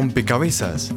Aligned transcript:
Rompecabezas, 0.00 0.94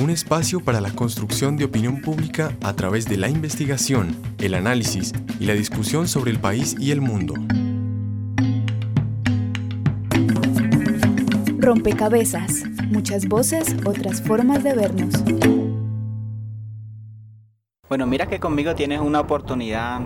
un 0.00 0.08
espacio 0.08 0.60
para 0.60 0.80
la 0.80 0.92
construcción 0.92 1.56
de 1.56 1.64
opinión 1.64 2.00
pública 2.00 2.52
a 2.62 2.74
través 2.74 3.06
de 3.06 3.16
la 3.16 3.28
investigación, 3.28 4.16
el 4.38 4.54
análisis 4.54 5.12
y 5.40 5.46
la 5.46 5.54
discusión 5.54 6.06
sobre 6.06 6.30
el 6.30 6.38
país 6.38 6.76
y 6.78 6.92
el 6.92 7.00
mundo. 7.00 7.34
Rompecabezas, 11.58 12.62
muchas 12.88 13.26
voces, 13.26 13.74
otras 13.84 14.22
formas 14.22 14.62
de 14.62 14.74
vernos. 14.76 15.12
Bueno, 17.88 18.06
mira 18.06 18.26
que 18.26 18.38
conmigo 18.38 18.76
tienes 18.76 19.00
una 19.00 19.18
oportunidad 19.18 20.02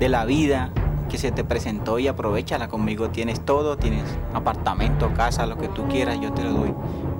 de 0.00 0.08
la 0.08 0.24
vida 0.24 0.72
que 1.10 1.18
se 1.18 1.30
te 1.30 1.44
presentó 1.44 1.98
y 1.98 2.08
aprovechala 2.08 2.68
conmigo. 2.68 3.10
Tienes 3.10 3.44
todo, 3.44 3.76
tienes 3.76 4.04
apartamento, 4.32 5.12
casa, 5.12 5.44
lo 5.44 5.58
que 5.58 5.68
tú 5.68 5.86
quieras, 5.88 6.18
yo 6.22 6.32
te 6.32 6.42
lo 6.42 6.52
doy. 6.52 6.74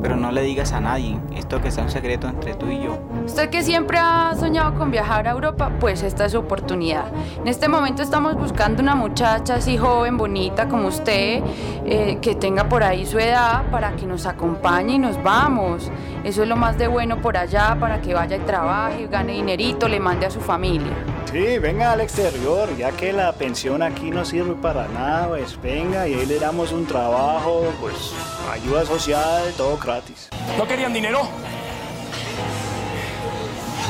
Pero 0.07 0.15
no 0.15 0.31
le 0.31 0.43
digas 0.43 0.73
a 0.73 0.81
nadie, 0.81 1.19
esto 1.35 1.61
que 1.61 1.73
sea 1.73 1.83
un 1.83 1.91
secreto 1.91 2.29
entre 2.29 2.55
tú 2.55 2.71
y 2.71 2.81
yo. 2.81 2.97
Usted 3.25 3.51
que 3.51 3.65
siempre 3.65 3.99
ha 3.99 4.37
soñado 4.39 4.79
con 4.79 4.93
viajar 4.93 5.27
a 5.27 5.33
Europa, 5.33 5.73
pues 5.81 6.05
esta 6.05 6.27
es 6.27 6.31
su 6.31 6.39
oportunidad. 6.39 7.07
En 7.41 7.49
este 7.49 7.67
momento 7.67 8.05
estamos 8.05 8.37
buscando 8.37 8.85
una 8.85 8.95
muchacha 8.95 9.57
así 9.57 9.77
joven, 9.77 10.17
bonita 10.17 10.69
como 10.69 10.87
usted, 10.87 11.43
eh, 11.85 12.19
que 12.23 12.37
tenga 12.37 12.69
por 12.69 12.85
ahí 12.85 13.05
su 13.05 13.19
edad 13.19 13.65
para 13.73 13.97
que 13.97 14.07
nos 14.07 14.27
acompañe 14.27 14.95
y 14.95 14.99
nos 15.01 15.21
vamos. 15.25 15.91
Eso 16.23 16.45
es 16.45 16.49
lo 16.49 16.55
más 16.55 16.79
de 16.79 16.87
bueno 16.87 17.21
por 17.21 17.37
allá, 17.37 17.77
para 17.81 18.01
que 18.01 18.15
vaya 18.15 18.37
y 18.37 18.41
trabaje, 18.43 19.09
gane 19.09 19.33
dinerito, 19.33 19.89
le 19.89 19.99
mande 19.99 20.27
a 20.27 20.31
su 20.31 20.39
familia. 20.39 21.16
Sí, 21.31 21.59
venga 21.59 21.93
al 21.93 22.01
exterior, 22.01 22.75
ya 22.77 22.93
que 22.93 23.13
la 23.13 23.33
pensión 23.33 23.83
aquí 23.83 24.11
no 24.11 24.25
sirve 24.25 24.55
para 24.55 24.87
nada, 24.89 25.29
pues 25.29 25.61
venga 25.61 26.07
y 26.07 26.15
ahí 26.15 26.25
le 26.25 26.39
damos 26.39 26.73
un 26.73 26.87
trabajo, 26.87 27.73
pues 27.81 28.13
ayuda 28.51 28.87
social, 28.87 29.53
todo 29.57 29.77
gratis. 29.77 30.29
¿No 30.57 30.67
querían 30.67 30.95
dinero? 30.95 31.29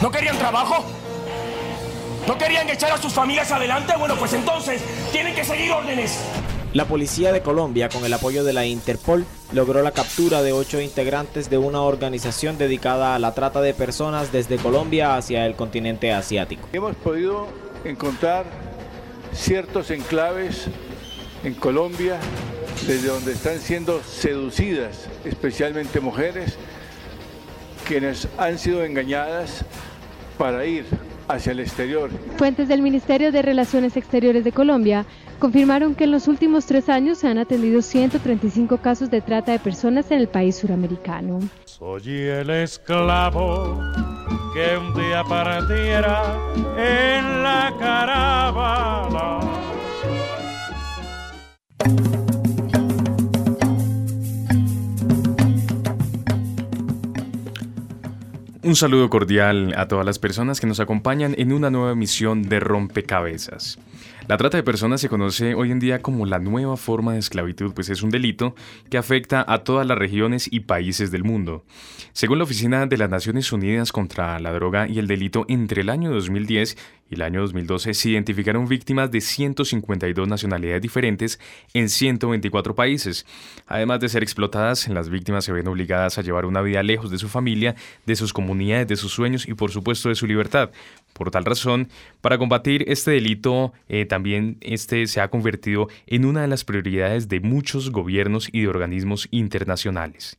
¿No 0.01 0.11
querían 0.11 0.39
trabajo? 0.39 0.85
¿No 2.27 2.37
querían 2.39 2.69
echar 2.69 2.91
a 2.91 2.99
sus 2.99 3.13
familias 3.13 3.53
adelante? 3.53 3.95
Bueno, 3.97 4.17
pues 4.17 4.33
entonces 4.33 4.83
tienen 5.13 5.35
que 5.35 5.45
seguir 5.45 5.71
órdenes. 5.71 6.19
La 6.77 6.85
policía 6.85 7.33
de 7.33 7.41
Colombia, 7.41 7.89
con 7.89 8.05
el 8.05 8.13
apoyo 8.13 8.45
de 8.45 8.53
la 8.53 8.67
Interpol, 8.67 9.25
logró 9.51 9.83
la 9.83 9.93
captura 9.93 10.43
de 10.43 10.53
ocho 10.53 10.79
integrantes 10.79 11.49
de 11.49 11.57
una 11.57 11.81
organización 11.81 12.59
dedicada 12.59 13.15
a 13.15 13.19
la 13.19 13.33
trata 13.33 13.63
de 13.63 13.73
personas 13.73 14.31
desde 14.31 14.59
Colombia 14.59 15.17
hacia 15.17 15.47
el 15.47 15.55
continente 15.55 16.13
asiático. 16.13 16.69
Hemos 16.75 16.95
podido 16.97 17.47
encontrar 17.87 18.45
ciertos 19.33 19.91
enclaves 19.91 20.67
en 21.45 21.55
Colombia 21.55 22.19
desde 22.87 23.09
donde 23.09 23.33
están 23.33 23.59
siendo 23.59 24.03
seducidas, 24.03 25.07
especialmente 25.25 26.01
mujeres, 26.01 26.59
quienes 27.89 28.29
han 28.37 28.59
sido 28.59 28.85
engañadas 28.85 29.65
para 30.37 30.67
ir 30.67 30.85
hacia 31.29 31.53
el 31.53 31.61
exterior. 31.61 32.11
Fuentes 32.37 32.69
del 32.69 32.83
Ministerio 32.83 33.33
de 33.33 33.43
Relaciones 33.43 33.97
Exteriores 33.97 34.45
de 34.45 34.53
Colombia 34.53 35.07
confirmaron 35.39 35.95
que 35.95 36.05
en 36.05 36.13
los 36.13 36.29
últimos 36.29 36.67
tres 36.67 36.89
años 36.89 37.19
se 37.19 37.29
han 37.29 37.39
atendido 37.39 37.83
135 37.83 38.79
casos 38.79 39.11
de 39.11 39.21
trata 39.21 39.53
de 39.53 39.59
personas 39.59 40.11
en 40.11 40.19
el 40.19 40.29
país 40.29 40.57
suramericano. 40.57 41.41
Soy 41.65 42.09
el 42.09 42.51
esclavo 42.51 43.81
que 44.55 44.77
un 44.79 44.95
día 44.95 45.23
partiera 45.25 46.23
en 46.79 47.43
la 47.43 47.75
caravana. 47.79 49.66
Un 58.67 58.75
saludo 58.75 59.09
cordial 59.09 59.75
a 59.77 59.87
todas 59.87 60.05
las 60.05 60.19
personas 60.19 60.59
que 60.59 60.67
nos 60.67 60.81
acompañan 60.81 61.37
en 61.39 61.53
una 61.53 61.71
nueva 61.71 61.93
emisión 61.93 62.43
de 62.43 62.59
Rompecabezas. 62.59 63.79
La 64.29 64.37
trata 64.37 64.57
de 64.57 64.65
personas 64.65 65.01
se 65.01 65.09
conoce 65.09 65.55
hoy 65.55 65.71
en 65.71 65.79
día 65.79 66.03
como 66.03 66.27
la 66.27 66.41
nueva 66.41 66.77
forma 66.77 67.13
de 67.13 67.21
esclavitud, 67.21 67.73
pues 67.75 67.91
es 67.91 68.03
un 68.03 68.11
delito 68.11 68.57
que 68.91 68.99
afecta 68.99 69.45
a 69.47 69.59
todas 69.59 69.87
las 69.87 69.97
regiones 69.97 70.49
y 70.51 70.61
países 70.61 71.13
del 71.13 71.23
mundo. 71.23 71.65
Según 72.13 72.39
la 72.39 72.45
Oficina 72.45 72.87
de 72.87 72.97
las 72.97 73.09
Naciones 73.09 73.53
Unidas 73.53 73.93
contra 73.93 74.41
la 74.41 74.53
Droga 74.53 74.89
y 74.89 74.99
el 74.99 75.07
Delito, 75.07 75.45
entre 75.49 75.83
el 75.83 75.91
año 75.91 76.11
2010 76.11 76.77
y 77.09 77.15
el 77.15 77.23
año 77.23 77.41
2012 77.43 77.95
se 77.95 78.09
identificaron 78.09 78.67
víctimas 78.67 79.13
de 79.13 79.21
152 79.21 80.27
nacionalidades 80.27 80.83
diferentes 80.83 81.39
en 81.73 81.89
124 81.89 82.75
países. 82.75 83.27
Además 83.69 84.01
de 84.01 84.09
ser 84.09 84.25
explotadas, 84.25 84.89
las 84.89 85.09
víctimas 85.09 85.45
se 85.45 85.53
ven 85.53 85.69
obligadas 85.69 86.19
a 86.19 86.23
llevar 86.23 86.47
una 86.47 86.63
vida 86.63 86.83
lejos 86.83 87.13
de 87.13 87.19
su 87.19 87.29
familia, 87.29 87.77
de 88.07 88.17
sus 88.17 88.33
comunidades, 88.33 88.89
de 88.89 88.97
sus 88.97 89.13
sueños 89.13 89.47
y 89.47 89.55
por 89.55 89.71
supuesto 89.71 90.09
de 90.09 90.17
su 90.17 90.27
libertad. 90.27 90.71
Por 91.17 91.31
tal 91.31 91.47
razón, 91.47 91.89
para 92.21 92.37
combatir 92.37 92.85
este 92.89 93.13
delito, 93.13 93.73
eh, 93.89 94.05
también 94.05 94.59
este 94.61 95.07
se 95.07 95.23
ha 95.23 95.31
convertido 95.31 95.89
en 96.07 96.27
una 96.27 96.43
de 96.43 96.49
las 96.49 96.65
prioridades 96.65 97.27
de 97.29 97.41
muchos 97.41 97.91
gobiernos 97.91 98.51
y 98.53 98.61
de 98.61 98.69
organismos 98.69 99.27
internacionales. 99.31 100.37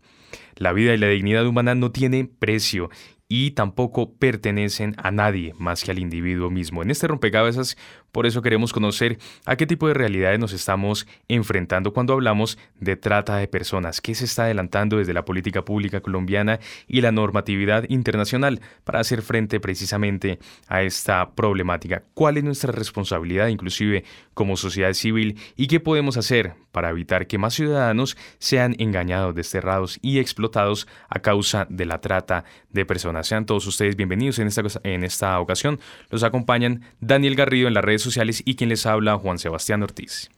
La 0.56 0.74
vida 0.74 0.94
y 0.94 0.98
la 0.98 1.08
dignidad 1.08 1.48
humana 1.48 1.74
no 1.74 1.92
tienen 1.92 2.28
precio 2.28 2.92
y 3.28 3.52
tampoco 3.52 4.14
pertenecen 4.14 4.94
a 4.98 5.10
nadie 5.10 5.56
más 5.58 5.84
que 5.84 5.90
al 5.90 5.98
individuo 5.98 6.52
mismo. 6.52 6.84
En 6.84 6.92
este 6.92 7.08
rompecabezas, 7.08 7.76
por 8.18 8.26
eso 8.26 8.42
queremos 8.42 8.74
conocer 8.74 9.20
a 9.46 9.58
qué 9.58 9.68
tipo 9.68 9.88
de 9.88 9.94
realidades 9.94 10.40
nos 10.40 10.52
estamos 10.52 11.06
enfrentando 11.28 11.94
cuando 11.94 12.14
hablamos 12.14 12.58
de 12.80 12.96
trata 12.96 13.38
de 13.38 13.48
personas, 13.48 14.02
qué 14.02 14.16
se 14.16 14.26
está 14.26 14.46
adelantando 14.46 14.98
desde 14.98 15.14
la 15.14 15.24
política 15.24 15.64
pública 15.64 16.02
colombiana 16.02 16.60
y 16.88 17.02
la 17.02 17.12
normatividad 17.12 17.86
internacional 17.90 18.60
para 18.86 19.02
hacer 19.02 19.22
frente 19.22 19.60
precisamente 19.60 20.40
a 20.68 20.82
esta 20.82 21.36
problemática. 21.36 22.06
¿Cuál 22.16 22.38
es 22.38 22.44
nuestra 22.44 22.72
responsabilidad 22.72 23.50
inclusive 23.50 24.04
como 24.34 24.58
sociedad 24.58 24.94
civil 24.94 25.38
y 25.56 25.68
qué 25.68 25.80
podemos 25.80 26.18
hacer 26.18 26.56
para 26.72 26.90
evitar 26.90 27.28
que 27.28 27.38
más 27.38 27.54
ciudadanos 27.54 28.18
sean 28.40 28.76
engañados, 28.80 29.36
desterrados 29.36 30.00
y 30.02 30.18
explotados 30.18 30.88
a 31.08 31.20
causa 31.20 31.68
de 31.70 31.86
la 31.86 32.02
trata 32.02 32.46
de 32.72 32.84
personas? 32.84 33.28
Sean 33.28 33.46
todos 33.46 33.68
ustedes 33.68 33.96
bienvenidos 33.96 34.40
en 34.40 34.48
esta, 34.48 34.64
en 34.84 35.04
esta 35.04 35.40
ocasión. 35.40 35.80
Los 36.10 36.24
acompañan 36.24 36.82
Daniel 37.00 37.36
Garrido 37.36 37.68
en 37.68 37.76
las 37.76 37.86
redes 37.86 38.07
sociales 38.08 38.42
y 38.46 38.56
quien 38.56 38.70
les 38.70 38.86
habla 38.86 39.18
Juan 39.18 39.38
Sebastián 39.38 39.84
Ortiz. 39.84 40.30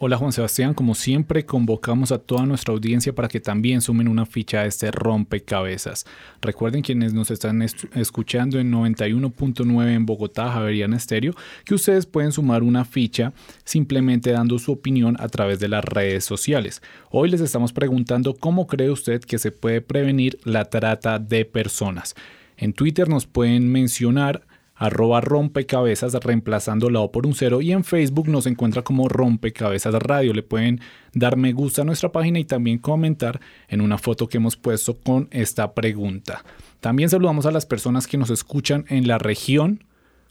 Hola 0.00 0.16
Juan 0.16 0.30
Sebastián, 0.30 0.74
como 0.74 0.94
siempre 0.94 1.44
convocamos 1.44 2.12
a 2.12 2.18
toda 2.18 2.46
nuestra 2.46 2.72
audiencia 2.72 3.12
para 3.12 3.26
que 3.26 3.40
también 3.40 3.80
sumen 3.80 4.06
una 4.06 4.26
ficha 4.26 4.60
a 4.60 4.66
este 4.66 4.92
rompecabezas. 4.92 6.06
Recuerden 6.40 6.82
quienes 6.82 7.14
nos 7.14 7.32
están 7.32 7.62
escuchando 7.62 8.60
en 8.60 8.70
91.9 8.70 9.92
en 9.92 10.06
Bogotá, 10.06 10.52
Javeriana 10.52 10.96
Estéreo, 10.96 11.34
que 11.64 11.74
ustedes 11.74 12.06
pueden 12.06 12.30
sumar 12.30 12.62
una 12.62 12.84
ficha 12.84 13.32
simplemente 13.64 14.30
dando 14.30 14.60
su 14.60 14.70
opinión 14.70 15.16
a 15.18 15.26
través 15.26 15.58
de 15.58 15.66
las 15.66 15.84
redes 15.84 16.24
sociales. 16.24 16.80
Hoy 17.10 17.28
les 17.30 17.40
estamos 17.40 17.72
preguntando 17.72 18.34
cómo 18.34 18.68
cree 18.68 18.90
usted 18.90 19.20
que 19.20 19.38
se 19.38 19.50
puede 19.50 19.80
prevenir 19.80 20.38
la 20.44 20.66
trata 20.66 21.18
de 21.18 21.44
personas. 21.44 22.14
En 22.56 22.72
Twitter 22.72 23.08
nos 23.08 23.26
pueden 23.26 23.72
mencionar 23.72 24.46
arroba 24.78 25.20
rompecabezas 25.20 26.14
reemplazando 26.14 26.88
la 26.88 27.00
O 27.00 27.10
por 27.10 27.26
un 27.26 27.34
cero 27.34 27.60
y 27.60 27.72
en 27.72 27.84
Facebook 27.84 28.28
nos 28.28 28.46
encuentra 28.46 28.82
como 28.82 29.08
rompecabezas 29.08 29.94
radio. 29.94 30.32
Le 30.32 30.42
pueden 30.42 30.80
dar 31.12 31.36
me 31.36 31.52
gusta 31.52 31.82
a 31.82 31.84
nuestra 31.84 32.12
página 32.12 32.38
y 32.38 32.44
también 32.44 32.78
comentar 32.78 33.40
en 33.68 33.80
una 33.80 33.98
foto 33.98 34.28
que 34.28 34.38
hemos 34.38 34.56
puesto 34.56 34.96
con 34.98 35.28
esta 35.32 35.74
pregunta. 35.74 36.44
También 36.80 37.10
saludamos 37.10 37.44
a 37.44 37.50
las 37.50 37.66
personas 37.66 38.06
que 38.06 38.18
nos 38.18 38.30
escuchan 38.30 38.84
en 38.88 39.08
la 39.08 39.18
región 39.18 39.84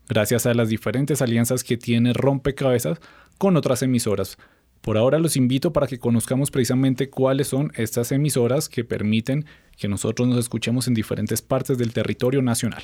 gracias 0.08 0.46
a 0.46 0.54
las 0.54 0.70
diferentes 0.70 1.22
alianzas 1.22 1.66
que 1.66 1.76
tiene 1.76 2.14
Rompecabezas 2.14 3.00
con 3.38 3.58
otras 3.58 3.84
emisoras. 3.84 4.38
Por 4.82 4.98
ahora 4.98 5.20
los 5.20 5.36
invito 5.36 5.74
para 5.74 5.88
que 5.88 6.00
conozcamos 6.00 6.50
precisamente 6.50 7.10
cuáles 7.10 7.50
son 7.50 7.74
estas 7.76 8.14
emisoras 8.14 8.70
que 8.70 8.86
permiten 8.86 9.46
que 9.76 9.90
nosotros 9.90 10.28
nos 10.28 10.38
escuchemos 10.38 10.88
en 10.88 10.94
diferentes 10.94 11.42
partes 11.42 11.78
del 11.78 11.92
territorio 11.92 12.42
nacional. 12.42 12.84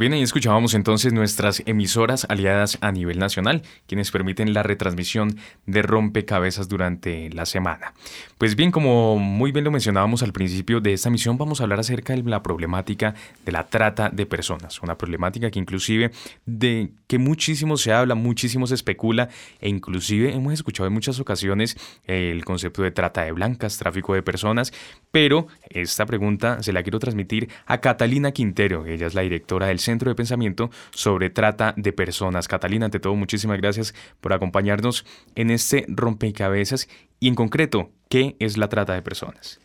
bien, 0.00 0.14
ahí 0.14 0.22
escuchábamos 0.22 0.72
entonces 0.72 1.12
nuestras 1.12 1.62
emisoras 1.66 2.26
aliadas 2.30 2.78
a 2.80 2.90
nivel 2.90 3.18
nacional, 3.18 3.62
quienes 3.86 4.10
permiten 4.10 4.54
la 4.54 4.62
retransmisión 4.62 5.36
de 5.66 5.82
rompecabezas 5.82 6.68
durante 6.68 7.28
la 7.30 7.44
semana. 7.44 7.92
Pues 8.38 8.56
bien, 8.56 8.70
como 8.70 9.18
muy 9.18 9.52
bien 9.52 9.64
lo 9.64 9.70
mencionábamos 9.70 10.22
al 10.22 10.32
principio 10.32 10.80
de 10.80 10.94
esta 10.94 11.10
misión, 11.10 11.36
vamos 11.36 11.60
a 11.60 11.64
hablar 11.64 11.80
acerca 11.80 12.14
de 12.14 12.22
la 12.22 12.42
problemática 12.42 13.14
de 13.44 13.52
la 13.52 13.66
trata 13.66 14.08
de 14.08 14.24
personas, 14.24 14.80
una 14.82 14.96
problemática 14.96 15.50
que 15.50 15.58
inclusive 15.58 16.12
de 16.46 16.92
que 17.06 17.18
muchísimo 17.18 17.76
se 17.76 17.92
habla, 17.92 18.14
muchísimo 18.14 18.66
se 18.66 18.76
especula 18.76 19.28
e 19.60 19.68
inclusive 19.68 20.32
hemos 20.32 20.54
escuchado 20.54 20.86
en 20.86 20.94
muchas 20.94 21.20
ocasiones 21.20 21.76
el 22.06 22.42
concepto 22.46 22.82
de 22.82 22.90
trata 22.90 23.22
de 23.24 23.32
blancas, 23.32 23.76
tráfico 23.76 24.14
de 24.14 24.22
personas, 24.22 24.72
pero 25.10 25.46
esta 25.68 26.06
pregunta 26.06 26.62
se 26.62 26.72
la 26.72 26.82
quiero 26.82 26.98
transmitir 26.98 27.50
a 27.66 27.82
Catalina 27.82 28.32
Quintero, 28.32 28.86
ella 28.86 29.06
es 29.06 29.14
la 29.14 29.22
directora 29.22 29.66
del 29.66 29.78
Centro 29.78 29.89
de 29.98 30.14
Pensamiento 30.14 30.70
sobre 30.92 31.30
Trata 31.30 31.74
de 31.76 31.92
Personas. 31.92 32.48
Catalina, 32.48 32.86
ante 32.86 33.00
todo, 33.00 33.14
muchísimas 33.14 33.58
gracias 33.58 33.94
por 34.20 34.32
acompañarnos 34.32 35.04
en 35.34 35.50
este 35.50 35.84
rompecabezas 35.88 36.88
y 37.18 37.28
en 37.28 37.34
concreto, 37.34 37.90
¿qué 38.08 38.36
es 38.38 38.56
la 38.56 38.68
trata 38.68 38.94
de 38.94 39.02
personas? 39.02 39.60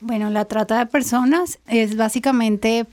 Bueno, 0.00 0.30
la 0.30 0.44
trata 0.44 0.78
de 0.78 0.86
personas 0.86 1.58
es 1.66 1.96
básicamente, 1.96 2.86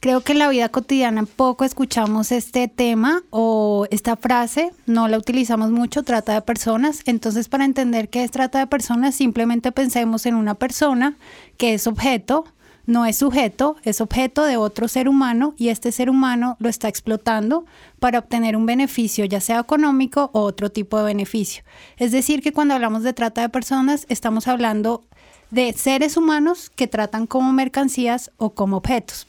creo 0.00 0.20
que 0.22 0.32
en 0.32 0.38
la 0.40 0.48
vida 0.48 0.68
cotidiana 0.68 1.24
poco 1.24 1.64
escuchamos 1.64 2.32
este 2.32 2.68
tema 2.68 3.22
o 3.30 3.86
esta 3.90 4.16
frase, 4.16 4.72
no 4.86 5.08
la 5.08 5.18
utilizamos 5.18 5.70
mucho, 5.70 6.02
trata 6.02 6.34
de 6.34 6.42
personas. 6.42 7.02
Entonces, 7.06 7.48
para 7.48 7.64
entender 7.64 8.08
qué 8.08 8.24
es 8.24 8.30
trata 8.30 8.58
de 8.58 8.66
personas, 8.66 9.14
simplemente 9.14 9.72
pensemos 9.72 10.26
en 10.26 10.34
una 10.34 10.54
persona 10.54 11.16
que 11.56 11.74
es 11.74 11.86
objeto 11.86 12.44
no 12.86 13.06
es 13.06 13.16
sujeto, 13.16 13.76
es 13.84 14.00
objeto 14.00 14.44
de 14.44 14.56
otro 14.56 14.88
ser 14.88 15.08
humano 15.08 15.54
y 15.56 15.68
este 15.68 15.92
ser 15.92 16.10
humano 16.10 16.56
lo 16.60 16.68
está 16.68 16.88
explotando 16.88 17.64
para 17.98 18.18
obtener 18.18 18.56
un 18.56 18.66
beneficio, 18.66 19.24
ya 19.24 19.40
sea 19.40 19.60
económico 19.60 20.30
o 20.32 20.40
otro 20.40 20.70
tipo 20.70 20.98
de 20.98 21.04
beneficio. 21.04 21.64
Es 21.96 22.12
decir, 22.12 22.42
que 22.42 22.52
cuando 22.52 22.74
hablamos 22.74 23.02
de 23.02 23.12
trata 23.12 23.40
de 23.40 23.48
personas, 23.48 24.06
estamos 24.08 24.48
hablando 24.48 25.04
de 25.50 25.72
seres 25.72 26.16
humanos 26.16 26.70
que 26.74 26.86
tratan 26.86 27.26
como 27.26 27.52
mercancías 27.52 28.30
o 28.36 28.50
como 28.50 28.76
objetos. 28.76 29.26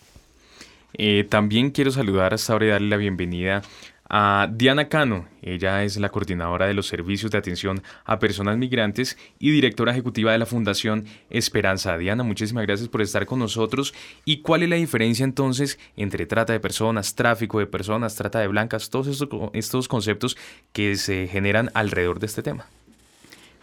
Eh, 0.97 1.25
también 1.29 1.71
quiero 1.71 1.91
saludar 1.91 2.33
hasta 2.33 2.53
ahora 2.53 2.65
y 2.65 2.69
darle 2.69 2.89
la 2.89 2.97
bienvenida 2.97 3.61
a 4.09 4.49
Diana 4.51 4.87
Cano. 4.87 5.25
Ella 5.41 5.83
es 5.83 5.97
la 5.97 6.09
coordinadora 6.09 6.67
de 6.67 6.73
los 6.73 6.87
servicios 6.87 7.31
de 7.31 7.37
atención 7.37 7.81
a 8.05 8.19
personas 8.19 8.57
migrantes 8.57 9.17
y 9.39 9.51
directora 9.51 9.91
ejecutiva 9.91 10.31
de 10.31 10.37
la 10.37 10.45
Fundación 10.45 11.05
Esperanza. 11.29 11.97
Diana, 11.97 12.23
muchísimas 12.23 12.65
gracias 12.65 12.89
por 12.89 13.01
estar 13.01 13.25
con 13.25 13.39
nosotros. 13.39 13.93
¿Y 14.25 14.41
cuál 14.41 14.63
es 14.63 14.69
la 14.69 14.75
diferencia 14.75 15.23
entonces 15.23 15.79
entre 15.97 16.25
trata 16.25 16.53
de 16.53 16.59
personas, 16.59 17.15
tráfico 17.15 17.59
de 17.59 17.67
personas, 17.67 18.15
trata 18.15 18.39
de 18.39 18.47
blancas, 18.47 18.89
todos 18.89 19.07
estos, 19.07 19.29
estos 19.53 19.87
conceptos 19.87 20.37
que 20.73 20.95
se 20.95 21.27
generan 21.27 21.71
alrededor 21.73 22.19
de 22.19 22.27
este 22.27 22.43
tema? 22.43 22.65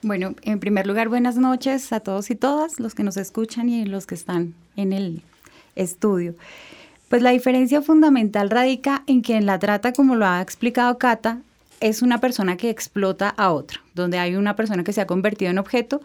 Bueno, 0.05 0.35
en 0.43 0.59
primer 0.59 0.89
lugar, 0.89 1.09
buenas 1.09 1.37
noches 1.37 1.93
a 1.93 2.01
todos 2.01 2.31
y 2.31 2.35
todas, 2.35 2.81
los 2.81 2.95
que 2.95 3.05
nos 3.05 3.17
escuchan 3.17 3.69
y 3.69 3.85
los 3.85 4.05
que 4.05 4.17
están 4.17 4.55
en 4.75 4.93
el 4.93 5.23
estudio. 5.77 6.35
Pues 7.13 7.21
la 7.21 7.29
diferencia 7.29 7.83
fundamental 7.83 8.49
radica 8.49 9.03
en 9.07 9.21
que 9.21 9.37
en 9.37 9.45
la 9.45 9.59
trata, 9.59 9.93
como 9.93 10.17
lo 10.17 10.25
ha 10.25 10.41
explicado 10.41 10.97
Cata, 10.97 11.43
es 11.81 12.01
una 12.01 12.23
persona 12.23 12.57
que 12.57 12.71
explota 12.71 13.29
a 13.29 13.53
otra, 13.53 13.83
donde 13.95 14.19
hay 14.19 14.35
una 14.35 14.57
persona 14.57 14.83
que 14.83 14.95
se 14.95 15.03
ha 15.03 15.07
convertido 15.07 15.51
en 15.51 15.59
objeto 15.59 16.01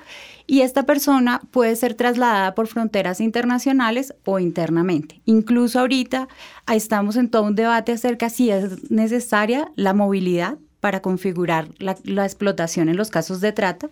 y 0.48 0.64
esta 0.64 0.84
persona 0.84 1.40
puede 1.52 1.78
ser 1.78 1.94
trasladada 1.94 2.56
por 2.56 2.68
fronteras 2.68 3.22
internacionales 3.22 4.14
o 4.26 4.40
internamente. 4.40 5.22
Incluso 5.24 5.80
ahorita 5.80 6.28
estamos 6.70 7.16
en 7.16 7.30
todo 7.30 7.44
un 7.44 7.56
debate 7.56 7.94
acerca 7.94 8.30
si 8.30 8.52
es 8.52 8.92
necesaria 8.92 9.72
la 9.78 9.94
movilidad 9.94 10.58
para 10.82 11.02
configurar 11.02 11.70
la 11.80 12.26
explotación 12.26 12.90
en 12.90 12.98
los 12.98 13.12
casos 13.12 13.40
de 13.40 13.54
trata 13.54 13.90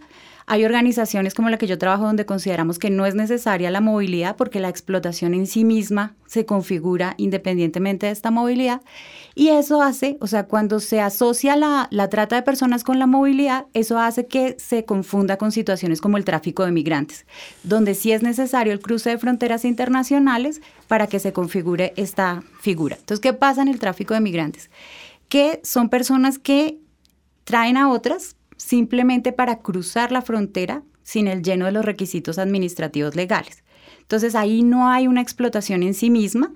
hay 0.47 0.63
organizaciones 0.63 1.33
como 1.33 1.50
la 1.50 1.57
que 1.57 1.65
yo 1.65 1.77
trabajo 1.77 2.06
donde 2.06 2.25
consideramos 2.25 2.77
que 2.77 2.92
no 2.92 3.06
es 3.06 3.15
necesaria 3.15 3.71
la 3.71 3.81
movilidad 3.81 4.36
porque 4.36 4.59
la 4.59 4.69
explotación 4.69 5.33
en 5.33 5.47
sí 5.47 5.63
misma 5.63 6.13
se 6.27 6.45
configura 6.45 7.15
independientemente 7.18 8.06
de 8.06 8.12
esta 8.12 8.30
movilidad. 8.30 8.81
Y 9.33 9.50
eso 9.50 9.81
hace, 9.81 10.18
o 10.21 10.27
sea, 10.27 10.44
cuando 10.45 10.80
se 10.80 11.01
asocia 11.01 11.56
la, 11.56 11.88
la 11.89 12.09
trata 12.09 12.36
de 12.36 12.44
personas 12.44 12.83
con 12.83 13.00
la 13.00 13.07
movilidad, 13.07 13.65
eso 13.74 14.00
hace 14.00 14.27
que 14.27 14.56
se 14.59 14.86
confunda 14.86 15.38
con 15.38 15.51
situaciones 15.51 16.00
como 16.00 16.18
el 16.18 16.25
tráfico 16.25 16.63
de 16.63 16.71
migrantes, 16.71 17.25
donde 17.63 17.95
sí 17.95 18.12
es 18.12 18.21
necesario 18.21 18.71
el 18.71 18.80
cruce 18.80 19.09
de 19.09 19.18
fronteras 19.18 19.65
internacionales 19.65 20.62
para 20.88 21.07
que 21.07 21.19
se 21.19 21.33
configure 21.33 21.94
esta 21.95 22.44
figura. 22.62 22.98
Entonces, 23.00 23.19
¿qué 23.19 23.33
pasa 23.33 23.63
en 23.63 23.68
el 23.68 23.80
tráfico 23.80 24.13
de 24.13 24.21
migrantes? 24.21 24.69
Que 25.27 25.59
son 25.63 25.89
personas 25.89 26.38
que 26.38 26.77
traen 27.45 27.77
a 27.77 27.89
otras 27.89 28.35
simplemente 28.57 29.31
para 29.31 29.60
cruzar 29.60 30.12
la 30.12 30.22
frontera 30.22 30.84
sin 31.04 31.28
el 31.28 31.44
lleno 31.44 31.66
de 31.66 31.72
los 31.72 31.86
requisitos 31.86 32.40
administrativos 32.40 33.16
legales. 33.16 33.63
Entonces 34.02 34.36
ahí 34.36 34.63
no 34.63 34.90
hay 34.90 35.07
una 35.07 35.22
explotación 35.22 35.84
en 35.84 35.94
sí 35.94 36.10
misma, 36.10 36.52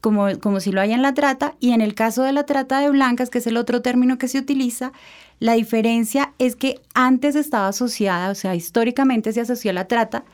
como, 0.00 0.38
como 0.40 0.60
si 0.60 0.70
lo 0.70 0.80
hay 0.80 0.92
en 0.92 1.02
la 1.02 1.14
trata, 1.14 1.54
y 1.60 1.72
en 1.72 1.80
el 1.80 1.94
caso 1.94 2.22
de 2.22 2.32
la 2.32 2.44
trata 2.44 2.80
de 2.80 2.90
blancas, 2.90 3.30
que 3.30 3.38
es 3.38 3.46
el 3.46 3.56
otro 3.56 3.80
término 3.80 4.18
que 4.18 4.28
se 4.28 4.38
utiliza, 4.38 4.92
la 5.40 5.54
diferencia 5.54 6.34
es 6.38 6.56
que 6.56 6.80
antes 6.94 7.36
estaba 7.36 7.68
asociada, 7.68 8.30
o 8.30 8.34
sea, 8.34 8.54
históricamente 8.54 9.32
se 9.32 9.40
asoció 9.40 9.72
la 9.72 9.88
trata 9.88 10.24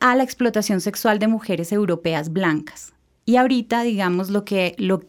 a 0.00 0.14
la 0.14 0.22
explotación 0.22 0.80
sexual 0.80 1.18
de 1.18 1.28
mujeres 1.28 1.72
europeas 1.72 2.32
blancas. 2.32 2.92
Y 3.26 3.36
ahorita, 3.36 3.82
digamos, 3.82 4.28
lo 4.28 4.44
que, 4.44 4.74
lo, 4.78 5.02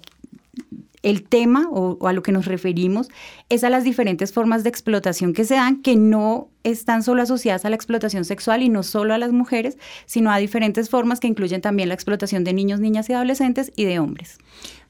el 1.05 1.21
tema 1.23 1.67
o, 1.69 2.07
a 2.07 2.13
lo 2.13 2.23
que 2.23 2.31
nos 2.31 2.45
referimos 2.45 3.09
es 3.49 3.63
a 3.63 3.69
las 3.69 3.83
diferentes 3.83 4.33
formas 4.33 4.63
de 4.63 4.69
explotación 4.69 5.33
que 5.33 5.45
se 5.45 5.53
dan, 5.53 5.83
que 5.83 5.95
no 5.95 6.49
están 6.63 7.03
solo 7.03 7.21
asociadas 7.21 7.63
a 7.63 7.69
la 7.69 7.75
explotación 7.75 8.25
sexual 8.25 8.63
y 8.63 8.69
no 8.69 8.81
solo 8.81 9.13
a 9.13 9.19
las 9.19 9.31
mujeres, 9.31 9.77
sino 10.07 10.31
a 10.31 10.37
diferentes 10.37 10.89
formas 10.89 11.19
que 11.19 11.27
incluyen 11.27 11.61
también 11.61 11.89
la 11.89 11.95
explotación 11.95 12.43
de 12.43 12.53
niños, 12.53 12.79
niñas 12.79 13.07
y 13.09 13.13
adolescentes 13.13 13.71
y 13.75 13.85
de 13.85 13.99
hombres. 13.99 14.39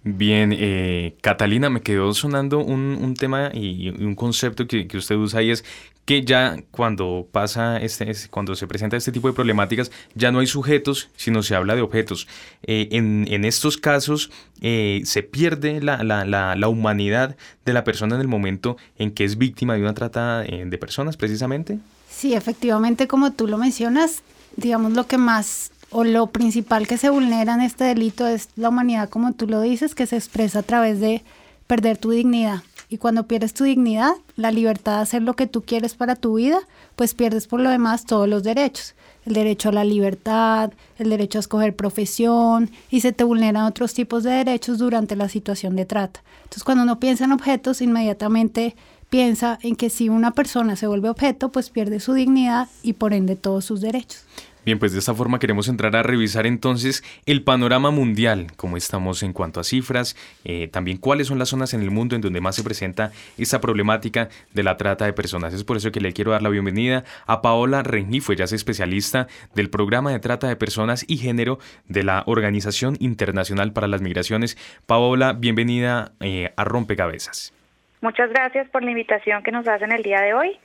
Bien, 0.04 0.54
eh, 0.56 1.18
Catalina, 1.22 1.70
me 1.70 1.82
quedó 1.82 2.14
sonando 2.14 2.60
un, 2.60 3.14
tema 3.16 3.50
y, 3.54 3.90
un 3.90 4.16
concepto 4.16 4.68
que, 4.68 4.88
que, 4.88 4.98
usted 4.98 5.16
usa 5.16 5.42
y 5.42 5.52
es 5.52 5.66
que 6.06 6.24
ya 6.24 6.58
cuando 6.72 7.28
pasa 7.32 7.78
este, 7.78 8.14
cuando 8.30 8.56
se 8.56 8.68
presenta 8.68 8.96
este 8.96 9.12
tipo 9.12 9.28
de 9.28 9.34
problemáticas, 9.34 9.92
ya 10.14 10.32
no 10.32 10.40
hay 10.40 10.48
sujetos, 10.48 11.10
sino 11.18 11.42
se 11.42 11.56
habla 11.56 11.76
de 11.76 11.82
objetos. 11.82 12.28
Eh, 12.64 12.90
en, 12.92 13.44
estos 13.44 13.78
casos 13.78 14.32
eh, 14.62 15.02
se 15.06 15.24
pierde 15.24 15.82
la, 15.82 16.04
la, 16.04 16.26
la, 16.56 16.68
humanidad 16.68 17.36
de 17.66 17.74
la 17.74 17.84
persona 17.84 18.16
en 18.16 18.22
el 18.22 18.28
momento 18.28 18.78
en 18.98 19.12
que 19.12 19.24
es 19.24 19.38
víctima 19.38 19.74
de 19.74 19.82
una 19.82 19.94
trata 19.94 20.42
de 20.42 20.78
personas, 20.78 21.18
precisamente. 21.18 21.80
Sí, 22.10 22.34
efectivamente, 22.34 23.08
como 23.08 23.34
tú 23.34 23.48
lo 23.48 23.58
mencionas, 23.58 24.24
digamos 24.56 24.94
lo 24.94 25.06
que 25.08 25.18
más 25.18 25.72
o 25.90 26.04
lo 26.04 26.28
principal 26.28 26.88
que 26.88 26.98
se 26.98 27.10
vulnera 27.10 27.56
en 27.56 27.62
este 27.62 27.84
delito 27.84 28.28
es 28.28 28.50
la 28.56 28.70
humanidad, 28.70 29.10
como 29.10 29.34
tú 29.34 29.48
lo 29.48 29.62
dices, 29.62 29.96
que 29.96 30.06
se 30.06 30.16
expresa 30.16 30.60
a 30.60 30.64
través 30.64 31.00
de 31.00 31.24
perder 31.68 31.98
tu 31.98 32.12
dignidad. 32.12 32.62
Y 32.96 32.98
cuando 32.98 33.28
pierdes 33.28 33.54
tu 33.54 33.66
dignidad, 33.66 34.14
la 34.38 34.52
libertad 34.52 34.96
de 34.96 35.02
hacer 35.02 35.22
lo 35.22 35.34
que 35.34 35.48
tú 35.48 35.64
quieres 35.64 35.96
para 35.96 36.16
tu 36.16 36.36
vida, 36.36 36.60
pues 36.96 37.14
pierdes 37.14 37.46
por 37.46 37.60
lo 37.60 37.70
demás 37.70 38.06
todos 38.06 38.30
los 38.30 38.42
derechos. 38.42 38.96
El 39.26 39.34
derecho 39.34 39.68
a 39.68 39.74
la 39.74 39.84
libertad, 39.84 40.72
el 40.98 41.10
derecho 41.10 41.38
a 41.38 41.42
escoger 41.42 41.76
profesión 41.76 42.72
y 42.90 43.02
se 43.02 43.12
te 43.12 43.26
vulneran 43.26 43.66
otros 43.66 43.94
tipos 43.94 44.24
de 44.24 44.32
derechos 44.32 44.78
durante 44.78 45.18
la 45.18 45.28
situación 45.28 45.76
de 45.76 45.84
trata. 45.84 46.24
Entonces 46.44 46.64
cuando 46.64 46.84
uno 46.86 47.02
piensa 47.02 47.26
en 47.26 47.34
objetos, 47.34 47.82
inmediatamente 47.82 48.78
piensa 49.10 49.60
en 49.62 49.76
que 49.76 49.90
si 49.90 50.08
una 50.08 50.32
persona 50.32 50.78
se 50.78 50.88
vuelve 50.88 51.10
objeto, 51.10 51.50
pues 51.50 51.70
pierde 51.70 52.00
su 52.00 52.14
dignidad 52.14 52.70
y 52.82 52.94
por 52.94 53.12
ende 53.12 53.36
todos 53.36 53.66
sus 53.66 53.82
derechos. 53.82 54.24
Bien, 54.66 54.80
pues 54.80 54.94
de 54.94 55.00
esta 55.00 55.14
forma 55.14 55.38
queremos 55.38 55.68
entrar 55.68 55.96
a 55.96 56.02
revisar 56.02 56.48
entonces 56.48 57.04
el 57.28 57.44
panorama 57.44 57.92
mundial, 57.92 58.48
cómo 58.56 58.78
estamos 58.78 59.22
en 59.22 59.32
cuanto 59.32 59.60
a 59.60 59.64
cifras, 59.64 60.16
eh, 60.44 60.68
también 60.70 60.98
cuáles 60.98 61.28
son 61.28 61.38
las 61.38 61.50
zonas 61.50 61.76
en 61.76 61.82
el 61.82 61.92
mundo 61.92 62.16
en 62.16 62.22
donde 62.22 62.42
más 62.42 62.56
se 62.56 62.64
presenta 62.64 63.12
esta 63.38 63.62
problemática 63.62 64.30
de 64.56 64.64
la 64.64 64.76
trata 64.76 65.06
de 65.06 65.14
personas. 65.14 65.54
Es 65.54 65.64
por 65.64 65.78
eso 65.78 65.92
que 65.92 66.02
le 66.02 66.14
quiero 66.14 66.32
dar 66.32 66.42
la 66.42 66.50
bienvenida 66.50 67.04
a 67.28 67.44
Paola 67.44 67.84
Rengifo, 67.84 68.34
ella 68.34 68.46
es 68.46 68.54
especialista 68.54 69.28
del 69.54 69.70
programa 69.70 70.12
de 70.12 70.20
trata 70.20 70.48
de 70.48 70.56
personas 70.56 71.06
y 71.08 71.18
género 71.18 71.60
de 71.88 72.02
la 72.02 72.24
Organización 72.26 72.98
Internacional 73.00 73.72
para 73.72 73.88
las 73.88 74.02
Migraciones. 74.02 74.58
Paola, 74.88 75.34
bienvenida 75.34 76.14
eh, 76.22 76.54
a 76.58 76.64
Rompecabezas. 76.64 77.54
Muchas 78.02 78.32
gracias 78.32 78.68
por 78.70 78.84
la 78.84 78.90
invitación 78.90 79.44
que 79.44 79.52
nos 79.52 79.68
hacen 79.68 79.92
el 79.92 80.02
día 80.02 80.22
de 80.22 80.34
hoy. 80.34 80.58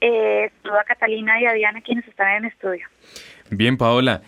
Eh, 0.00 0.50
a 0.64 0.84
Catalina 0.84 1.40
y 1.40 1.46
a 1.46 1.52
Diana 1.52 1.80
quienes 1.80 2.06
están 2.06 2.36
en 2.36 2.44
el 2.44 2.50
estudio. 2.50 2.86
Bien, 3.50 3.76
Paola, 3.76 4.22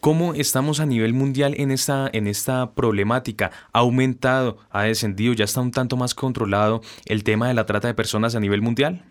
¿cómo 0.00 0.34
estamos 0.34 0.80
a 0.80 0.86
nivel 0.86 1.14
mundial 1.14 1.54
en 1.56 1.70
esta, 1.70 2.10
en 2.12 2.26
esta 2.26 2.72
problemática? 2.72 3.50
¿Ha 3.72 3.78
aumentado, 3.78 4.58
ha 4.70 4.82
descendido, 4.82 5.32
ya 5.32 5.44
está 5.44 5.60
un 5.60 5.70
tanto 5.70 5.96
más 5.96 6.14
controlado 6.14 6.82
el 7.06 7.24
tema 7.24 7.48
de 7.48 7.54
la 7.54 7.64
trata 7.64 7.88
de 7.88 7.94
personas 7.94 8.34
a 8.34 8.40
nivel 8.40 8.60
mundial? 8.60 9.02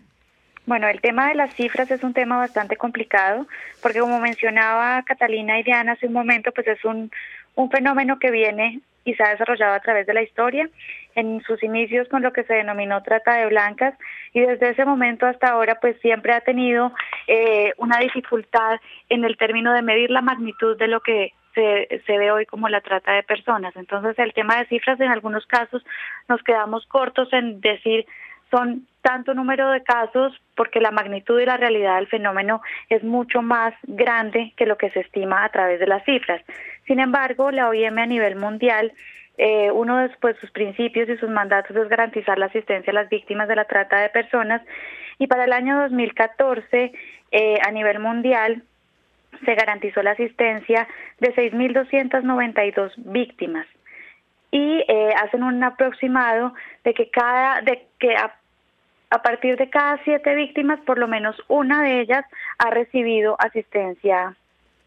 Bueno, 0.66 0.86
el 0.88 1.00
tema 1.00 1.28
de 1.28 1.34
las 1.34 1.52
cifras 1.54 1.90
es 1.90 2.04
un 2.04 2.12
tema 2.12 2.36
bastante 2.36 2.76
complicado 2.76 3.48
porque 3.82 3.98
como 3.98 4.20
mencionaba 4.20 5.02
Catalina 5.02 5.58
y 5.58 5.64
Diana 5.64 5.92
hace 5.92 6.06
un 6.06 6.12
momento, 6.12 6.52
pues 6.52 6.68
es 6.68 6.84
un, 6.84 7.10
un 7.56 7.70
fenómeno 7.70 8.18
que 8.20 8.30
viene 8.30 8.80
y 9.10 9.14
se 9.14 9.22
ha 9.22 9.30
desarrollado 9.30 9.74
a 9.74 9.80
través 9.80 10.06
de 10.06 10.14
la 10.14 10.22
historia, 10.22 10.68
en 11.14 11.42
sus 11.42 11.62
inicios 11.62 12.08
con 12.08 12.22
lo 12.22 12.32
que 12.32 12.44
se 12.44 12.54
denominó 12.54 13.02
trata 13.02 13.34
de 13.34 13.46
blancas 13.46 13.94
y 14.32 14.40
desde 14.40 14.70
ese 14.70 14.84
momento 14.84 15.26
hasta 15.26 15.48
ahora 15.48 15.78
pues 15.80 15.96
siempre 16.00 16.32
ha 16.32 16.40
tenido 16.40 16.92
eh, 17.26 17.72
una 17.78 17.98
dificultad 17.98 18.80
en 19.08 19.24
el 19.24 19.36
término 19.36 19.72
de 19.72 19.82
medir 19.82 20.10
la 20.10 20.22
magnitud 20.22 20.78
de 20.78 20.88
lo 20.88 21.00
que 21.00 21.32
se, 21.54 22.02
se 22.06 22.18
ve 22.18 22.30
hoy 22.30 22.46
como 22.46 22.68
la 22.68 22.80
trata 22.80 23.12
de 23.12 23.24
personas. 23.24 23.74
Entonces 23.76 24.16
el 24.18 24.32
tema 24.32 24.58
de 24.58 24.66
cifras 24.66 25.00
en 25.00 25.10
algunos 25.10 25.46
casos 25.46 25.84
nos 26.28 26.42
quedamos 26.42 26.86
cortos 26.86 27.32
en 27.32 27.60
decir 27.60 28.06
son 28.50 28.86
tanto 29.02 29.34
número 29.34 29.70
de 29.70 29.82
casos 29.82 30.32
porque 30.54 30.80
la 30.80 30.90
magnitud 30.90 31.40
y 31.40 31.46
la 31.46 31.56
realidad 31.56 31.96
del 31.96 32.08
fenómeno 32.08 32.60
es 32.88 33.02
mucho 33.02 33.42
más 33.42 33.74
grande 33.84 34.52
que 34.56 34.66
lo 34.66 34.76
que 34.76 34.90
se 34.90 35.00
estima 35.00 35.44
a 35.44 35.48
través 35.50 35.80
de 35.80 35.86
las 35.86 36.04
cifras. 36.04 36.42
Sin 36.86 37.00
embargo, 37.00 37.50
la 37.50 37.68
OIM 37.68 37.98
a 37.98 38.06
nivel 38.06 38.36
mundial 38.36 38.92
eh, 39.38 39.70
uno 39.70 39.96
de 39.96 40.10
pues, 40.20 40.36
sus 40.38 40.50
principios 40.50 41.08
y 41.08 41.16
sus 41.16 41.30
mandatos 41.30 41.74
es 41.74 41.88
garantizar 41.88 42.38
la 42.38 42.46
asistencia 42.46 42.90
a 42.90 42.94
las 42.94 43.08
víctimas 43.08 43.48
de 43.48 43.56
la 43.56 43.64
trata 43.64 43.98
de 43.98 44.10
personas 44.10 44.60
y 45.18 45.28
para 45.28 45.44
el 45.44 45.52
año 45.54 45.80
2014 45.80 46.92
eh, 47.32 47.58
a 47.66 47.70
nivel 47.70 48.00
mundial 48.00 48.62
se 49.44 49.54
garantizó 49.54 50.02
la 50.02 50.10
asistencia 50.10 50.86
de 51.20 51.34
6.292 51.34 52.92
víctimas 52.96 53.66
y 54.50 54.84
eh, 54.86 55.14
hacen 55.22 55.42
un 55.42 55.62
aproximado 55.62 56.52
de 56.84 56.92
que 56.92 57.08
cada 57.08 57.62
de 57.62 57.86
que 57.98 58.16
a 59.10 59.22
partir 59.22 59.56
de 59.56 59.68
cada 59.68 60.02
siete 60.04 60.34
víctimas 60.34 60.80
por 60.80 60.98
lo 60.98 61.08
menos 61.08 61.36
una 61.48 61.82
de 61.82 62.00
ellas 62.00 62.24
ha 62.58 62.70
recibido 62.70 63.36
asistencia 63.38 64.36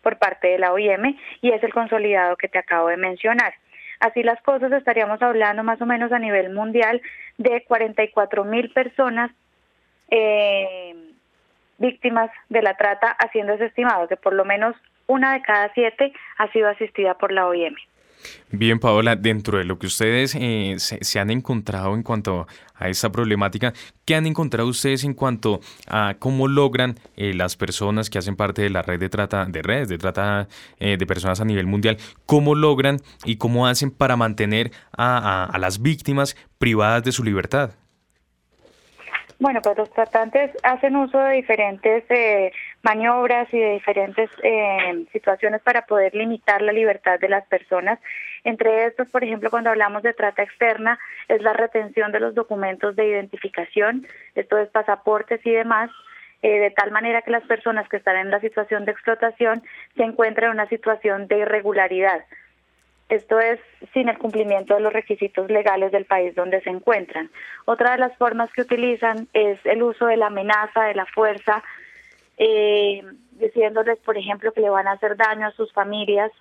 por 0.01 0.17
parte 0.17 0.47
de 0.47 0.59
la 0.59 0.71
OIM 0.71 1.17
y 1.41 1.51
es 1.51 1.63
el 1.63 1.73
consolidado 1.73 2.35
que 2.37 2.47
te 2.47 2.57
acabo 2.57 2.87
de 2.87 2.97
mencionar. 2.97 3.53
Así 3.99 4.23
las 4.23 4.41
cosas 4.41 4.71
estaríamos 4.71 5.21
hablando 5.21 5.63
más 5.63 5.81
o 5.81 5.85
menos 5.85 6.11
a 6.11 6.19
nivel 6.19 6.53
mundial 6.53 7.01
de 7.37 7.63
44 7.65 8.43
mil 8.43 8.71
personas 8.71 9.31
eh, 10.09 10.95
víctimas 11.77 12.29
de 12.49 12.61
la 12.61 12.75
trata, 12.75 13.11
haciendo 13.11 13.53
estimado 13.53 14.07
que 14.07 14.17
por 14.17 14.33
lo 14.33 14.45
menos 14.45 14.75
una 15.07 15.33
de 15.33 15.41
cada 15.41 15.73
siete 15.73 16.13
ha 16.37 16.51
sido 16.51 16.69
asistida 16.69 17.13
por 17.15 17.31
la 17.31 17.47
OIM. 17.47 17.75
Bien, 18.51 18.79
Paola, 18.79 19.15
dentro 19.15 19.57
de 19.57 19.63
lo 19.63 19.79
que 19.79 19.87
ustedes 19.87 20.35
eh, 20.39 20.75
se, 20.77 21.19
han 21.19 21.29
encontrado 21.31 21.95
en 21.95 22.03
cuanto 22.03 22.47
a 22.75 22.89
esta 22.89 23.11
problemática, 23.11 23.73
¿qué 24.05 24.15
han 24.15 24.25
encontrado 24.25 24.69
ustedes 24.69 25.03
en 25.03 25.13
cuanto 25.13 25.59
a 25.87 26.15
cómo 26.19 26.47
logran 26.47 26.95
eh, 27.15 27.33
las 27.33 27.55
personas 27.55 28.09
que 28.09 28.19
hacen 28.19 28.35
parte 28.35 28.61
de 28.61 28.69
la 28.69 28.81
red 28.81 28.99
de 28.99 29.09
trata, 29.09 29.45
de 29.45 29.61
redes 29.61 29.89
de 29.89 29.97
trata 29.97 30.47
eh, 30.79 30.97
de 30.97 31.05
personas 31.05 31.41
a 31.41 31.45
nivel 31.45 31.65
mundial, 31.65 31.97
cómo 32.25 32.55
logran 32.55 32.99
y 33.25 33.37
cómo 33.37 33.67
hacen 33.67 33.91
para 33.91 34.15
mantener 34.15 34.71
a 34.95 35.57
las 35.59 35.81
víctimas 35.81 36.35
privadas 36.59 37.03
de 37.03 37.11
su 37.11 37.23
libertad? 37.23 37.71
Bueno, 39.43 39.59
pues 39.61 39.77
los 39.77 39.91
tratantes 39.91 40.51
hacen 40.63 40.95
uso 40.95 41.17
de 41.17 41.35
diferentes 41.35 42.05
eh, 42.09 42.49
maniobras 42.83 43.51
y 43.53 43.57
de 43.57 43.71
diferentes 43.71 44.29
eh, 44.43 45.05
situaciones 45.11 45.61
para 45.61 45.85
poder 45.85 46.13
limitar 46.13 46.61
la 46.61 46.73
libertad 46.73 47.19
de 47.19 47.29
las 47.29 47.45
personas. 47.47 47.99
Entre 48.43 48.85
estos, 48.85 49.07
por 49.09 49.23
ejemplo, 49.23 49.49
cuando 49.49 49.69
hablamos 49.69 50.03
de 50.03 50.13
trata 50.13 50.43
externa, 50.43 50.99
es 51.29 51.41
la 51.41 51.53
retención 51.53 52.11
de 52.11 52.19
los 52.19 52.35
documentos 52.35 52.95
de 52.95 53.07
identificación, 53.07 54.05
esto 54.35 54.57
es 54.57 54.69
pasaportes 54.69 55.39
y 55.45 55.51
demás, 55.51 55.89
eh, 56.41 56.59
de 56.59 56.71
tal 56.71 56.91
manera 56.91 57.21
que 57.21 57.31
las 57.31 57.43
personas 57.43 57.87
que 57.87 57.97
están 57.97 58.17
en 58.17 58.29
la 58.29 58.41
situación 58.41 58.83
de 58.83 58.91
explotación 58.91 59.63
se 59.95 60.03
encuentran 60.03 60.49
en 60.49 60.55
una 60.55 60.67
situación 60.67 61.27
de 61.27 61.39
irregularidad. 61.39 62.25
Esto 63.07 63.39
es 63.39 63.59
sin 63.93 64.09
el 64.09 64.17
cumplimiento 64.17 64.73
de 64.73 64.81
los 64.81 64.91
requisitos 64.91 65.49
legales 65.49 65.91
del 65.91 66.05
país 66.05 66.35
donde 66.35 66.61
se 66.61 66.69
encuentran. 66.69 67.29
Otra 67.65 67.91
de 67.91 67.99
las 67.99 68.17
formas 68.17 68.51
que 68.51 68.63
utilizan 68.63 69.27
es 69.33 69.57
el 69.65 69.83
uso 69.83 70.07
de 70.07 70.17
la 70.17 70.27
amenaza, 70.27 70.83
de 70.83 70.95
la 70.95 71.05
fuerza, 71.05 71.63
eh, 72.37 73.03
diciéndoles, 73.31 73.99
por 73.99 74.17
ejemplo, 74.17 74.51
que 74.51 74.61
le 74.61 74.69
van 74.69 74.87
a 74.87 74.93
hacer 74.93 75.15
daño 75.15 75.47
a 75.47 75.51
sus 75.51 75.71
familias 75.73 76.31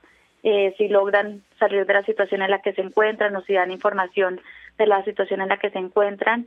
eh, 0.42 0.74
si 0.76 0.88
logran 0.88 1.42
salir 1.58 1.86
de 1.86 1.94
la 1.94 2.04
situación 2.04 2.42
en 2.42 2.50
la 2.50 2.60
que 2.60 2.72
se 2.72 2.80
encuentran 2.80 3.34
o 3.36 3.42
si 3.42 3.54
dan 3.54 3.70
información 3.70 4.40
de 4.78 4.86
la 4.86 5.04
situación 5.04 5.40
en 5.40 5.48
la 5.48 5.58
que 5.58 5.70
se 5.70 5.78
encuentran. 5.78 6.46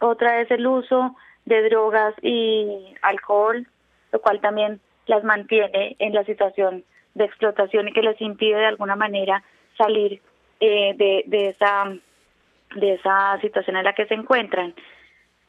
Otra 0.00 0.40
es 0.40 0.50
el 0.50 0.66
uso 0.66 1.14
de 1.44 1.68
drogas 1.68 2.14
y 2.22 2.94
alcohol, 3.02 3.66
lo 4.12 4.20
cual 4.20 4.40
también 4.40 4.80
las 5.06 5.22
mantiene 5.24 5.96
en 5.98 6.12
la 6.12 6.24
situación 6.24 6.84
de 7.14 7.24
explotación 7.24 7.88
y 7.88 7.92
que 7.92 8.02
les 8.02 8.20
impide 8.20 8.56
de 8.56 8.66
alguna 8.66 8.96
manera 8.96 9.42
salir 9.78 10.20
eh, 10.60 10.94
de, 10.96 11.24
de, 11.26 11.48
esa, 11.50 11.84
de 12.74 12.94
esa 12.94 13.38
situación 13.40 13.76
en 13.76 13.84
la 13.84 13.94
que 13.94 14.06
se 14.06 14.14
encuentran. 14.14 14.74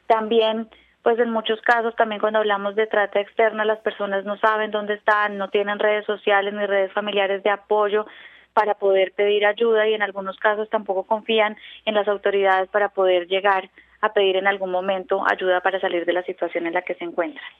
También, 0.05 0.69
pues 1.07 1.19
en 1.19 1.31
muchos 1.31 1.61
casos, 1.61 1.95
también 1.95 2.19
cuando 2.19 2.39
hablamos 2.39 2.75
de 2.75 2.85
trata 2.85 3.21
externa, 3.21 3.63
las 3.63 3.79
personas 3.79 4.25
no 4.25 4.37
saben 4.39 4.71
dónde 4.71 4.95
están, 4.95 5.37
no 5.37 5.49
tienen 5.49 5.79
redes 5.79 6.05
sociales 6.05 6.53
ni 6.53 6.65
redes 6.65 6.91
familiares 6.91 7.41
de 7.43 7.49
apoyo 7.49 8.05
para 8.51 8.73
poder 8.73 9.13
pedir 9.13 9.45
ayuda 9.45 9.87
y 9.87 9.93
en 9.93 10.01
algunos 10.01 10.35
casos 10.35 10.69
tampoco 10.69 11.07
confían 11.07 11.55
en 11.85 11.93
las 11.93 12.09
autoridades 12.09 12.67
para 12.71 12.89
poder 12.89 13.25
llegar 13.29 13.69
a 14.01 14.11
pedir 14.11 14.35
en 14.35 14.47
algún 14.47 14.69
momento 14.69 15.23
ayuda 15.31 15.61
para 15.61 15.79
salir 15.79 16.03
de 16.03 16.11
la 16.11 16.23
situación 16.23 16.67
en 16.67 16.73
la 16.73 16.81
que 16.81 16.95
se 16.95 17.05
encuentran. 17.05 17.53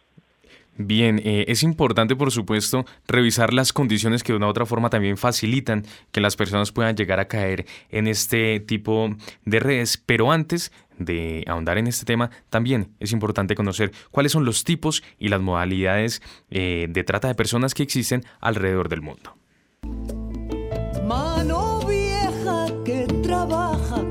Bien, 0.78 1.20
eh, 1.24 1.46
es 1.48 1.64
importante, 1.64 2.16
por 2.16 2.32
supuesto, 2.32 2.86
revisar 3.08 3.52
las 3.52 3.74
condiciones 3.74 4.22
que 4.22 4.32
de 4.32 4.38
una 4.38 4.46
u 4.46 4.50
otra 4.50 4.68
forma 4.68 4.92
también 4.92 5.18
facilitan 5.18 5.84
que 6.12 6.22
las 6.22 6.36
personas 6.36 6.72
puedan 6.72 6.96
llegar 6.96 7.20
a 7.20 7.28
caer 7.28 7.66
en 7.90 8.08
este 8.08 8.60
tipo 8.60 9.10
de 9.44 9.60
redes. 9.60 9.98
Pero 10.06 10.32
antes 10.32 10.72
de 11.00 11.44
ahondar 11.48 11.80
en 11.80 11.88
este 11.88 12.06
tema, 12.06 12.30
también 12.50 12.92
es 13.00 13.12
importante 13.12 13.56
conocer 13.56 13.92
cuáles 14.12 14.32
son 14.32 14.46
los 14.46 14.64
tipos 14.64 15.04
y 15.18 15.30
las 15.30 15.42
modalidades 15.42 16.22
eh, 16.52 16.86
de 16.90 17.04
trata 17.04 17.28
de 17.28 17.36
personas 17.36 17.74
que 17.74 17.84
existen 17.84 18.24
alrededor 18.40 18.88
del 18.88 19.02
mundo. 19.02 19.36
Mano 21.08 21.80
vieja 21.88 22.68
que 22.86 23.08
trabaja 23.24 24.04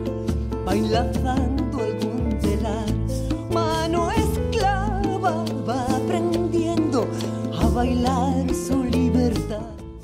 bailar 0.65 1.13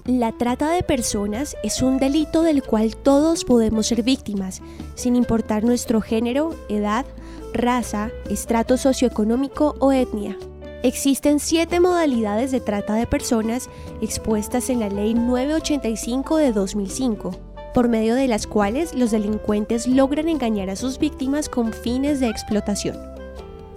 La 0.05 0.33
trata 0.33 0.69
de 0.73 0.83
personas 0.83 1.57
es 1.63 1.81
un 1.81 1.99
delito 1.99 2.43
del 2.43 2.65
cual 2.65 2.97
todos 2.97 3.45
podemos 3.45 3.87
ser 3.87 4.03
víctimas, 4.03 4.61
sin 4.97 5.15
importar 5.15 5.63
nuestro 5.63 6.01
género, 6.01 6.57
edad, 6.69 7.07
raza, 7.53 8.11
estrato 8.29 8.77
socioeconómico 8.77 9.77
o 9.79 9.93
etnia. 9.93 10.37
Existen 10.83 11.39
siete 11.39 11.79
modalidades 11.79 12.51
de 12.51 12.59
trata 12.59 12.95
de 12.95 13.07
personas 13.07 13.71
expuestas 14.01 14.71
en 14.71 14.81
la 14.81 14.89
Ley 14.89 15.15
985 15.15 16.37
de 16.37 16.51
2005, 16.51 17.31
por 17.73 17.89
medio 17.89 18.17
de 18.17 18.27
las 18.27 18.49
cuales 18.49 18.97
los 18.97 19.13
delincuentes 19.13 19.87
logran 19.87 20.29
engañar 20.29 20.69
a 20.69 20.75
sus 20.75 20.99
víctimas 20.99 21.49
con 21.49 21.73
fines 21.73 22.19
de 22.19 22.27
explotación. 22.27 22.99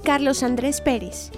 Carlos 0.03 0.41
Andrés 0.41 0.82
Pérez, 0.82 1.29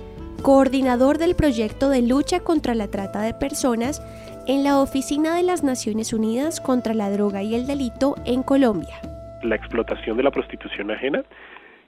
coordinador 0.41 1.17
del 1.17 1.35
proyecto 1.35 1.89
de 1.89 2.03
lucha 2.03 2.39
contra 2.39 2.73
la 2.73 2.87
trata 2.87 3.19
de 3.19 3.33
personas 3.33 4.01
en 4.47 4.63
la 4.63 4.79
Oficina 4.79 5.35
de 5.35 5.43
las 5.43 5.61
Naciones 5.61 6.13
Unidas 6.13 6.61
contra 6.61 6.93
la 6.93 7.11
Droga 7.11 7.43
y 7.43 7.53
el 7.53 7.67
Delito 7.67 8.15
en 8.25 8.43
Colombia. 8.43 8.95
La 9.43 9.55
explotación 9.55 10.15
de 10.15 10.23
la 10.23 10.31
prostitución 10.31 10.89
ajena, 10.89 11.25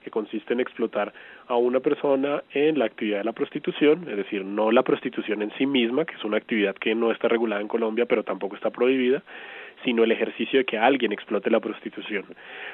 que 0.04 0.12
consiste 0.12 0.54
en 0.54 0.60
explotar 0.60 1.14
a 1.48 1.56
una 1.56 1.80
persona 1.80 2.44
en 2.54 2.78
la 2.78 2.86
actividad 2.86 3.20
de 3.20 3.24
la 3.24 3.32
prostitución, 3.32 4.06
es 4.10 4.18
decir, 4.18 4.44
no 4.44 4.72
la 4.72 4.84
prostitución 4.84 5.42
en 5.42 5.52
sí 5.58 5.66
misma, 5.66 6.04
que 6.04 6.16
es 6.16 6.24
una 6.26 6.36
actividad 6.36 6.76
que 6.76 6.94
no 6.96 7.12
está 7.12 7.30
regulada 7.30 7.62
en 7.62 7.70
Colombia, 7.70 8.06
pero 8.06 8.24
tampoco 8.24 8.58
está 8.58 8.72
prohibida, 8.72 9.24
sino 9.84 10.04
el 10.04 10.12
ejercicio 10.12 10.60
de 10.60 10.66
que 10.66 10.78
alguien 10.78 11.12
explote 11.12 11.50
la 11.50 11.60
prostitución. 11.60 12.26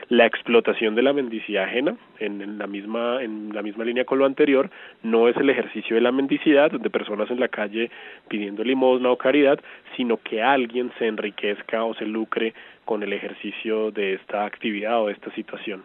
La 0.10 0.26
explotación 0.26 0.96
de 0.96 1.02
la 1.02 1.14
mendicidad 1.14 1.66
ajena, 1.66 1.96
en, 2.20 2.58
la 2.58 2.68
misma, 2.68 3.22
en 3.22 3.54
la 3.54 3.62
misma 3.62 3.84
línea 3.84 4.06
con 4.06 4.20
lo 4.20 4.26
anterior, 4.26 4.70
no 5.04 5.28
es 5.28 5.38
el 5.38 5.50
ejercicio 5.50 5.96
de 5.96 6.02
la 6.02 6.12
mendicidad 6.12 6.72
de 6.72 6.90
personas 6.90 7.30
en 7.30 7.40
la 7.40 7.48
calle 7.48 7.90
pidiendo 8.28 8.64
limosna 8.64 9.12
o 9.12 9.18
caridad, 9.18 9.60
sino 9.96 10.18
que 10.18 10.42
alguien 10.42 10.92
se 10.98 11.08
enriquezca 11.08 11.84
o 11.84 11.94
se 11.96 12.06
lucre 12.06 12.54
con 12.86 13.02
el 13.04 13.14
ejercicio 13.14 13.92
de 13.92 14.14
esta 14.14 14.46
actividad 14.46 15.02
o 15.02 15.08
de 15.08 15.14
esta 15.14 15.32
situación 15.32 15.84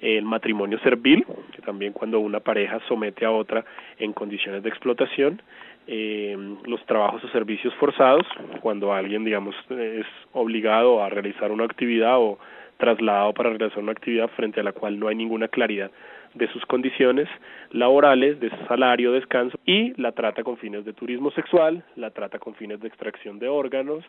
el 0.00 0.24
matrimonio 0.24 0.78
servil, 0.80 1.26
que 1.52 1.62
también 1.62 1.92
cuando 1.92 2.20
una 2.20 2.40
pareja 2.40 2.80
somete 2.88 3.24
a 3.26 3.30
otra 3.30 3.64
en 3.98 4.12
condiciones 4.12 4.62
de 4.62 4.68
explotación, 4.68 5.42
eh, 5.92 6.36
los 6.66 6.86
trabajos 6.86 7.24
o 7.24 7.28
servicios 7.30 7.74
forzados, 7.74 8.24
cuando 8.60 8.94
alguien, 8.94 9.24
digamos, 9.24 9.56
es 9.70 10.06
obligado 10.32 11.02
a 11.02 11.08
realizar 11.08 11.50
una 11.50 11.64
actividad 11.64 12.16
o 12.16 12.38
trasladado 12.76 13.34
para 13.34 13.50
realizar 13.50 13.82
una 13.82 13.90
actividad 13.90 14.28
frente 14.36 14.60
a 14.60 14.62
la 14.62 14.72
cual 14.72 15.00
no 15.00 15.08
hay 15.08 15.16
ninguna 15.16 15.48
claridad 15.48 15.90
de 16.34 16.48
sus 16.52 16.64
condiciones 16.66 17.28
laborales, 17.70 18.40
de 18.40 18.50
salario, 18.68 19.12
descanso 19.12 19.58
y 19.66 19.92
la 20.00 20.12
trata 20.12 20.42
con 20.42 20.56
fines 20.56 20.84
de 20.84 20.92
turismo 20.92 21.30
sexual, 21.32 21.84
la 21.96 22.10
trata 22.10 22.38
con 22.38 22.54
fines 22.54 22.80
de 22.80 22.88
extracción 22.88 23.38
de 23.38 23.48
órganos 23.48 24.04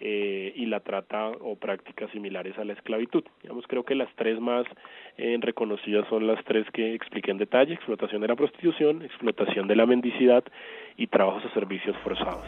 eh, 0.00 0.52
y 0.56 0.66
la 0.66 0.80
trata 0.80 1.28
o 1.40 1.56
prácticas 1.56 2.10
similares 2.10 2.58
a 2.58 2.64
la 2.64 2.74
esclavitud. 2.74 3.24
Digamos, 3.42 3.64
creo 3.66 3.84
que 3.84 3.94
las 3.94 4.08
tres 4.16 4.40
más 4.40 4.66
eh, 5.18 5.36
reconocidas 5.40 6.06
son 6.08 6.26
las 6.26 6.42
tres 6.44 6.66
que 6.72 6.94
expliqué 6.94 7.30
en 7.30 7.38
detalle, 7.38 7.74
explotación 7.74 8.22
de 8.22 8.28
la 8.28 8.36
prostitución, 8.36 9.02
explotación 9.02 9.66
de 9.66 9.76
la 9.76 9.86
mendicidad 9.86 10.44
y 10.96 11.06
trabajos 11.06 11.44
o 11.44 11.50
servicios 11.50 11.96
forzados. 12.04 12.44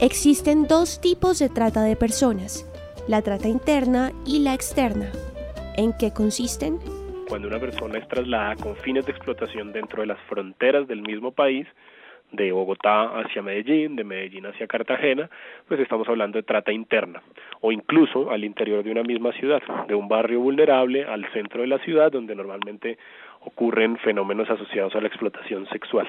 Existen 0.00 0.66
dos 0.68 1.00
tipos 1.00 1.38
de 1.38 1.48
trata 1.48 1.82
de 1.82 1.96
personas, 1.96 2.66
la 3.08 3.22
trata 3.22 3.48
interna 3.48 4.12
y 4.26 4.40
la 4.40 4.54
externa. 4.54 5.10
¿En 5.76 5.92
qué 5.98 6.12
consisten? 6.12 6.78
Cuando 7.30 7.46
una 7.46 7.60
persona 7.60 7.96
es 7.96 8.08
trasladada 8.08 8.56
con 8.56 8.74
fines 8.74 9.06
de 9.06 9.12
explotación 9.12 9.72
dentro 9.72 10.00
de 10.00 10.08
las 10.08 10.18
fronteras 10.22 10.88
del 10.88 11.02
mismo 11.02 11.30
país, 11.30 11.64
de 12.32 12.50
Bogotá 12.50 13.20
hacia 13.20 13.40
Medellín, 13.40 13.94
de 13.94 14.02
Medellín 14.02 14.46
hacia 14.46 14.66
Cartagena, 14.66 15.30
pues 15.68 15.78
estamos 15.78 16.08
hablando 16.08 16.38
de 16.38 16.42
trata 16.42 16.72
interna, 16.72 17.22
o 17.60 17.70
incluso 17.70 18.32
al 18.32 18.42
interior 18.42 18.82
de 18.82 18.90
una 18.90 19.04
misma 19.04 19.30
ciudad, 19.30 19.62
de 19.86 19.94
un 19.94 20.08
barrio 20.08 20.40
vulnerable 20.40 21.04
al 21.04 21.24
centro 21.32 21.60
de 21.60 21.68
la 21.68 21.78
ciudad, 21.78 22.10
donde 22.10 22.34
normalmente 22.34 22.98
ocurren 23.42 23.96
fenómenos 23.98 24.50
asociados 24.50 24.96
a 24.96 25.00
la 25.00 25.06
explotación 25.06 25.68
sexual. 25.68 26.08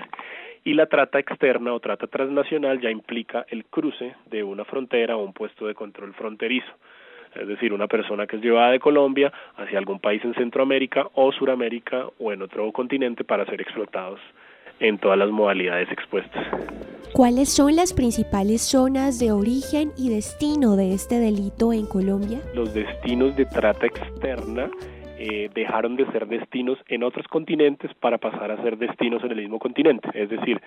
Y 0.64 0.74
la 0.74 0.88
trata 0.88 1.20
externa 1.20 1.72
o 1.72 1.80
trata 1.80 2.08
transnacional 2.08 2.82
ya 2.82 2.90
implica 2.90 3.46
el 3.50 3.66
cruce 3.66 4.16
de 4.26 4.42
una 4.42 4.66
frontera 4.66 5.18
o 5.18 5.24
un 5.24 5.34
puesto 5.34 5.68
de 5.68 5.76
control 5.76 6.16
fronterizo 6.16 6.74
es 7.36 7.48
decir, 7.48 7.74
una 7.74 7.88
persona 7.88 8.28
que 8.28 8.38
es 8.38 8.42
llevada 8.42 8.72
de 8.72 8.80
Colombia 8.80 9.32
hacia 9.58 9.80
algún 9.80 10.00
país 10.00 10.24
en 10.24 10.34
Centroamérica 10.34 11.08
o 11.14 11.32
Suramérica 11.32 12.08
o 12.20 12.32
en 12.32 12.42
otro 12.42 12.72
continente 12.72 13.24
para 13.24 13.46
ser 13.46 13.62
explotados 13.62 14.20
en 14.80 14.98
todas 14.98 15.18
las 15.18 15.30
modalidades 15.30 15.92
expuestas. 15.92 16.46
¿Cuáles 17.14 17.54
son 17.54 17.76
las 17.76 17.94
principales 17.94 18.62
zonas 18.62 19.20
de 19.20 19.32
origen 19.32 19.92
y 19.98 20.10
destino 20.10 20.76
de 20.76 20.94
este 20.94 21.20
delito 21.20 21.74
en 21.74 21.86
Colombia? 21.86 22.40
Los 22.56 22.74
destinos 22.74 23.36
de 23.36 23.46
trata 23.46 23.86
externa 23.86 24.70
eh, 25.20 25.50
dejaron 25.54 25.98
de 25.98 26.06
ser 26.12 26.26
destinos 26.28 26.80
en 26.88 27.04
otros 27.04 27.28
continentes 27.28 27.94
para 27.96 28.18
pasar 28.18 28.50
a 28.50 28.64
ser 28.64 28.78
destinos 28.78 29.24
en 29.24 29.32
el 29.32 29.38
mismo 29.38 29.60
continente. 29.60 30.10
Es 30.14 30.30
decir, 30.30 30.60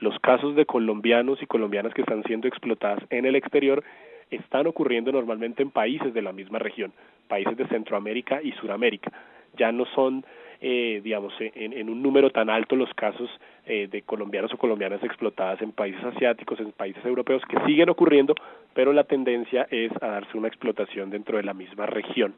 los 0.00 0.18
casos 0.18 0.56
de 0.56 0.66
colombianos 0.66 1.40
y 1.42 1.46
colombianas 1.46 1.94
que 1.94 2.00
están 2.00 2.24
siendo 2.24 2.48
explotadas 2.48 3.04
en 3.10 3.26
el 3.26 3.36
exterior 3.36 3.84
están 4.30 4.66
ocurriendo 4.66 5.12
normalmente 5.12 5.62
en 5.62 5.70
países 5.70 6.14
de 6.14 6.22
la 6.22 6.32
misma 6.32 6.58
región, 6.58 6.92
países 7.28 7.56
de 7.56 7.66
Centroamérica 7.68 8.40
y 8.42 8.52
Suramérica. 8.52 9.12
Ya 9.56 9.72
no 9.72 9.84
son, 9.86 10.24
eh, 10.60 11.00
digamos, 11.02 11.32
en, 11.40 11.72
en, 11.72 11.90
un 11.90 12.02
número 12.02 12.30
tan 12.30 12.48
alto 12.48 12.76
los 12.76 12.92
casos 12.94 13.28
eh, 13.66 13.88
de 13.90 14.02
colombianos 14.02 14.52
o 14.54 14.58
colombianas 14.58 15.02
explotadas 15.02 15.60
en 15.62 15.72
países 15.72 16.02
asiáticos, 16.04 16.60
en 16.60 16.72
países 16.72 17.04
europeos, 17.04 17.42
que 17.48 17.58
siguen 17.66 17.90
ocurriendo, 17.90 18.34
pero 18.74 18.92
la 18.92 19.04
tendencia 19.04 19.66
es 19.70 19.90
a 20.00 20.06
darse 20.06 20.38
una 20.38 20.48
explotación 20.48 21.10
dentro 21.10 21.36
de 21.36 21.42
la 21.42 21.54
misma 21.54 21.86
región. 21.86 22.34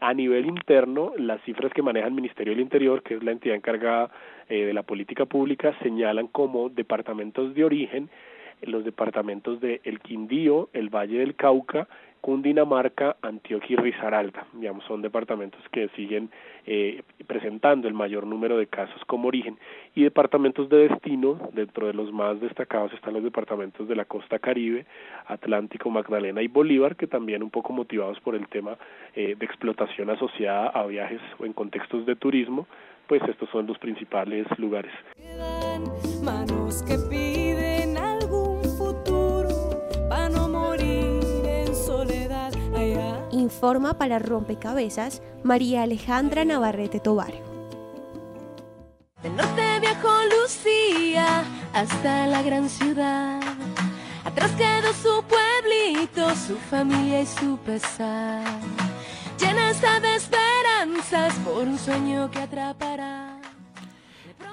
A 0.00 0.14
nivel 0.14 0.46
interno, 0.46 1.12
las 1.16 1.42
cifras 1.42 1.72
que 1.72 1.82
maneja 1.82 2.06
el 2.06 2.14
Ministerio 2.14 2.52
del 2.52 2.60
Interior, 2.60 3.02
que 3.02 3.14
es 3.14 3.22
la 3.22 3.32
entidad 3.32 3.56
encargada 3.56 4.10
eh, 4.48 4.64
de 4.64 4.72
la 4.72 4.84
política 4.84 5.26
pública, 5.26 5.74
señalan 5.82 6.28
como 6.28 6.68
departamentos 6.68 7.52
de 7.54 7.64
origen 7.64 8.08
los 8.62 8.84
departamentos 8.84 9.60
de 9.60 9.80
El 9.84 10.00
Quindío, 10.00 10.68
el 10.72 10.88
Valle 10.88 11.18
del 11.18 11.34
Cauca, 11.34 11.88
Cundinamarca, 12.20 13.16
Antioquia 13.22 13.74
y 13.74 13.76
Risaralda. 13.76 14.46
Digamos, 14.52 14.84
son 14.84 15.02
departamentos 15.02 15.60
que 15.70 15.88
siguen 15.90 16.30
eh, 16.66 17.02
presentando 17.26 17.86
el 17.86 17.94
mayor 17.94 18.26
número 18.26 18.58
de 18.58 18.66
casos 18.66 19.00
como 19.06 19.28
origen. 19.28 19.56
Y 19.94 20.02
departamentos 20.02 20.68
de 20.68 20.88
destino, 20.88 21.38
dentro 21.52 21.86
de 21.86 21.94
los 21.94 22.12
más 22.12 22.40
destacados 22.40 22.92
están 22.92 23.14
los 23.14 23.22
departamentos 23.22 23.86
de 23.88 23.94
la 23.94 24.04
costa 24.04 24.38
caribe, 24.38 24.86
Atlántico, 25.26 25.90
Magdalena 25.90 26.42
y 26.42 26.48
Bolívar, 26.48 26.96
que 26.96 27.06
también 27.06 27.42
un 27.42 27.50
poco 27.50 27.72
motivados 27.72 28.18
por 28.20 28.34
el 28.34 28.48
tema 28.48 28.76
eh, 29.14 29.36
de 29.38 29.46
explotación 29.46 30.10
asociada 30.10 30.68
a 30.68 30.86
viajes 30.86 31.20
o 31.38 31.46
en 31.46 31.52
contextos 31.52 32.04
de 32.04 32.16
turismo, 32.16 32.66
pues 33.06 33.22
estos 33.28 33.48
son 33.50 33.66
los 33.66 33.78
principales 33.78 34.46
lugares. 34.58 34.92
Informa 43.48 43.94
para 43.94 44.18
Rompecabezas 44.18 45.22
María 45.42 45.82
Alejandra 45.82 46.44
Navarrete 46.44 47.00
Tobar. 47.00 47.32
Del 49.22 49.34
norte 49.34 49.80
viajó 49.80 50.10
Lucía 50.34 51.44
hasta 51.72 52.26
la 52.26 52.42
gran 52.42 52.68
ciudad. 52.68 53.40
Atrás 54.22 54.50
quedó 54.50 54.92
su 54.92 55.24
pueblito, 55.24 56.28
su 56.36 56.56
familia 56.70 57.22
y 57.22 57.26
su 57.26 57.56
pesar. 57.64 58.44
Llena 59.40 59.70
está 59.70 59.98
de 59.98 60.14
esperanzas 60.16 61.32
por 61.36 61.66
un 61.66 61.78
sueño 61.78 62.30
que 62.30 62.40
atrapará. 62.40 63.40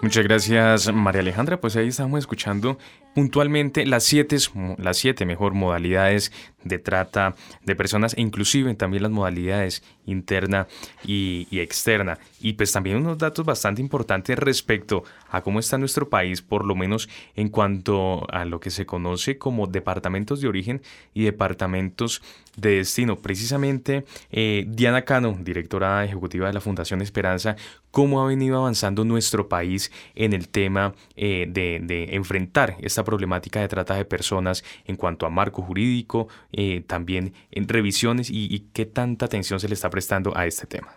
Muchas 0.02 0.24
gracias 0.24 0.94
María 0.94 1.20
Alejandra, 1.20 1.60
pues 1.60 1.76
ahí 1.76 1.90
estamos 1.90 2.20
escuchando 2.20 2.78
puntualmente 3.16 3.86
las 3.86 4.04
siete, 4.04 4.38
las 4.78 4.98
siete 4.98 5.26
mejor 5.26 5.54
modalidades 5.54 6.34
de 6.66 6.80
trata 6.80 7.36
de 7.64 7.76
personas 7.76 8.14
e 8.18 8.22
inclusive 8.22 8.74
también 8.74 9.04
las 9.04 9.12
modalidades 9.12 9.84
interna 10.06 10.68
y, 11.06 11.48
externa. 11.52 12.20
Y 12.42 12.54
pues 12.54 12.72
también 12.74 12.98
unos 12.98 13.18
datos 13.18 13.46
bastante 13.46 13.82
importantes 13.82 14.38
respecto 14.38 15.04
a 15.30 15.42
cómo 15.42 15.60
está 15.60 15.78
nuestro 15.78 16.10
país, 16.10 16.42
por 16.42 16.66
lo 16.66 16.76
menos 16.76 17.08
en 17.36 17.50
cuanto 17.50 18.28
a 18.32 18.44
lo 18.44 18.60
que 18.60 18.70
se 18.70 18.86
conoce 18.86 19.38
como 19.38 19.68
departamentos 19.68 20.42
de 20.42 20.48
origen 20.50 20.82
y 21.14 21.24
departamentos 21.24 22.22
de 22.58 22.78
destino. 22.78 23.18
Precisamente 23.18 24.06
eh, 24.32 24.66
Diana 24.68 25.04
Cano, 25.04 25.38
directora 25.40 26.04
ejecutiva 26.04 26.48
de 26.48 26.54
la 26.54 26.62
Fundación 26.62 27.02
Esperanza, 27.02 27.56
cómo 27.92 28.22
ha 28.22 28.28
venido 28.28 28.58
avanzando 28.58 29.06
nuestro 29.06 29.48
país 29.48 29.92
en 30.16 30.34
el 30.34 30.50
tema 30.50 30.94
eh, 31.16 31.48
de, 31.50 31.80
de 31.82 32.16
enfrentar 32.16 32.76
esta 32.82 33.05
problemática 33.06 33.62
de 33.62 33.70
trata 33.70 33.96
de 33.96 34.04
personas 34.04 34.64
en 34.86 34.98
cuanto 34.98 35.26
a 35.26 35.30
marco 35.30 35.62
jurídico, 35.62 36.28
eh, 36.52 36.84
también 36.86 37.34
en 37.52 37.68
revisiones 37.68 38.30
y, 38.30 38.66
qué 38.74 38.86
tanta 38.86 39.26
atención 39.26 39.60
se 39.60 39.70
le 39.70 39.74
está 39.74 39.90
prestando 39.90 40.36
a 40.36 40.46
este 40.46 40.68
tema. 40.68 40.90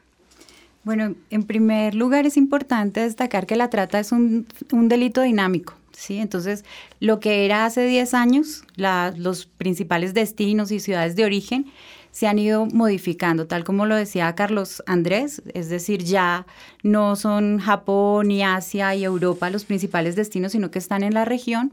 Bueno, 0.82 1.14
en 1.30 1.42
primer 1.44 1.94
lugar 1.94 2.26
es 2.26 2.36
importante 2.36 3.00
destacar 3.00 3.46
que 3.46 3.56
la 3.56 3.70
trata 3.70 4.00
es 4.00 4.10
un, 4.10 4.46
delito 4.70 5.22
dinámico. 5.22 5.74
¿sí? 5.92 6.18
Entonces, 6.18 6.64
lo 6.98 7.20
que 7.20 7.44
era 7.44 7.66
hace 7.66 7.86
10 7.86 8.14
años, 8.14 8.64
los 8.76 9.46
principales 9.46 10.14
destinos 10.14 10.72
y 10.72 10.80
ciudades 10.80 11.14
de 11.14 11.24
origen 11.24 11.66
se 12.10 12.26
han 12.26 12.38
ido 12.38 12.66
modificando, 12.66 13.46
tal 13.46 13.64
como 13.64 13.86
lo 13.86 13.94
decía 13.94 14.34
Carlos 14.34 14.82
Andrés, 14.86 15.42
es 15.54 15.68
decir, 15.68 16.02
ya 16.04 16.46
no 16.82 17.16
son 17.16 17.58
Japón 17.58 18.30
y 18.30 18.42
Asia 18.42 18.94
y 18.94 19.04
Europa 19.04 19.50
los 19.50 19.64
principales 19.64 20.16
destinos, 20.16 20.52
sino 20.52 20.70
que 20.70 20.78
están 20.78 21.02
en 21.02 21.14
la 21.14 21.24
región. 21.24 21.72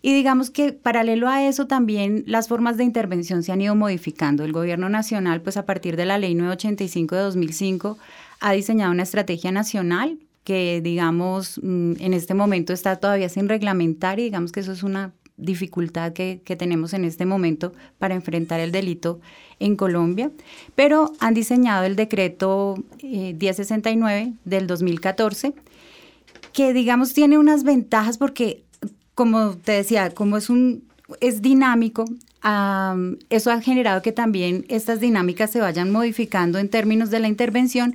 Y 0.00 0.12
digamos 0.14 0.50
que 0.50 0.72
paralelo 0.72 1.28
a 1.28 1.46
eso 1.46 1.66
también 1.66 2.24
las 2.26 2.48
formas 2.48 2.76
de 2.76 2.84
intervención 2.84 3.44
se 3.44 3.52
han 3.52 3.60
ido 3.60 3.76
modificando. 3.76 4.44
El 4.44 4.52
gobierno 4.52 4.88
nacional, 4.88 5.42
pues 5.42 5.56
a 5.56 5.64
partir 5.64 5.96
de 5.96 6.06
la 6.06 6.18
ley 6.18 6.34
985 6.34 7.14
de 7.14 7.22
2005, 7.22 7.98
ha 8.40 8.52
diseñado 8.52 8.90
una 8.90 9.04
estrategia 9.04 9.52
nacional 9.52 10.18
que, 10.42 10.80
digamos, 10.82 11.60
mm, 11.62 11.92
en 12.00 12.14
este 12.14 12.34
momento 12.34 12.72
está 12.72 12.96
todavía 12.96 13.28
sin 13.28 13.48
reglamentar 13.48 14.18
y 14.18 14.24
digamos 14.24 14.50
que 14.50 14.60
eso 14.60 14.72
es 14.72 14.82
una 14.82 15.12
dificultad 15.36 16.12
que, 16.12 16.40
tenemos 16.58 16.92
en 16.92 17.04
este 17.04 17.26
momento 17.26 17.72
para 17.98 18.14
enfrentar 18.14 18.60
el 18.60 18.72
delito 18.72 19.20
en 19.58 19.76
Colombia, 19.76 20.30
pero 20.74 21.12
han 21.20 21.34
diseñado 21.34 21.84
el 21.84 21.96
decreto 21.96 22.76
1069 23.02 24.20
eh, 24.20 24.32
del 24.44 24.66
2014, 24.66 25.54
que 26.52 26.72
digamos 26.72 27.14
tiene 27.14 27.38
unas 27.38 27.64
ventajas 27.64 28.18
porque 28.18 28.62
como 29.14 29.56
te 29.56 29.72
decía, 29.72 30.10
como 30.10 30.36
es 30.36 30.50
un 30.50 30.84
es 31.20 31.42
dinámico, 31.42 32.04
eso 33.28 33.50
ha 33.50 33.60
generado 33.60 34.02
que 34.02 34.12
también 34.12 34.64
estas 34.68 35.00
dinámicas 35.00 35.50
se 35.50 35.60
vayan 35.60 35.90
modificando 35.90 36.58
en 36.58 36.68
términos 36.68 37.10
de 37.10 37.20
la 37.20 37.28
intervención 37.28 37.94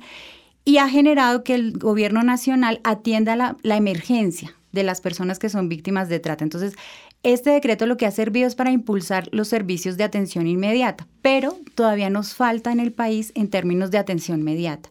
y 0.64 0.78
ha 0.78 0.88
generado 0.88 1.44
que 1.44 1.54
el 1.54 1.78
gobierno 1.78 2.22
nacional 2.22 2.80
atienda 2.84 3.36
la, 3.36 3.56
la 3.62 3.76
emergencia 3.76 4.54
de 4.72 4.82
las 4.82 5.00
personas 5.00 5.38
que 5.38 5.48
son 5.48 5.68
víctimas 5.68 6.08
de 6.08 6.20
trata. 6.20 6.44
Entonces, 6.44 6.74
este 7.22 7.50
decreto 7.50 7.86
lo 7.86 7.96
que 7.96 8.06
ha 8.06 8.10
servido 8.10 8.46
es 8.46 8.54
para 8.54 8.70
impulsar 8.70 9.28
los 9.32 9.48
servicios 9.48 9.96
de 9.96 10.04
atención 10.04 10.46
inmediata, 10.46 11.08
pero 11.20 11.56
todavía 11.74 12.10
nos 12.10 12.34
falta 12.34 12.70
en 12.70 12.80
el 12.80 12.92
país 12.92 13.32
en 13.34 13.48
términos 13.48 13.90
de 13.90 13.98
atención 13.98 14.40
inmediata. 14.40 14.90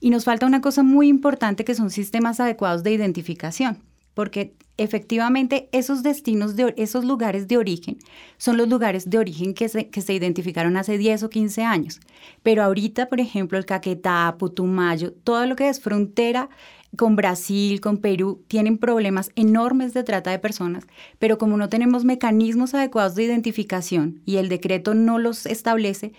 Y 0.00 0.10
nos 0.10 0.24
falta 0.24 0.46
una 0.46 0.60
cosa 0.60 0.82
muy 0.82 1.08
importante 1.08 1.64
que 1.64 1.74
son 1.74 1.90
sistemas 1.90 2.40
adecuados 2.40 2.82
de 2.82 2.92
identificación, 2.92 3.82
porque 4.14 4.54
efectivamente 4.78 5.68
esos 5.72 6.02
destinos, 6.02 6.56
de, 6.56 6.74
esos 6.76 7.04
lugares 7.04 7.48
de 7.48 7.58
origen, 7.58 7.98
son 8.36 8.56
los 8.56 8.68
lugares 8.68 9.08
de 9.10 9.18
origen 9.18 9.54
que 9.54 9.68
se, 9.68 9.88
que 9.88 10.00
se 10.00 10.14
identificaron 10.14 10.76
hace 10.76 10.98
10 10.98 11.24
o 11.24 11.30
15 11.30 11.62
años. 11.62 12.00
Pero 12.42 12.62
ahorita, 12.62 13.08
por 13.08 13.20
ejemplo, 13.20 13.58
el 13.58 13.66
Caquetá, 13.66 14.36
Putumayo, 14.38 15.12
todo 15.12 15.46
lo 15.46 15.56
que 15.56 15.68
es 15.68 15.80
frontera 15.80 16.48
con 16.96 17.16
Brasil, 17.16 17.80
con 17.80 17.98
Perú, 17.98 18.42
tienen 18.48 18.78
problemas 18.78 19.30
enormes 19.36 19.94
de 19.94 20.02
trata 20.02 20.30
de 20.30 20.38
personas, 20.38 20.84
pero 21.18 21.38
como 21.38 21.56
no 21.56 21.68
tenemos 21.68 22.04
mecanismos 22.04 22.74
adecuados 22.74 23.14
de 23.14 23.24
identificación 23.24 24.20
y 24.24 24.36
el 24.36 24.48
decreto 24.48 24.94
no 24.94 25.18
los 25.18 25.46
establece, 25.46 26.12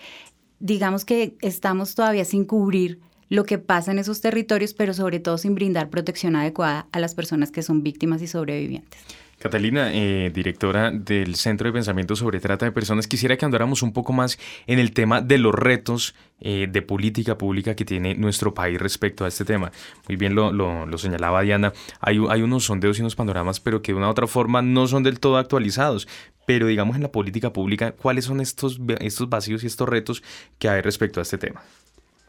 digamos 0.59 1.05
que 1.05 1.35
estamos 1.41 1.95
todavía 1.95 2.25
sin 2.25 2.45
cubrir 2.45 2.99
lo 3.29 3.43
que 3.43 3.57
pasa 3.57 3.91
en 3.91 3.99
esos 3.99 4.21
territorios, 4.21 4.73
pero 4.73 4.93
sobre 4.93 5.19
todo 5.19 5.37
sin 5.37 5.55
brindar 5.55 5.89
protección 5.89 6.35
adecuada 6.35 6.87
a 6.91 6.99
las 6.99 7.13
personas 7.13 7.51
que 7.51 7.61
son 7.61 7.83
víctimas 7.83 8.21
y 8.21 8.27
sobrevivientes. 8.27 9.01
Catalina, 9.39 9.93
eh, 9.93 10.32
directora 10.34 10.89
del 10.89 11.36
Centro 11.36 11.67
de 11.67 11.73
Pensamiento 11.73 12.15
sobre 12.15 12.39
Trata 12.39 12.65
de 12.65 12.71
Personas, 12.71 13.06
quisiera 13.06 13.38
que 13.38 13.45
andáramos 13.45 13.84
un 13.84 13.93
poco 13.93 14.12
más 14.12 14.39
en 14.65 14.80
el 14.80 14.93
tema 14.93 15.21
de 15.21 15.38
los 15.38 15.54
retos 15.54 16.15
eh, 16.41 16.67
de 16.67 16.82
política 16.82 17.38
pública 17.38 17.76
que 17.76 17.86
tiene 17.86 18.15
nuestro 18.15 18.56
país 18.56 18.80
respecto 18.80 19.26
a 19.26 19.28
este 19.28 19.45
tema. 19.45 19.71
Muy 20.08 20.15
bien 20.15 20.34
lo, 20.34 20.52
lo, 20.52 20.97
señalaba 20.97 21.43
Diana, 21.43 21.71
hay, 22.00 22.19
hay 22.30 22.41
unos 22.41 22.65
sondeos 22.65 22.97
y 22.97 23.02
unos 23.02 23.15
panoramas, 23.15 23.60
pero 23.60 23.84
que 23.84 23.91
de 23.91 24.00
una 24.00 24.08
u 24.08 24.12
otra 24.12 24.26
forma 24.26 24.63
no 24.63 24.88
son 24.88 25.04
del 25.04 25.19
todo 25.19 25.38
actualizados. 25.38 26.08
Pero 26.47 26.65
digamos 26.65 26.95
en 26.95 27.04
la 27.04 27.12
política 27.12 27.54
pública, 27.54 27.91
¿cuáles 27.91 28.26
son 28.26 28.41
estos, 28.41 28.80
estos 29.02 29.30
vacíos 29.30 29.63
y 29.63 29.67
estos 29.67 29.88
retos 29.88 30.23
que 30.58 30.67
hay 30.67 30.82
respecto 30.82 31.19
a 31.19 31.23
este 31.23 31.38
tema? 31.38 31.62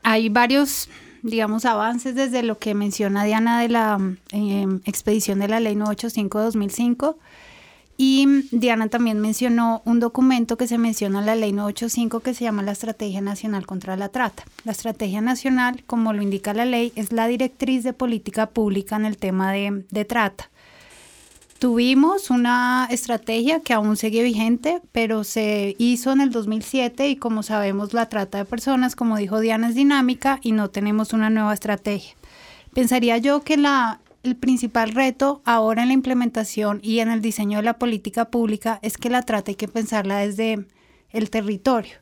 Hay 0.02 0.28
varios 0.28 0.90
digamos, 1.22 1.64
avances 1.64 2.14
desde 2.14 2.42
lo 2.42 2.58
que 2.58 2.74
menciona 2.74 3.24
Diana 3.24 3.60
de 3.60 3.68
la 3.68 3.98
em, 4.30 4.80
expedición 4.84 5.38
de 5.38 5.48
la 5.48 5.60
ley 5.60 5.74
985-2005. 5.74 7.16
Y 8.00 8.26
Diana 8.52 8.86
también 8.88 9.18
mencionó 9.18 9.82
un 9.84 9.98
documento 9.98 10.56
que 10.56 10.68
se 10.68 10.78
menciona 10.78 11.18
en 11.18 11.26
la 11.26 11.34
ley 11.34 11.52
985 11.52 12.20
que 12.20 12.32
se 12.32 12.44
llama 12.44 12.62
la 12.62 12.70
Estrategia 12.70 13.20
Nacional 13.20 13.66
contra 13.66 13.96
la 13.96 14.08
Trata. 14.08 14.44
La 14.64 14.70
Estrategia 14.70 15.20
Nacional, 15.20 15.82
como 15.84 16.12
lo 16.12 16.22
indica 16.22 16.54
la 16.54 16.64
ley, 16.64 16.92
es 16.94 17.10
la 17.10 17.26
directriz 17.26 17.82
de 17.82 17.92
política 17.92 18.50
pública 18.50 18.94
en 18.94 19.04
el 19.04 19.16
tema 19.16 19.50
de, 19.52 19.84
de 19.90 20.04
trata. 20.04 20.48
Tuvimos 21.58 22.30
una 22.30 22.86
estrategia 22.88 23.58
que 23.58 23.72
aún 23.72 23.96
sigue 23.96 24.22
vigente, 24.22 24.80
pero 24.92 25.24
se 25.24 25.74
hizo 25.78 26.12
en 26.12 26.20
el 26.20 26.30
2007 26.30 27.08
y 27.08 27.16
como 27.16 27.42
sabemos 27.42 27.92
la 27.92 28.08
trata 28.08 28.38
de 28.38 28.44
personas, 28.44 28.94
como 28.94 29.16
dijo 29.16 29.40
Diana, 29.40 29.70
es 29.70 29.74
dinámica 29.74 30.38
y 30.40 30.52
no 30.52 30.70
tenemos 30.70 31.12
una 31.12 31.30
nueva 31.30 31.52
estrategia. 31.52 32.14
Pensaría 32.74 33.18
yo 33.18 33.42
que 33.42 33.56
la, 33.56 33.98
el 34.22 34.36
principal 34.36 34.92
reto 34.92 35.42
ahora 35.44 35.82
en 35.82 35.88
la 35.88 35.94
implementación 35.94 36.78
y 36.80 37.00
en 37.00 37.10
el 37.10 37.20
diseño 37.20 37.58
de 37.58 37.64
la 37.64 37.76
política 37.76 38.26
pública 38.26 38.78
es 38.82 38.96
que 38.96 39.10
la 39.10 39.22
trata 39.22 39.50
hay 39.50 39.56
que 39.56 39.66
pensarla 39.66 40.18
desde 40.18 40.64
el 41.10 41.28
territorio, 41.28 41.94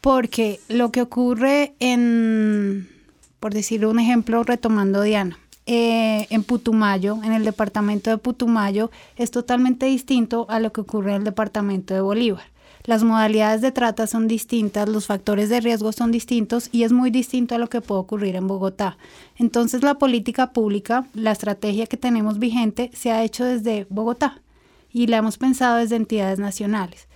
porque 0.00 0.60
lo 0.68 0.92
que 0.92 1.02
ocurre 1.02 1.74
en, 1.80 2.88
por 3.40 3.54
decir 3.54 3.84
un 3.86 3.98
ejemplo, 3.98 4.44
retomando 4.44 5.02
Diana, 5.02 5.36
eh, 5.68 6.26
en 6.30 6.44
Putumayo, 6.44 7.18
en 7.22 7.32
el 7.32 7.44
departamento 7.44 8.08
de 8.08 8.16
Putumayo, 8.16 8.90
es 9.16 9.30
totalmente 9.30 9.84
distinto 9.84 10.46
a 10.48 10.60
lo 10.60 10.72
que 10.72 10.80
ocurre 10.80 11.10
en 11.10 11.18
el 11.18 11.24
departamento 11.24 11.92
de 11.92 12.00
Bolívar. 12.00 12.44
Las 12.84 13.04
modalidades 13.04 13.60
de 13.60 13.70
trata 13.70 14.06
son 14.06 14.28
distintas, 14.28 14.88
los 14.88 15.06
factores 15.06 15.50
de 15.50 15.60
riesgo 15.60 15.92
son 15.92 16.10
distintos 16.10 16.70
y 16.72 16.84
es 16.84 16.92
muy 16.92 17.10
distinto 17.10 17.54
a 17.54 17.58
lo 17.58 17.68
que 17.68 17.82
puede 17.82 18.00
ocurrir 18.00 18.34
en 18.34 18.48
Bogotá. 18.48 18.96
Entonces 19.36 19.82
la 19.82 19.96
política 19.96 20.52
pública, 20.52 21.06
la 21.12 21.32
estrategia 21.32 21.86
que 21.86 21.98
tenemos 21.98 22.38
vigente, 22.38 22.90
se 22.94 23.10
ha 23.10 23.22
hecho 23.22 23.44
desde 23.44 23.86
Bogotá 23.90 24.40
y 24.90 25.06
la 25.06 25.18
hemos 25.18 25.36
pensado 25.36 25.76
desde 25.76 25.96
entidades 25.96 26.38
nacionales 26.38 27.07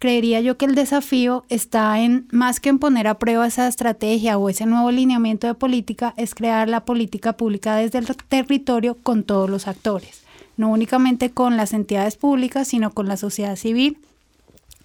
creería 0.00 0.40
yo 0.40 0.56
que 0.56 0.64
el 0.64 0.74
desafío 0.74 1.44
está 1.50 2.00
en, 2.00 2.26
más 2.32 2.58
que 2.58 2.70
en 2.70 2.78
poner 2.78 3.06
a 3.06 3.18
prueba 3.18 3.46
esa 3.46 3.68
estrategia 3.68 4.38
o 4.38 4.48
ese 4.48 4.64
nuevo 4.64 4.90
lineamiento 4.90 5.46
de 5.46 5.54
política, 5.54 6.14
es 6.16 6.34
crear 6.34 6.68
la 6.68 6.86
política 6.86 7.34
pública 7.34 7.76
desde 7.76 7.98
el 7.98 8.06
territorio 8.06 8.96
con 9.02 9.22
todos 9.24 9.48
los 9.48 9.68
actores, 9.68 10.22
no 10.56 10.70
únicamente 10.70 11.30
con 11.30 11.58
las 11.58 11.74
entidades 11.74 12.16
públicas, 12.16 12.66
sino 12.66 12.92
con 12.92 13.08
la 13.08 13.18
sociedad 13.18 13.56
civil, 13.56 13.98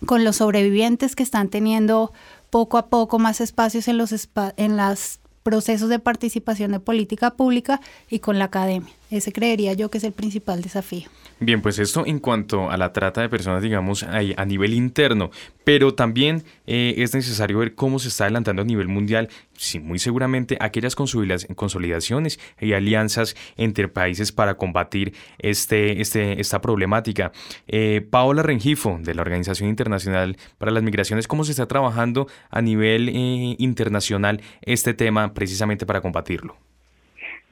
con 0.05 0.25
los 0.25 0.35
sobrevivientes 0.35 1.15
que 1.15 1.23
están 1.23 1.47
teniendo 1.47 2.11
poco 2.49 2.77
a 2.77 2.87
poco 2.87 3.17
más 3.17 3.39
espacios 3.39 3.87
en 3.87 3.97
los, 3.97 4.13
en 4.57 4.75
los 4.75 5.19
procesos 5.43 5.87
de 5.87 5.99
participación 5.99 6.73
de 6.73 6.81
política 6.81 7.31
pública 7.31 7.79
y 8.09 8.19
con 8.19 8.37
la 8.37 8.45
academia. 8.45 8.91
Ese 9.11 9.31
creería 9.31 9.73
yo 9.73 9.89
que 9.89 9.99
es 9.99 10.03
el 10.03 10.13
principal 10.13 10.61
desafío. 10.61 11.09
Bien, 11.39 11.61
pues 11.61 11.79
esto 11.79 12.05
en 12.05 12.19
cuanto 12.19 12.71
a 12.71 12.77
la 12.77 12.93
trata 12.93 13.21
de 13.21 13.27
personas, 13.27 13.61
digamos, 13.61 14.03
a, 14.03 14.45
nivel 14.45 14.73
interno, 14.73 15.31
pero 15.65 15.93
también 15.93 16.43
eh, 16.65 16.95
es 16.97 17.13
necesario 17.13 17.59
ver 17.59 17.75
cómo 17.75 17.99
se 17.99 18.07
está 18.07 18.23
adelantando 18.23 18.61
a 18.61 18.65
nivel 18.65 18.87
mundial, 18.87 19.27
sí, 19.57 19.79
muy 19.79 19.99
seguramente 19.99 20.57
aquellas 20.61 20.95
consolidaciones 20.95 22.39
y 22.59 22.71
alianzas 22.71 23.35
entre 23.57 23.89
países 23.89 24.31
para 24.31 24.55
combatir 24.55 25.13
este, 25.37 25.99
este, 25.99 26.39
esta 26.39 26.61
problemática. 26.61 27.33
Eh, 27.67 28.05
Paola 28.09 28.41
Rengifo, 28.41 28.97
de 29.01 29.13
la 29.13 29.21
Organización 29.21 29.67
Internacional 29.67 30.37
para 30.57 30.71
las 30.71 30.83
Migraciones, 30.83 31.27
¿cómo 31.27 31.43
se 31.43 31.51
está 31.51 31.67
trabajando 31.67 32.27
a 32.49 32.61
nivel 32.61 33.09
eh, 33.09 33.55
internacional 33.59 34.41
este 34.61 34.93
tema 34.93 35.33
precisamente 35.33 35.85
para 35.85 35.99
combatirlo? 35.99 36.55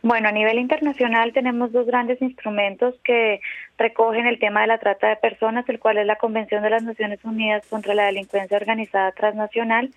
Bueno, 0.05 0.27
a 0.27 0.33
nivel 0.33 0.59
internacional 0.59 1.31
tenemos 1.31 1.71
dos 1.71 1.87
grandes 1.87 2.21
instrumentos 2.21 2.93
que 3.05 3.39
recogen 3.77 4.27
el 4.27 4.37
tema 4.37 4.59
de 4.59 4.67
la 4.67 4.77
trata 4.77 5.07
de 5.07 5.15
personas, 5.15 5.67
el 5.69 5.79
cual 5.79 5.97
es 5.97 6.05
la 6.05 6.17
Convención 6.17 6.61
de 6.61 6.71
las 6.71 6.83
Naciones 6.83 7.23
Unidas 7.23 7.65
contra 7.69 7.93
la 7.93 8.07
Delincuencia 8.07 8.57
Organizada 8.57 9.13
Transnacional 9.13 9.91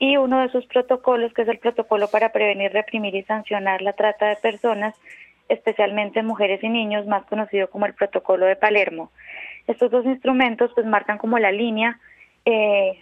y 0.00 0.16
uno 0.16 0.40
de 0.40 0.48
sus 0.48 0.66
protocolos, 0.66 1.32
que 1.32 1.42
es 1.42 1.48
el 1.48 1.60
protocolo 1.60 2.08
para 2.08 2.32
prevenir, 2.32 2.72
reprimir 2.72 3.14
y 3.14 3.22
sancionar 3.22 3.82
la 3.82 3.92
trata 3.92 4.26
de 4.26 4.34
personas, 4.34 4.96
especialmente 5.48 6.24
mujeres 6.24 6.60
y 6.64 6.68
niños, 6.68 7.06
más 7.06 7.24
conocido 7.26 7.70
como 7.70 7.86
el 7.86 7.94
protocolo 7.94 8.46
de 8.46 8.56
Palermo. 8.56 9.12
Estos 9.68 9.92
dos 9.92 10.04
instrumentos 10.06 10.72
pues 10.74 10.86
marcan 10.86 11.18
como 11.18 11.38
la 11.38 11.52
línea 11.52 12.00
eh, 12.44 12.98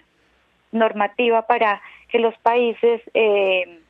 normativa 0.73 1.47
para 1.47 1.81
que 2.09 2.19
los 2.19 2.37
países 2.37 3.01
eh, 3.15 3.81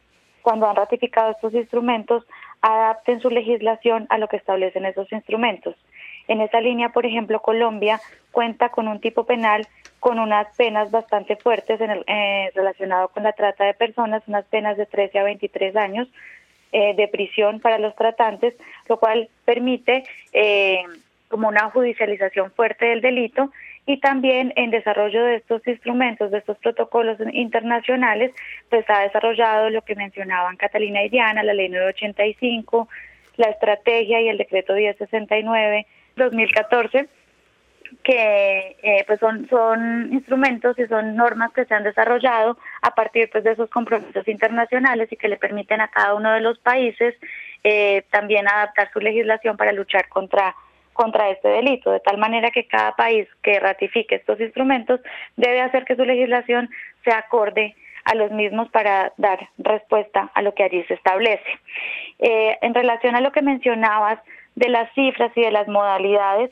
cuando 0.44 0.68
han 0.68 0.76
ratificado 0.76 1.30
estos 1.30 1.54
instrumentos, 1.54 2.22
adapten 2.60 3.18
su 3.20 3.30
legislación 3.30 4.06
a 4.10 4.18
lo 4.18 4.28
que 4.28 4.36
establecen 4.36 4.84
esos 4.84 5.10
instrumentos. 5.10 5.74
En 6.28 6.42
esa 6.42 6.60
línea, 6.60 6.90
por 6.90 7.06
ejemplo, 7.06 7.40
Colombia 7.40 7.98
cuenta 8.30 8.68
con 8.68 8.86
un 8.86 9.00
tipo 9.00 9.24
penal 9.24 9.66
con 10.00 10.18
unas 10.18 10.54
penas 10.54 10.90
bastante 10.90 11.36
fuertes 11.36 11.80
en 11.80 11.90
el, 11.90 12.04
eh, 12.06 12.50
relacionado 12.54 13.08
con 13.08 13.22
la 13.22 13.32
trata 13.32 13.64
de 13.64 13.72
personas, 13.72 14.22
unas 14.26 14.44
penas 14.44 14.76
de 14.76 14.84
13 14.84 15.18
a 15.18 15.24
23 15.24 15.76
años 15.76 16.08
eh, 16.72 16.94
de 16.94 17.08
prisión 17.08 17.58
para 17.58 17.78
los 17.78 17.96
tratantes, 17.96 18.54
lo 18.86 18.98
cual 18.98 19.30
permite 19.46 20.04
eh, 20.34 20.82
como 21.28 21.48
una 21.48 21.70
judicialización 21.70 22.50
fuerte 22.52 22.84
del 22.84 23.00
delito 23.00 23.50
y 23.86 23.98
también 23.98 24.52
en 24.56 24.70
desarrollo 24.70 25.24
de 25.24 25.36
estos 25.36 25.66
instrumentos, 25.66 26.30
de 26.30 26.38
estos 26.38 26.56
protocolos 26.58 27.18
internacionales, 27.32 28.32
pues 28.70 28.84
ha 28.88 29.00
desarrollado 29.00 29.68
lo 29.70 29.82
que 29.82 29.94
mencionaban 29.94 30.56
Catalina 30.56 31.02
y 31.02 31.10
Diana, 31.10 31.42
la 31.42 31.52
ley 31.52 31.68
985, 31.68 32.88
la 33.36 33.48
estrategia 33.48 34.20
y 34.20 34.28
el 34.28 34.38
decreto 34.38 34.74
1069 34.74 35.86
2014 36.16 37.08
que 38.02 38.76
eh, 38.82 39.04
pues 39.06 39.20
son 39.20 39.48
son 39.48 40.12
instrumentos 40.12 40.78
y 40.78 40.86
son 40.86 41.16
normas 41.16 41.52
que 41.52 41.64
se 41.64 41.74
han 41.74 41.84
desarrollado 41.84 42.56
a 42.82 42.94
partir 42.94 43.28
pues 43.30 43.44
de 43.44 43.52
esos 43.52 43.70
compromisos 43.70 44.26
internacionales 44.26 45.12
y 45.12 45.16
que 45.16 45.28
le 45.28 45.36
permiten 45.36 45.80
a 45.80 45.88
cada 45.88 46.14
uno 46.14 46.32
de 46.32 46.40
los 46.40 46.58
países 46.58 47.14
eh, 47.62 48.04
también 48.10 48.48
adaptar 48.48 48.90
su 48.92 49.00
legislación 49.00 49.56
para 49.56 49.72
luchar 49.72 50.08
contra 50.08 50.54
contra 50.94 51.28
este 51.28 51.48
delito, 51.48 51.90
de 51.90 52.00
tal 52.00 52.16
manera 52.16 52.50
que 52.50 52.66
cada 52.66 52.92
país 52.92 53.28
que 53.42 53.60
ratifique 53.60 54.14
estos 54.14 54.40
instrumentos 54.40 55.00
debe 55.36 55.60
hacer 55.60 55.84
que 55.84 55.96
su 55.96 56.04
legislación 56.04 56.70
se 57.04 57.12
acorde 57.12 57.74
a 58.04 58.14
los 58.14 58.30
mismos 58.30 58.68
para 58.70 59.12
dar 59.16 59.48
respuesta 59.58 60.30
a 60.34 60.42
lo 60.42 60.54
que 60.54 60.62
allí 60.62 60.82
se 60.84 60.94
establece. 60.94 61.44
Eh, 62.18 62.56
en 62.62 62.74
relación 62.74 63.16
a 63.16 63.20
lo 63.20 63.32
que 63.32 63.42
mencionabas 63.42 64.18
de 64.54 64.68
las 64.68 64.92
cifras 64.94 65.32
y 65.34 65.42
de 65.42 65.50
las 65.50 65.68
modalidades, 65.68 66.50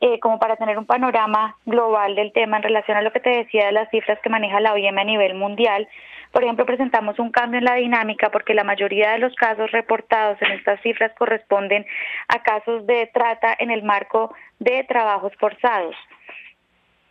eh, 0.00 0.18
como 0.20 0.38
para 0.38 0.56
tener 0.56 0.76
un 0.78 0.84
panorama 0.84 1.56
global 1.64 2.14
del 2.14 2.32
tema 2.32 2.58
en 2.58 2.64
relación 2.64 2.98
a 2.98 3.02
lo 3.02 3.12
que 3.12 3.20
te 3.20 3.30
decía 3.30 3.66
de 3.66 3.72
las 3.72 3.88
cifras 3.90 4.18
que 4.20 4.28
maneja 4.28 4.60
la 4.60 4.72
OIM 4.72 4.98
a 4.98 5.04
nivel 5.04 5.34
mundial, 5.34 5.88
por 6.32 6.44
ejemplo, 6.44 6.66
presentamos 6.66 7.18
un 7.18 7.30
cambio 7.30 7.58
en 7.58 7.64
la 7.64 7.74
dinámica 7.74 8.30
porque 8.30 8.54
la 8.54 8.64
mayoría 8.64 9.12
de 9.12 9.18
los 9.18 9.34
casos 9.34 9.70
reportados 9.72 10.40
en 10.42 10.52
estas 10.52 10.80
cifras 10.82 11.12
corresponden 11.18 11.86
a 12.28 12.42
casos 12.42 12.86
de 12.86 13.10
trata 13.12 13.54
en 13.58 13.70
el 13.70 13.82
marco 13.82 14.34
de 14.58 14.84
trabajos 14.84 15.32
forzados 15.38 15.94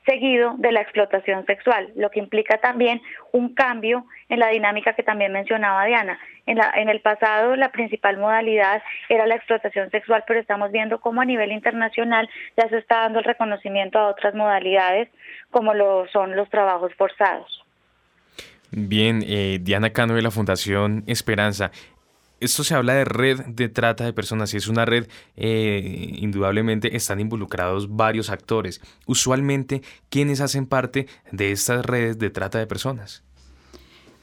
seguido 0.06 0.54
de 0.58 0.72
la 0.72 0.82
explotación 0.82 1.46
sexual, 1.46 1.92
lo 1.96 2.10
que 2.12 2.20
implica 2.20 2.60
también 2.60 3.02
un 3.32 3.54
cambio 3.54 4.06
en 4.30 4.40
la 4.40 4.50
dinámica 4.50 4.94
que 4.94 5.04
también 5.04 5.32
mencionaba 5.32 5.86
Diana. 5.86 6.20
En, 6.46 6.58
la, 6.58 6.72
en 6.76 6.90
el 6.90 7.02
pasado 7.02 7.56
la 7.56 7.72
principal 7.72 8.18
modalidad 8.18 8.84
era 9.10 9.26
la 9.26 9.36
explotación 9.36 9.90
sexual, 9.90 10.24
pero 10.28 10.40
estamos 10.40 10.72
viendo 10.72 11.02
cómo 11.02 11.22
a 11.22 11.26
nivel 11.26 11.52
internacional 11.52 12.30
ya 12.56 12.70
se 12.70 12.78
está 12.78 13.02
dando 13.02 13.20
el 13.20 13.26
reconocimiento 13.26 13.98
a 13.98 14.08
otras 14.08 14.36
modalidades 14.36 15.10
como 15.50 15.74
lo 15.74 16.08
son 16.08 16.36
los 16.36 16.50
trabajos 16.50 16.94
forzados. 16.96 17.65
Bien, 18.72 19.24
eh, 19.26 19.60
Diana 19.62 19.92
Cano 19.92 20.16
de 20.16 20.22
la 20.22 20.32
Fundación 20.32 21.04
Esperanza. 21.08 21.72
esto 22.40 22.64
se 22.64 22.76
habla 22.76 22.94
de 22.94 23.06
red 23.06 23.40
de 23.46 23.70
trata 23.70 24.04
de 24.04 24.14
personas 24.14 24.54
y 24.54 24.58
es 24.58 24.68
una 24.68 24.86
red, 24.86 25.08
eh, 25.38 26.12
indudablemente 26.18 26.96
están 26.96 27.20
involucrados 27.20 27.96
varios 27.96 28.30
actores. 28.30 28.82
Usualmente, 29.06 29.82
¿quiénes 30.10 30.42
hacen 30.42 30.66
parte 30.66 31.08
de 31.32 31.52
estas 31.52 31.86
redes 31.86 32.20
de 32.20 32.30
trata 32.30 32.60
de 32.60 32.68
personas? 32.68 33.24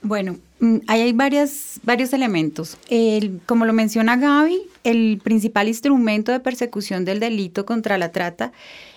Bueno, 0.02 0.38
mm, 0.59 0.78
hay 0.88 1.12
varios 1.12 2.12
elementos. 2.12 2.76
El, 2.90 3.40
como 3.46 3.64
lo 3.64 3.72
menciona 3.72 4.16
Gaby, 4.16 4.61
el 4.85 5.20
principal 5.22 5.68
instrumento 5.68 6.33
de 6.33 6.40
persecución 6.40 7.05
del 7.05 7.20
delito 7.20 7.64
contra 7.64 7.98
la 7.98 8.11
trata 8.11 8.52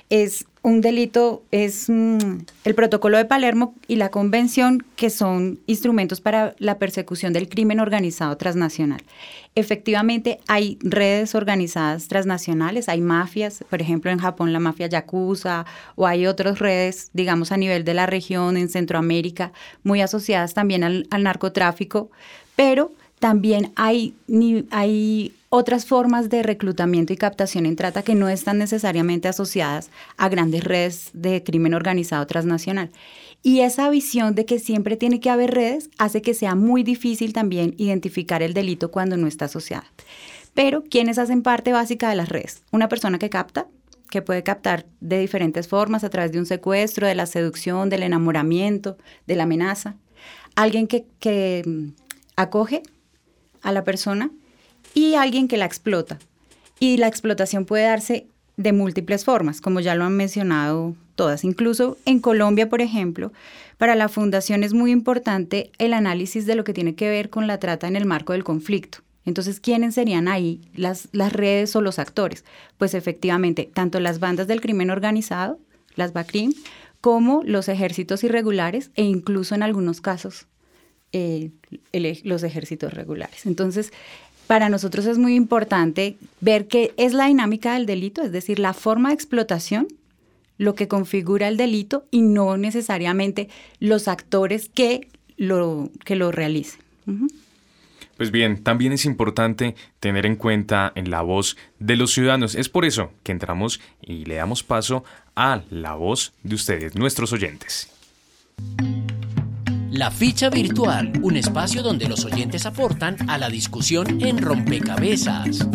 es 0.09 0.45
un 0.61 0.81
delito, 0.81 1.43
es 1.51 1.89
mm, 1.89 2.39
el 2.63 2.75
protocolo 2.75 3.17
de 3.17 3.25
Palermo 3.25 3.75
y 3.87 3.97
la 3.97 4.09
convención, 4.09 4.83
que 4.95 5.11
son 5.11 5.59
instrumentos 5.67 6.21
para 6.21 6.55
la 6.57 6.79
persecución 6.79 7.33
del 7.33 7.49
crimen 7.49 7.79
organizado 7.79 8.35
transnacional. 8.37 9.03
Efectivamente, 9.53 10.39
hay 10.47 10.79
redes 10.81 11.35
organizadas 11.35 12.07
transnacionales, 12.07 12.89
hay 12.89 12.99
mafias, 12.99 13.63
por 13.69 13.79
ejemplo, 13.79 14.09
en 14.09 14.17
Japón 14.17 14.53
la 14.53 14.59
mafia 14.59 14.87
yakuza, 14.87 15.65
o 15.95 16.07
hay 16.07 16.25
otras 16.25 16.57
redes, 16.57 17.11
digamos, 17.13 17.51
a 17.51 17.57
nivel 17.57 17.83
de 17.83 17.93
la 17.93 18.07
región, 18.07 18.57
en 18.57 18.69
Centroamérica, 18.69 19.51
muy 19.83 20.01
asociadas 20.01 20.55
también 20.55 20.83
al, 20.83 21.05
al 21.11 21.23
narcotráfico, 21.23 22.09
pero 22.55 22.91
también 23.19 23.71
hay, 23.75 24.15
hay 24.71 25.31
otras 25.55 25.85
formas 25.85 26.29
de 26.29 26.43
reclutamiento 26.43 27.13
y 27.13 27.17
captación 27.17 27.65
en 27.65 27.75
trata 27.75 28.03
que 28.03 28.13
no 28.13 28.27
están 28.27 28.57
necesariamente 28.57 29.27
asociadas 29.27 29.89
a 30.17 30.27
grandes 30.27 30.63
redes 30.63 31.11
de 31.13 31.43
crimen 31.43 31.73
organizado 31.73 32.27
transnacional. 32.27 32.91
Y 33.41 33.61
esa 33.61 33.89
visión 33.89 34.35
de 34.35 34.45
que 34.45 34.59
siempre 34.59 34.97
tiene 34.97 35.19
que 35.19 35.29
haber 35.29 35.51
redes 35.51 35.89
hace 35.97 36.21
que 36.21 36.33
sea 36.33 36.55
muy 36.55 36.83
difícil 36.83 37.31
también 37.31 37.73
identificar 37.77 38.43
el 38.43 38.53
delito 38.53 38.91
cuando 38.91 39.17
no 39.17 39.27
está 39.27 39.45
asociada. 39.45 39.85
Pero, 40.53 40.83
¿quiénes 40.83 41.17
hacen 41.17 41.41
parte 41.41 41.71
básica 41.71 42.09
de 42.09 42.15
las 42.15 42.29
redes? 42.29 42.63
Una 42.71 42.89
persona 42.89 43.17
que 43.17 43.29
capta, 43.29 43.67
que 44.09 44.21
puede 44.21 44.43
captar 44.43 44.85
de 44.99 45.19
diferentes 45.19 45.67
formas 45.67 46.03
a 46.03 46.09
través 46.09 46.31
de 46.31 46.39
un 46.39 46.45
secuestro, 46.45 47.07
de 47.07 47.15
la 47.15 47.25
seducción, 47.25 47.89
del 47.89 48.03
enamoramiento, 48.03 48.97
de 49.25 49.35
la 49.35 49.43
amenaza. 49.43 49.95
Alguien 50.55 50.87
que, 50.87 51.05
que 51.19 51.63
mm, 51.65 51.87
acoge 52.35 52.83
a 53.61 53.71
la 53.71 53.83
persona 53.83 54.31
y 54.95 55.13
alguien 55.13 55.47
que 55.47 55.57
la 55.57 55.65
explota. 55.65 56.17
Y 56.79 56.97
la 56.97 57.07
explotación 57.07 57.65
puede 57.65 57.83
darse 57.83 58.25
de 58.57 58.73
múltiples 58.73 59.23
formas, 59.23 59.61
como 59.61 59.79
ya 59.81 59.93
lo 59.93 60.05
han 60.05 60.17
mencionado 60.17 60.95
todas. 61.15 61.43
Incluso 61.43 61.97
en 62.05 62.19
Colombia, 62.19 62.69
por 62.69 62.81
ejemplo, 62.81 63.31
para 63.77 63.95
la 63.95 64.09
fundación 64.09 64.63
es 64.63 64.73
muy 64.73 64.91
importante 64.91 65.71
el 65.77 65.93
análisis 65.93 66.45
de 66.45 66.55
lo 66.55 66.63
que 66.63 66.73
tiene 66.73 66.95
que 66.95 67.09
ver 67.09 67.29
con 67.29 67.45
la 67.45 67.59
trata 67.59 67.87
en 67.87 67.95
el 67.95 68.05
marco 68.05 68.33
del 68.33 68.43
conflicto. 68.43 68.99
Entonces, 69.25 69.59
¿quiénes 69.59 69.95
serían 69.95 70.27
ahí 70.27 70.61
las, 70.75 71.09
las 71.11 71.33
redes 71.33 71.75
o 71.75 71.81
los 71.81 71.99
actores? 71.99 72.45
Pues 72.77 72.93
efectivamente, 72.93 73.69
tanto 73.73 73.99
las 73.99 74.19
bandas 74.19 74.47
del 74.47 74.61
crimen 74.61 74.91
organizado, 74.91 75.59
las 75.95 76.13
BACRIM, 76.13 76.53
como 77.01 77.41
los 77.43 77.67
ejércitos 77.67 78.23
irregulares 78.23 78.91
e 78.95 79.03
incluso 79.03 79.55
en 79.55 79.63
algunos 79.63 79.99
casos 79.99 80.47
eh, 81.11 81.51
los 82.23 82.43
ejércitos 82.43 82.93
regulares. 82.93 83.45
Entonces, 83.45 83.93
para 84.47 84.69
nosotros 84.69 85.05
es 85.05 85.17
muy 85.17 85.35
importante 85.35 86.17
ver 86.41 86.67
qué 86.67 86.93
es 86.97 87.13
la 87.13 87.27
dinámica 87.27 87.73
del 87.73 87.85
delito, 87.85 88.21
es 88.21 88.31
decir, 88.31 88.59
la 88.59 88.73
forma 88.73 89.09
de 89.09 89.15
explotación, 89.15 89.87
lo 90.57 90.75
que 90.75 90.87
configura 90.87 91.47
el 91.47 91.57
delito 91.57 92.05
y 92.11 92.21
no 92.21 92.57
necesariamente 92.57 93.49
los 93.79 94.07
actores 94.07 94.69
que 94.69 95.07
lo, 95.37 95.89
que 96.05 96.15
lo 96.15 96.31
realicen. 96.31 96.79
Pues 98.17 98.31
bien, 98.31 98.63
también 98.63 98.93
es 98.93 99.05
importante 99.05 99.75
tener 99.99 100.25
en 100.25 100.37
cuenta 100.37 100.91
en 100.95 101.09
la 101.09 101.21
voz 101.21 101.57
de 101.79 101.97
los 101.97 102.13
ciudadanos. 102.13 102.55
Es 102.55 102.69
por 102.69 102.85
eso 102.85 103.11
que 103.23 103.33
entramos 103.33 103.81
y 104.01 104.25
le 104.25 104.35
damos 104.35 104.63
paso 104.63 105.03
a 105.35 105.63
la 105.69 105.95
voz 105.95 106.33
de 106.43 106.55
ustedes, 106.55 106.95
nuestros 106.95 107.33
oyentes. 107.33 107.89
La 109.95 110.11
ficha 110.11 110.49
virtual, 110.49 111.13
un 111.21 111.37
espacio 111.37 111.81
donde 111.81 112.09
los 112.09 112.25
oyentes 112.25 112.65
aportan 112.65 113.15
a 113.29 113.37
la 113.37 113.49
discusión 113.49 114.21
en 114.21 114.39
rompecabezas. 114.39 115.65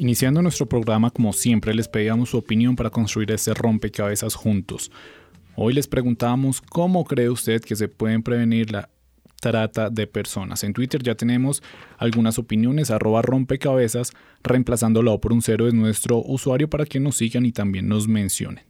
Iniciando 0.00 0.42
nuestro 0.42 0.66
programa, 0.66 1.10
como 1.10 1.32
siempre, 1.32 1.72
les 1.72 1.86
pedíamos 1.86 2.30
su 2.30 2.38
opinión 2.38 2.74
para 2.74 2.90
construir 2.90 3.30
este 3.30 3.54
rompecabezas 3.54 4.34
juntos. 4.34 4.90
Hoy 5.54 5.72
les 5.72 5.86
preguntamos 5.86 6.60
cómo 6.60 7.04
cree 7.04 7.30
usted 7.30 7.60
que 7.62 7.76
se 7.76 7.86
pueden 7.86 8.24
prevenir 8.24 8.72
la 8.72 8.88
trata 9.42 9.90
de 9.90 10.06
personas. 10.06 10.62
En 10.62 10.72
Twitter 10.72 11.02
ya 11.02 11.16
tenemos 11.16 11.64
algunas 11.98 12.38
opiniones, 12.38 12.92
arroba 12.92 13.22
rompecabezas, 13.22 14.12
reemplazándolo 14.44 15.20
por 15.20 15.32
un 15.32 15.42
cero 15.42 15.66
de 15.66 15.72
nuestro 15.72 16.22
usuario 16.24 16.70
para 16.70 16.86
que 16.86 17.00
nos 17.00 17.16
sigan 17.16 17.44
y 17.44 17.50
también 17.50 17.88
nos 17.88 18.06
mencionen. 18.06 18.64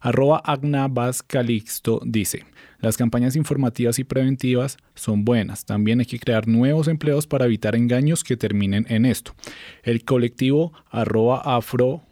Arroba 0.00 0.42
Agna 0.44 0.90
Calixto 1.26 2.00
dice, 2.04 2.44
las 2.80 2.98
campañas 2.98 3.36
informativas 3.36 3.98
y 3.98 4.04
preventivas 4.04 4.76
son 4.94 5.24
buenas. 5.24 5.64
También 5.64 6.00
hay 6.00 6.06
que 6.06 6.18
crear 6.18 6.46
nuevos 6.46 6.88
empleos 6.88 7.26
para 7.26 7.46
evitar 7.46 7.74
engaños 7.74 8.22
que 8.22 8.36
terminen 8.36 8.84
en 8.90 9.06
esto. 9.06 9.34
El 9.82 10.04
colectivo 10.04 10.72
arroba 10.90 11.40
afro 11.44 12.02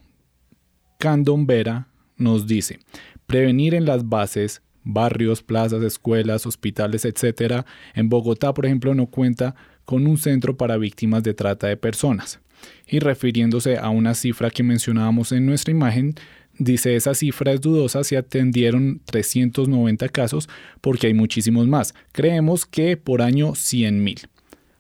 nos 2.17 2.47
dice, 2.47 2.79
prevenir 3.27 3.75
en 3.75 3.85
las 3.85 4.09
bases 4.09 4.63
barrios, 4.85 5.43
plazas, 5.43 5.83
escuelas, 5.83 6.47
hospitales, 6.47 7.05
etc. 7.05 7.65
En 7.95 8.09
Bogotá, 8.09 8.55
por 8.55 8.67
ejemplo, 8.67 8.95
no 8.95 9.07
cuenta 9.07 9.55
con 9.85 10.07
un 10.07 10.19
centro 10.19 10.57
para 10.57 10.77
víctimas 10.77 11.23
de 11.23 11.35
trata 11.35 11.67
de 11.67 11.77
personas. 11.77 12.41
Y 12.87 12.99
refiriéndose 12.99 13.79
a 13.79 13.89
una 13.89 14.15
cifra 14.15 14.51
que 14.51 14.63
mencionábamos 14.63 15.33
en 15.33 15.47
nuestra 15.47 15.71
imagen, 15.71 16.15
dice 16.59 16.95
esa 16.95 17.15
cifra 17.15 17.53
es 17.53 17.61
dudosa, 17.61 18.05
se 18.05 18.17
atendieron 18.17 19.01
390 19.07 20.09
casos 20.11 20.49
porque 20.81 21.07
hay 21.07 21.15
muchísimos 21.15 21.67
más. 21.67 21.95
Creemos 22.13 22.67
que 22.67 22.97
por 22.97 23.23
año 23.23 23.53
100.000. 23.53 24.29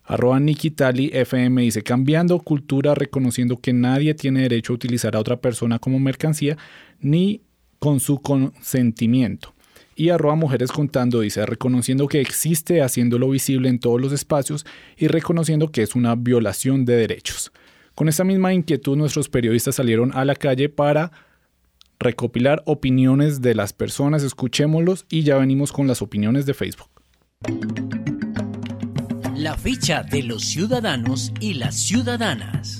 Arroba 0.04 0.40
Nikitali 0.40 1.10
FM 1.12 1.62
dice, 1.62 1.82
cambiando 1.82 2.40
cultura, 2.40 2.96
reconociendo 2.96 3.58
que 3.58 3.72
nadie 3.72 4.14
tiene 4.14 4.42
derecho 4.42 4.72
a 4.72 4.76
utilizar 4.76 5.14
a 5.14 5.20
otra 5.20 5.40
persona 5.40 5.78
como 5.78 6.00
mercancía 6.00 6.58
ni 7.00 7.42
con 7.78 8.00
su 8.00 8.20
consentimiento 8.20 9.54
y 10.00 10.08
arroba 10.08 10.34
mujeres 10.34 10.72
contando 10.72 11.20
dice 11.20 11.44
reconociendo 11.44 12.08
que 12.08 12.22
existe, 12.22 12.80
haciéndolo 12.80 13.28
visible 13.28 13.68
en 13.68 13.78
todos 13.78 14.00
los 14.00 14.12
espacios 14.12 14.64
y 14.96 15.08
reconociendo 15.08 15.70
que 15.70 15.82
es 15.82 15.94
una 15.94 16.14
violación 16.14 16.86
de 16.86 16.96
derechos. 16.96 17.52
Con 17.94 18.08
esa 18.08 18.24
misma 18.24 18.54
inquietud 18.54 18.96
nuestros 18.96 19.28
periodistas 19.28 19.74
salieron 19.74 20.10
a 20.14 20.24
la 20.24 20.34
calle 20.34 20.70
para 20.70 21.12
recopilar 21.98 22.62
opiniones 22.64 23.42
de 23.42 23.54
las 23.54 23.74
personas, 23.74 24.22
escuchémoslos 24.22 25.04
y 25.10 25.22
ya 25.22 25.36
venimos 25.36 25.70
con 25.70 25.86
las 25.86 26.00
opiniones 26.00 26.46
de 26.46 26.54
Facebook. 26.54 26.88
La 29.36 29.54
ficha 29.58 30.02
de 30.02 30.22
los 30.22 30.46
ciudadanos 30.46 31.30
y 31.40 31.52
las 31.52 31.74
ciudadanas. 31.76 32.78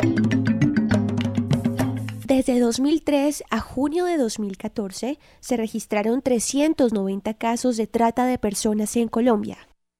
Desde 2.40 2.58
2003 2.58 3.44
a 3.50 3.60
junio 3.60 4.06
de 4.06 4.16
2014 4.16 5.18
se 5.40 5.56
registraron 5.58 6.22
390 6.22 7.34
casos 7.34 7.76
de 7.76 7.86
trata 7.86 8.24
de 8.24 8.38
personas 8.38 8.96
en 8.96 9.08
Colombia. 9.08 9.58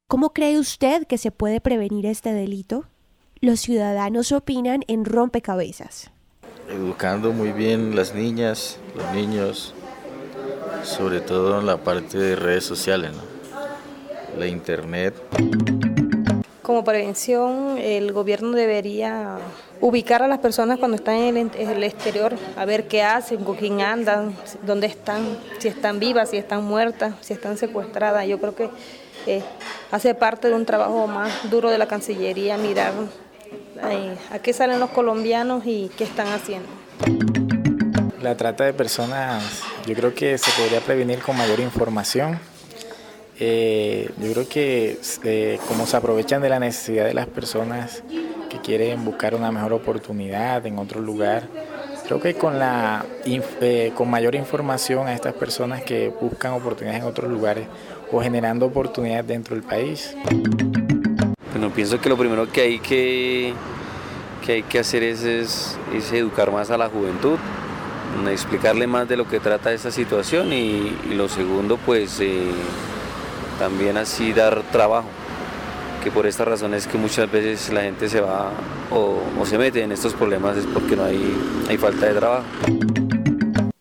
¿Cómo 0.08 0.32
cree 0.32 0.58
usted 0.58 1.06
que 1.06 1.18
se 1.18 1.32
puede 1.32 1.60
prevenir 1.60 2.06
este 2.06 2.32
delito? 2.32 2.86
Los 3.42 3.60
ciudadanos 3.60 4.32
opinan 4.32 4.84
en 4.88 5.04
rompecabezas. 5.04 6.12
Educando 6.70 7.32
muy 7.32 7.52
bien 7.52 7.94
las 7.94 8.14
niñas, 8.14 8.78
los 8.96 9.12
niños, 9.12 9.74
sobre 10.82 11.20
todo 11.20 11.60
en 11.60 11.66
la 11.66 11.76
parte 11.76 12.16
de 12.16 12.36
redes 12.36 12.64
sociales, 12.64 13.12
la 14.38 14.46
internet. 14.46 15.14
Como 16.80 16.92
prevención, 16.92 17.76
el 17.76 18.10
gobierno 18.14 18.52
debería 18.52 19.36
ubicar 19.82 20.22
a 20.22 20.28
las 20.28 20.38
personas 20.38 20.78
cuando 20.78 20.96
están 20.96 21.16
en 21.16 21.36
el, 21.36 21.84
exterior, 21.84 22.34
a 22.56 22.64
ver 22.64 22.88
qué 22.88 23.02
hacen, 23.02 23.44
con 23.44 23.56
quién 23.56 23.82
andan, 23.82 24.34
dónde 24.62 24.86
están, 24.86 25.36
si 25.58 25.68
están 25.68 26.00
vivas, 26.00 26.30
si 26.30 26.38
están 26.38 26.64
muertas, 26.64 27.16
si 27.20 27.34
están 27.34 27.58
secuestradas. 27.58 28.26
Yo 28.26 28.40
creo 28.40 28.54
que 28.56 28.70
eh, 29.26 29.42
hace 29.90 30.14
parte 30.14 30.48
de 30.48 30.54
un 30.54 30.64
trabajo 30.64 31.06
más 31.06 31.50
duro 31.50 31.68
de 31.68 31.76
la 31.76 31.86
Cancillería 31.86 32.56
mirar 32.56 32.94
eh, 33.90 34.16
a 34.30 34.38
qué 34.38 34.54
salen 34.54 34.80
los 34.80 34.88
colombianos 34.88 35.66
y 35.66 35.90
qué 35.98 36.04
están 36.04 36.28
haciendo. 36.28 36.70
La 38.22 38.38
trata 38.38 38.64
de 38.64 38.72
personas 38.72 39.44
yo 39.86 39.94
creo 39.94 40.14
que 40.14 40.38
se 40.38 40.50
podría 40.52 40.80
prevenir 40.80 41.18
con 41.18 41.36
mayor 41.36 41.60
información 41.60 42.40
eh, 43.40 44.10
yo 44.20 44.32
creo 44.32 44.48
que 44.48 44.98
eh, 45.24 45.58
como 45.66 45.86
se 45.86 45.96
aprovechan 45.96 46.42
de 46.42 46.50
la 46.50 46.60
necesidad 46.60 47.06
de 47.06 47.14
las 47.14 47.26
personas 47.26 48.02
que 48.50 48.58
quieren 48.62 49.04
buscar 49.04 49.34
una 49.34 49.50
mejor 49.50 49.72
oportunidad 49.72 50.66
en 50.66 50.78
otro 50.78 51.00
lugar, 51.00 51.48
Creo 52.10 52.20
que 52.20 52.34
con, 52.34 52.58
la, 52.58 53.06
eh, 53.24 53.92
con 53.94 54.10
mayor 54.10 54.34
información 54.34 55.06
a 55.06 55.14
estas 55.14 55.32
personas 55.32 55.84
que 55.84 56.08
buscan 56.08 56.54
oportunidades 56.54 57.02
en 57.02 57.08
otros 57.08 57.30
lugares 57.30 57.68
o 58.10 58.20
generando 58.20 58.66
oportunidades 58.66 59.28
dentro 59.28 59.54
del 59.54 59.62
país. 59.62 60.16
Bueno, 61.52 61.70
pienso 61.72 62.00
que 62.00 62.08
lo 62.08 62.16
primero 62.16 62.50
que 62.50 62.62
hay 62.62 62.78
que, 62.80 63.54
que, 64.44 64.52
hay 64.54 64.62
que 64.64 64.80
hacer 64.80 65.04
es, 65.04 65.22
es, 65.22 66.12
educar 66.12 66.50
más 66.50 66.72
a 66.72 66.78
la 66.78 66.88
juventud, 66.88 67.38
explicarle 68.28 68.88
más 68.88 69.08
de 69.08 69.16
lo 69.16 69.28
que 69.28 69.38
trata 69.38 69.72
esta 69.72 69.92
situación 69.92 70.52
y, 70.52 70.90
lo 71.14 71.28
segundo, 71.28 71.78
pues 71.86 72.20
también 73.60 73.98
así 73.98 74.32
dar 74.32 74.62
trabajo 74.72 75.06
que 76.02 76.10
por 76.10 76.26
esta 76.26 76.46
razón 76.46 76.72
es 76.72 76.86
que 76.86 76.96
muchas 76.96 77.30
veces 77.30 77.70
la 77.70 77.82
gente 77.82 78.08
se 78.08 78.22
va 78.22 78.52
o, 78.90 79.20
se 79.44 79.58
mete 79.58 79.82
en 79.82 79.92
estos 79.92 80.14
problemas 80.14 80.56
es 80.56 80.64
porque 80.64 80.96
no 80.96 81.04
hay, 81.04 81.36
hay 81.68 81.76
falta 81.76 82.06
de 82.06 82.14
trabajo. 82.14 82.46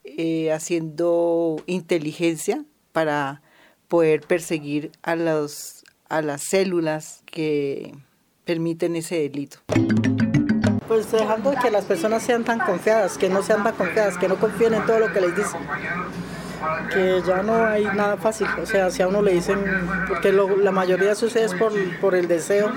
Eh, 0.04 0.52
haciendo 0.52 1.64
inteligencia 1.66 2.66
para 2.92 3.42
poder 3.88 4.20
perseguir 4.20 4.92
a, 5.02 5.16
los, 5.16 5.86
a 6.10 6.22
las 6.22 6.42
células 6.44 7.24
que 7.26 7.94
permiten 8.44 8.98
ese 8.98 9.16
delito. 9.16 9.60
Pues 10.90 11.10
dejando 11.10 11.54
que 11.62 11.72
las 11.72 11.86
personas 11.86 12.22
sean 12.22 12.44
tan 12.44 12.60
confiadas, 12.60 13.18
que 13.18 13.30
no 13.30 13.42
sean 13.44 13.64
tan 13.64 13.76
confiadas, 13.76 14.18
que 14.18 14.28
no 14.28 14.36
confíen 14.38 14.74
en 14.74 14.86
todo 14.86 15.00
lo 15.00 15.14
que 15.14 15.22
les 15.22 15.38
dicen 15.38 15.62
que 16.94 17.22
ya 17.26 17.44
no 17.44 17.66
hay 17.66 17.86
nada 17.86 18.18
fácil. 18.18 18.48
O 18.62 18.66
sea, 18.66 18.90
si 18.90 19.02
a 19.02 19.08
uno 19.08 19.22
le 19.22 19.34
dicen, 19.34 19.60
porque 20.08 20.32
la 20.32 20.72
mayoría 20.72 21.16
sucede 21.16 21.46
es 21.46 21.54
por, 21.54 21.74
por 22.00 22.16
el 22.16 22.28
deseo 22.28 22.72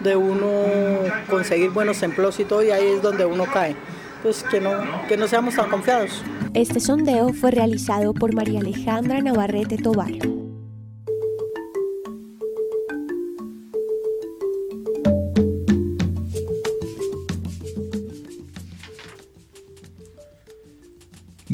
de 0.00 0.16
uno 0.16 0.48
conseguir 1.28 1.70
buenos 1.70 2.02
empleos 2.02 2.38
y 2.40 2.44
todo, 2.44 2.62
y 2.62 2.70
ahí 2.70 2.86
es 2.86 3.02
donde 3.02 3.24
uno 3.24 3.44
cae. 3.52 3.76
Pues 4.22 4.42
que 4.42 4.60
no, 4.60 4.70
que 5.06 5.16
no 5.16 5.28
seamos 5.28 5.54
tan 5.54 5.68
confiados. 5.68 6.22
Este 6.54 6.80
sondeo 6.80 7.32
fue 7.32 7.50
realizado 7.50 8.14
por 8.14 8.34
María 8.34 8.60
Alejandra 8.60 9.20
Navarrete 9.20 9.76
Tobar. 9.76 10.12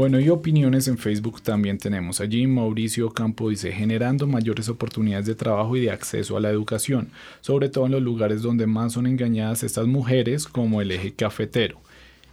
Bueno, 0.01 0.19
y 0.19 0.31
opiniones 0.31 0.89
en 0.89 0.97
Facebook 0.97 1.43
también 1.43 1.77
tenemos. 1.77 2.23
Allí 2.23 2.47
Mauricio 2.47 3.11
Campo 3.11 3.51
dice, 3.51 3.71
generando 3.71 4.27
mayores 4.27 4.71
oportunidades 4.71 5.27
de 5.27 5.35
trabajo 5.35 5.77
y 5.77 5.83
de 5.83 5.91
acceso 5.91 6.39
a 6.39 6.41
la 6.41 6.49
educación, 6.49 7.11
sobre 7.43 7.69
todo 7.69 7.85
en 7.85 7.93
los 7.93 8.01
lugares 8.01 8.41
donde 8.41 8.67
más 8.67 8.95
son 8.95 9.07
engañadas 9.07 9.63
estas 9.63 9.87
mujeres, 9.87 10.47
como 10.47 10.81
el 10.81 10.91
eje 10.91 11.13
cafetero. 11.13 11.83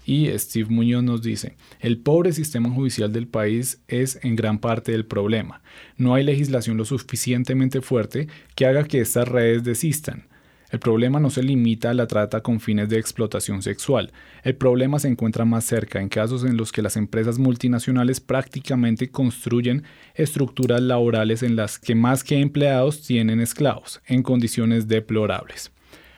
Y 0.06 0.30
Steve 0.38 0.70
Muñoz 0.70 1.04
nos 1.04 1.22
dice, 1.22 1.58
el 1.82 1.98
pobre 1.98 2.32
sistema 2.32 2.70
judicial 2.70 3.12
del 3.12 3.28
país 3.28 3.82
es 3.90 4.18
en 4.24 4.38
gran 4.38 4.60
parte 4.60 4.94
del 4.94 5.06
problema. 5.06 5.62
No 5.98 6.14
hay 6.14 6.24
legislación 6.24 6.78
lo 6.78 6.86
suficientemente 6.86 7.82
fuerte 7.82 8.30
que 8.56 8.66
haga 8.66 8.86
que 8.86 9.02
estas 9.02 9.28
redes 9.28 9.66
desistan. 9.66 10.24
El 10.70 10.80
problema 10.80 11.20
no 11.20 11.30
se 11.30 11.44
limita 11.44 11.92
a 11.92 11.94
la 11.94 12.08
trata 12.08 12.42
con 12.42 12.60
fines 12.60 12.90
de 12.90 13.00
explotación 13.00 13.62
sexual. 13.62 14.12
El 14.44 14.56
problema 14.56 15.00
se 15.00 15.08
encuentra 15.08 15.46
más 15.46 15.64
cerca 15.64 16.02
en 16.02 16.10
casos 16.10 16.44
en 16.44 16.58
los 16.58 16.74
que 16.74 16.82
las 16.82 16.98
empresas 16.98 17.40
multinacionales 17.40 18.20
prácticamente 18.20 19.10
construyen 19.10 19.84
estructuras 20.14 20.82
laborales 20.82 21.42
en 21.42 21.56
las 21.56 21.80
que 21.80 21.96
más 21.96 22.24
que 22.24 22.40
empleados 22.40 23.02
tienen 23.02 23.40
esclavos, 23.40 24.02
en 24.08 24.24
condiciones 24.24 24.90
deplorables. 24.90 25.72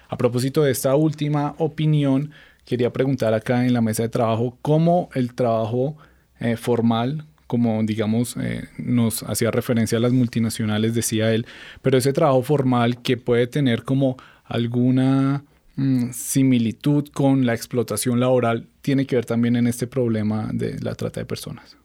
A 0.07 0.17
propósito 0.17 0.63
de 0.63 0.71
esta 0.71 0.95
última 0.95 1.53
opinión, 1.59 2.31
quería 2.65 2.91
preguntar 2.91 3.35
acá 3.35 3.65
en 3.67 3.73
la 3.73 3.81
mesa 3.81 4.01
de 4.01 4.09
trabajo 4.09 4.57
cómo 4.63 5.09
el 5.13 5.35
trabajo 5.35 5.95
eh, 6.39 6.57
formal, 6.57 7.25
como 7.45 7.83
digamos 7.83 8.35
eh, 8.37 8.67
nos 8.79 9.21
hacía 9.23 9.51
referencia 9.51 9.99
a 9.99 10.01
las 10.01 10.11
multinacionales, 10.11 10.95
decía 10.95 11.31
él, 11.31 11.45
pero 11.83 11.99
ese 11.99 12.13
trabajo 12.13 12.41
formal 12.41 13.01
que 13.03 13.17
puede 13.17 13.45
tener 13.45 13.83
como 13.83 14.17
alguna 14.49 15.43
mm, 15.77 16.11
similitud 16.11 17.07
con 17.09 17.45
la 17.45 17.53
explotación 17.53 18.19
laboral 18.19 18.67
tiene 18.81 19.05
que 19.05 19.15
ver 19.15 19.25
también 19.25 19.55
en 19.55 19.67
este 19.67 19.87
problema 19.87 20.49
de 20.51 20.79
la 20.81 20.95
trata 20.95 21.21
de 21.21 21.25
personas? 21.25 21.77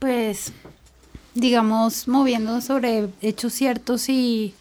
Pues, 0.00 0.52
digamos, 1.34 2.08
moviendo 2.08 2.60
sobre 2.60 3.08
hechos 3.22 3.52
ciertos 3.52 4.08
y, 4.08 4.54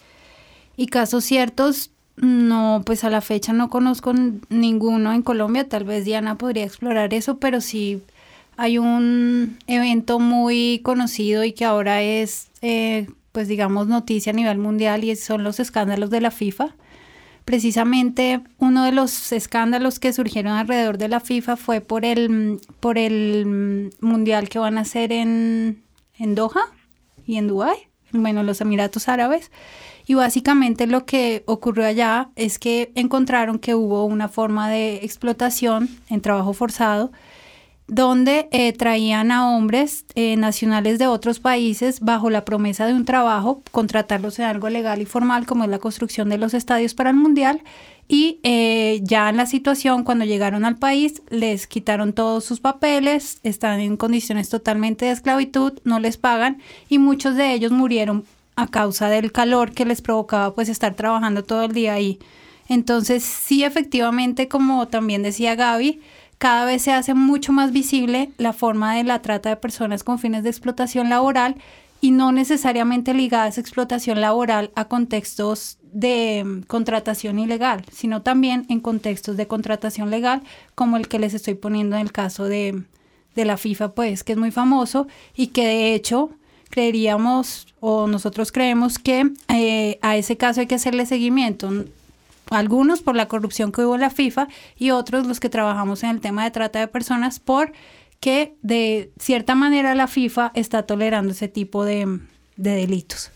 y 0.77 0.87
casos 0.87 1.23
ciertos, 1.23 1.89
no, 2.17 2.83
pues 2.85 3.03
a 3.03 3.09
la 3.09 3.21
fecha 3.21 3.53
no 3.53 3.69
conozco 3.69 4.13
ninguno 4.49 5.13
en 5.13 5.21
Colombia, 5.21 5.67
tal 5.67 5.83
vez 5.83 6.05
Diana 6.05 6.37
podría 6.37 6.63
explorar 6.63 7.13
eso, 7.13 7.37
pero 7.37 7.59
sí 7.59 8.01
hay 8.57 8.77
un 8.77 9.57
evento 9.67 10.19
muy 10.19 10.79
conocido 10.83 11.43
y 11.43 11.53
que 11.53 11.65
ahora 11.65 12.01
es 12.01 12.47
eh, 12.61 13.07
pues 13.35 13.49
digamos, 13.49 13.87
noticia 13.87 14.31
a 14.31 14.33
nivel 14.33 14.59
mundial 14.59 15.03
y 15.03 15.13
son 15.17 15.43
los 15.43 15.59
escándalos 15.59 16.09
de 16.09 16.21
la 16.21 16.31
FIFA. 16.31 16.73
Precisamente 17.43 18.39
uno 18.59 18.85
de 18.85 18.93
los 18.93 19.33
escándalos 19.33 19.99
que 19.99 20.13
surgieron 20.13 20.53
alrededor 20.53 20.97
de 20.97 21.09
la 21.09 21.19
FIFA 21.19 21.57
fue 21.57 21.81
por 21.81 22.05
el, 22.05 22.61
por 22.79 22.97
el 22.97 23.91
mundial 23.99 24.47
que 24.47 24.57
van 24.57 24.77
a 24.77 24.81
hacer 24.81 25.11
en, 25.11 25.83
en 26.17 26.33
Doha 26.33 26.61
y 27.27 27.35
en 27.35 27.49
Dubái, 27.49 27.75
bueno, 28.13 28.41
los 28.41 28.61
Emiratos 28.61 29.09
Árabes. 29.09 29.51
Y 30.07 30.13
básicamente 30.13 30.87
lo 30.87 31.05
que 31.05 31.43
ocurrió 31.45 31.85
allá 31.85 32.29
es 32.37 32.57
que 32.57 32.93
encontraron 32.95 33.59
que 33.59 33.75
hubo 33.75 34.05
una 34.05 34.29
forma 34.29 34.69
de 34.69 35.01
explotación 35.03 35.89
en 36.09 36.21
trabajo 36.21 36.53
forzado 36.53 37.11
donde 37.87 38.47
eh, 38.51 38.73
traían 38.73 39.31
a 39.31 39.49
hombres 39.49 40.05
eh, 40.15 40.35
nacionales 40.37 40.97
de 40.97 41.07
otros 41.07 41.39
países 41.39 41.99
bajo 41.99 42.29
la 42.29 42.43
promesa 42.43 42.87
de 42.87 42.93
un 42.93 43.05
trabajo, 43.05 43.61
contratarlos 43.71 44.39
en 44.39 44.45
algo 44.45 44.69
legal 44.69 45.01
y 45.01 45.05
formal 45.05 45.45
como 45.45 45.63
es 45.63 45.69
la 45.69 45.79
construcción 45.79 46.29
de 46.29 46.37
los 46.37 46.53
estadios 46.53 46.95
para 46.95 47.11
el 47.11 47.15
Mundial 47.15 47.61
y 48.07 48.39
eh, 48.43 48.99
ya 49.03 49.29
en 49.29 49.37
la 49.37 49.45
situación 49.45 50.03
cuando 50.03 50.25
llegaron 50.25 50.65
al 50.65 50.77
país 50.77 51.21
les 51.29 51.67
quitaron 51.67 52.13
todos 52.13 52.43
sus 52.43 52.59
papeles, 52.59 53.39
están 53.43 53.79
en 53.79 53.97
condiciones 53.97 54.49
totalmente 54.49 55.05
de 55.05 55.11
esclavitud, 55.11 55.73
no 55.83 55.99
les 55.99 56.17
pagan 56.17 56.61
y 56.89 56.99
muchos 56.99 57.35
de 57.35 57.53
ellos 57.53 57.71
murieron 57.71 58.25
a 58.55 58.67
causa 58.67 59.09
del 59.09 59.31
calor 59.31 59.71
que 59.73 59.85
les 59.85 60.01
provocaba 60.01 60.53
pues 60.53 60.69
estar 60.69 60.93
trabajando 60.95 61.43
todo 61.43 61.63
el 61.65 61.73
día 61.73 61.93
ahí. 61.93 62.19
Entonces 62.67 63.23
sí 63.23 63.63
efectivamente 63.63 64.47
como 64.47 64.87
también 64.87 65.23
decía 65.23 65.55
Gaby, 65.55 65.99
cada 66.37 66.65
vez 66.65 66.81
se 66.81 66.91
hace 66.91 67.13
mucho 67.13 67.51
más 67.51 67.71
visible 67.71 68.31
la 68.37 68.53
forma 68.53 68.95
de 68.95 69.03
la 69.03 69.21
trata 69.21 69.49
de 69.49 69.55
personas 69.55 70.03
con 70.03 70.19
fines 70.19 70.43
de 70.43 70.49
explotación 70.49 71.09
laboral 71.09 71.55
y 72.01 72.11
no 72.11 72.31
necesariamente 72.31 73.13
ligada 73.13 73.45
a 73.45 73.47
esa 73.47 73.61
explotación 73.61 74.21
laboral 74.21 74.71
a 74.75 74.85
contextos 74.85 75.79
de 75.91 76.43
mm, 76.45 76.61
contratación 76.63 77.39
ilegal, 77.39 77.85
sino 77.91 78.21
también 78.21 78.65
en 78.69 78.79
contextos 78.79 79.37
de 79.37 79.47
contratación 79.47 80.11
legal, 80.11 80.43
como 80.75 80.97
el 80.97 81.07
que 81.07 81.19
les 81.19 81.33
estoy 81.33 81.55
poniendo 81.55 81.95
en 81.95 82.03
el 82.03 82.11
caso 82.11 82.45
de, 82.45 82.83
la 83.35 83.57
FIFA, 83.57 83.95
pues, 83.95 84.23
que 84.23 84.33
es 84.33 84.37
muy 84.37 84.51
famoso 84.51 85.07
y 85.35 85.47
que 85.47 85.65
de 85.65 85.93
hecho 85.93 86.29
creeríamos 86.69 87.67
o 87.79 88.07
nosotros 88.07 88.51
creemos 88.51 88.97
que 88.99 89.31
eh, 89.49 89.99
a 90.01 90.15
ese 90.15 90.37
caso 90.37 90.61
hay 90.61 90.67
que 90.67 90.75
hacerle 90.75 91.05
seguimiento 91.05 91.69
algunos 92.51 93.01
por 93.01 93.15
la 93.15 93.27
corrupción 93.27 93.71
que 93.71 93.81
hubo 93.81 93.95
en 93.95 94.01
la 94.01 94.09
FIFA 94.09 94.47
y 94.77 94.91
otros 94.91 95.27
los 95.27 95.39
que 95.39 95.49
trabajamos 95.49 96.03
en 96.03 96.11
el 96.11 96.21
tema 96.21 96.43
de 96.43 96.51
trata 96.51 96.79
de 96.79 96.87
personas 96.87 97.39
por 97.39 97.71
que 98.19 98.55
de 98.61 99.11
cierta 99.19 99.55
manera 99.55 99.93
la 99.95 100.07
FIFA 100.07 100.51
está 100.55 100.83
tolerando 100.83 101.31
ese 101.31 101.47
tipo 101.47 101.85
de, 101.85 102.19
delitos. 102.55 103.31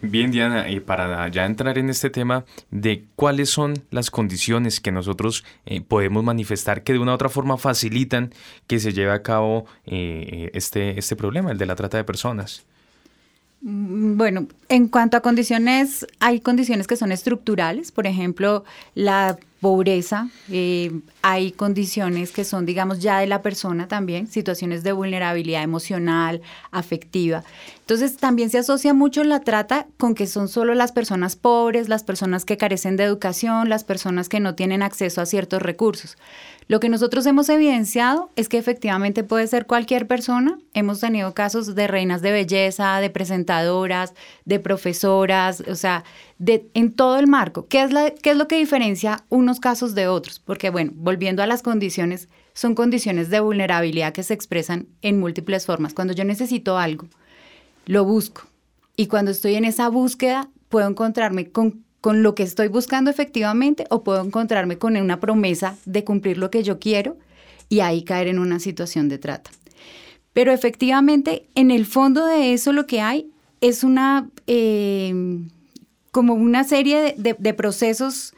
Bien, 0.00 0.30
Diana, 0.30 0.70
y 0.70 0.78
para 0.78 1.26
ya 1.26 1.44
entrar 1.44 1.76
en 1.76 1.90
este 1.90 2.08
tema 2.08 2.44
de 2.70 3.04
cuáles 3.16 3.50
son 3.50 3.74
las 3.90 4.12
condiciones 4.12 4.80
que 4.80 4.92
nosotros 4.92 5.44
eh, 5.66 5.80
podemos 5.80 6.22
manifestar 6.22 6.84
que 6.84 6.92
de 6.92 7.00
una 7.00 7.10
u 7.12 7.14
otra 7.16 7.28
forma 7.28 7.56
facilitan 7.58 8.32
que 8.68 8.78
se 8.78 8.92
lleve 8.92 9.10
a 9.10 9.24
cabo 9.24 9.66
eh, 9.86 10.50
este, 10.54 11.00
este 11.00 11.16
problema, 11.16 11.50
el 11.50 11.58
de 11.58 11.66
la 11.66 11.74
trata 11.74 11.96
de 11.96 12.04
personas. 12.04 12.64
Mm, 13.60 14.16
bueno, 14.16 14.46
en 14.68 14.88
cuanto 14.88 15.16
a 15.16 15.20
condiciones, 15.20 16.06
hay 16.20 16.40
condiciones 16.40 16.86
que 16.86 16.96
son 16.96 17.12
estructurales, 17.12 17.92
por 17.92 18.06
ejemplo, 18.06 18.64
la 18.94 19.38
pobreza, 19.60 20.28
eh, 20.50 21.00
hay 21.22 21.50
condiciones 21.50 22.30
que 22.30 22.44
son, 22.44 22.64
digamos, 22.64 23.00
ya 23.00 23.18
de 23.18 23.26
la 23.26 23.42
persona 23.42 23.88
también, 23.88 24.28
situaciones 24.28 24.84
de 24.84 24.92
vulnerabilidad 24.92 25.62
emocional, 25.62 26.42
afectiva. 26.70 27.42
Entonces, 27.80 28.18
también 28.18 28.50
se 28.50 28.58
asocia 28.58 28.94
mucho 28.94 29.24
la 29.24 29.40
trata 29.40 29.86
con 29.96 30.14
que 30.14 30.26
son 30.26 30.48
solo 30.48 30.74
las 30.74 30.92
personas 30.92 31.36
pobres, 31.36 31.88
las 31.88 32.04
personas 32.04 32.44
que 32.44 32.56
carecen 32.56 32.96
de 32.96 33.04
educación, 33.04 33.68
las 33.68 33.82
personas 33.82 34.28
que 34.28 34.40
no 34.40 34.54
tienen 34.54 34.82
acceso 34.82 35.20
a 35.20 35.26
ciertos 35.26 35.62
recursos. 35.62 36.16
Lo 36.68 36.80
que 36.80 36.90
nosotros 36.90 37.24
hemos 37.24 37.48
evidenciado 37.48 38.30
es 38.36 38.50
que 38.50 38.58
efectivamente 38.58 39.24
puede 39.24 39.46
ser 39.46 39.64
cualquier 39.64 40.06
persona. 40.06 40.58
Hemos 40.74 41.00
tenido 41.00 41.32
casos 41.32 41.74
de 41.74 41.86
reinas 41.86 42.20
de 42.20 42.30
belleza, 42.30 43.00
de 43.00 43.08
presentadoras, 43.08 44.12
de 44.44 44.60
profesoras, 44.60 45.62
o 45.66 45.74
sea, 45.74 46.04
de, 46.38 46.68
en 46.74 46.92
todo 46.92 47.18
el 47.18 47.26
marco. 47.26 47.66
¿Qué 47.68 47.82
es, 47.82 47.92
la, 47.92 48.10
¿Qué 48.10 48.30
es 48.30 48.36
lo 48.36 48.48
que 48.48 48.56
diferencia 48.56 49.24
unos 49.28 49.60
casos 49.60 49.94
de 49.94 50.08
otros? 50.08 50.38
Porque, 50.38 50.70
bueno, 50.70 50.92
volviendo 50.94 51.42
a 51.42 51.46
las 51.46 51.62
condiciones, 51.62 52.28
son 52.54 52.74
condiciones 52.74 53.30
de 53.30 53.40
vulnerabilidad 53.40 54.12
que 54.12 54.22
se 54.22 54.34
expresan 54.34 54.86
en 55.02 55.20
múltiples 55.20 55.66
formas. 55.66 55.94
Cuando 55.94 56.12
yo 56.12 56.24
necesito 56.24 56.78
algo, 56.78 57.06
lo 57.86 58.04
busco. 58.04 58.42
Y 58.96 59.06
cuando 59.06 59.30
estoy 59.30 59.54
en 59.54 59.64
esa 59.64 59.88
búsqueda, 59.88 60.48
puedo 60.68 60.88
encontrarme 60.88 61.50
con, 61.50 61.84
con 62.00 62.22
lo 62.22 62.34
que 62.34 62.42
estoy 62.42 62.68
buscando 62.68 63.10
efectivamente 63.10 63.86
o 63.90 64.02
puedo 64.02 64.24
encontrarme 64.24 64.78
con 64.78 64.96
una 64.96 65.20
promesa 65.20 65.76
de 65.84 66.04
cumplir 66.04 66.38
lo 66.38 66.50
que 66.50 66.62
yo 66.62 66.78
quiero 66.78 67.16
y 67.68 67.80
ahí 67.80 68.02
caer 68.02 68.28
en 68.28 68.38
una 68.38 68.60
situación 68.60 69.08
de 69.08 69.18
trata. 69.18 69.50
Pero 70.32 70.52
efectivamente, 70.52 71.48
en 71.54 71.70
el 71.70 71.86
fondo 71.86 72.26
de 72.26 72.52
eso 72.52 72.72
lo 72.72 72.86
que 72.86 73.00
hay 73.00 73.30
es 73.60 73.82
una, 73.82 74.28
eh, 74.46 75.12
como 76.18 76.34
una 76.34 76.64
serie 76.64 77.14
de, 77.16 77.54
procesos 77.54 78.34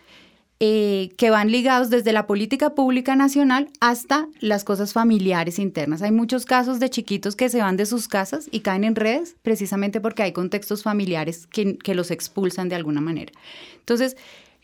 eh, 0.58 1.14
que 1.16 1.30
van 1.30 1.50
ligados 1.50 1.88
desde 1.88 2.12
la 2.12 2.26
política 2.26 2.74
pública 2.74 3.16
nacional 3.16 3.70
hasta 3.80 4.28
las 4.38 4.64
cosas 4.64 4.92
familiares 4.92 5.58
internas. 5.58 6.02
Hay 6.02 6.10
muchos 6.10 6.44
casos 6.44 6.78
de 6.78 6.90
chiquitos 6.90 7.36
que 7.36 7.48
se 7.48 7.62
van 7.62 7.78
de 7.78 7.86
sus 7.86 8.06
casas 8.06 8.50
y 8.52 8.60
caen 8.60 8.84
en 8.84 8.96
redes 8.96 9.34
precisamente 9.40 9.98
porque 9.98 10.22
hay 10.22 10.32
contextos 10.32 10.82
familiares 10.82 11.46
que, 11.46 11.94
los 11.94 12.10
expulsan 12.10 12.68
de 12.68 12.76
alguna 12.76 13.00
manera. 13.00 13.32
Entonces, 13.78 14.18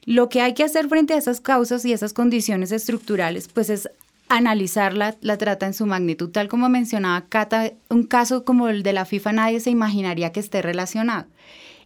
lo 0.05 0.29
que 0.29 0.43
hay 0.43 0.53
que 0.53 0.65
hacer 0.65 0.87
frente 0.87 1.15
a 1.15 1.17
esas 1.17 1.41
causas 1.41 1.87
y 1.87 1.95
esas 1.95 2.13
condiciones 2.13 2.71
estructurales, 2.71 3.49
pues 3.49 3.71
es 3.71 3.89
analizar 4.29 4.93
la, 4.93 5.13
trata 5.39 5.65
en 5.65 5.73
su 5.73 5.87
magnitud. 5.87 6.29
Tal 6.29 6.49
como 6.49 6.69
mencionaba 6.69 7.25
Cata, 7.31 7.73
un 7.89 8.03
caso 8.03 8.45
como 8.45 8.69
el 8.69 8.83
de 8.83 8.93
la 8.93 9.07
FIFA 9.07 9.33
nadie 9.33 9.61
se 9.61 9.71
imaginaría 9.71 10.33
que 10.33 10.41
esté 10.41 10.61
relacionado. 10.61 11.29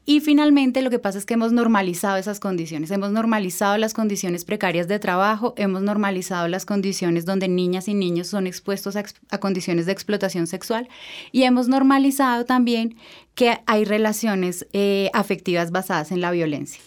Y 0.06 0.20
finalmente 0.20 0.82
lo 0.82 0.90
que 0.90 0.98
pasa 0.98 1.18
es 1.18 1.26
que 1.26 1.34
hemos 1.34 1.52
normalizado 1.52 2.16
esas 2.16 2.40
condiciones, 2.40 2.90
hemos 2.90 3.12
normalizado 3.12 3.76
las 3.76 3.94
condiciones 3.94 4.44
precarias 4.44 4.88
de 4.88 4.98
trabajo, 4.98 5.54
hemos 5.56 5.82
normalizado 5.82 6.48
las 6.48 6.64
condiciones 6.64 7.26
donde 7.26 7.48
niñas 7.48 7.86
y 7.86 7.94
niños 7.94 8.26
son 8.28 8.46
expuestos 8.46 8.96
a, 8.96 9.38
condiciones 9.38 9.86
de 9.86 9.92
explotación 9.92 10.46
sexual 10.46 10.88
y 11.32 11.42
hemos 11.42 11.68
normalizado 11.68 12.44
también 12.44 12.96
que 13.34 13.58
hay 13.66 13.84
relaciones 13.84 14.66
eh, 14.72 15.10
afectivas 15.12 15.70
basadas 15.70 16.12
en 16.12 16.20
la 16.20 16.30
violencia. 16.30 16.82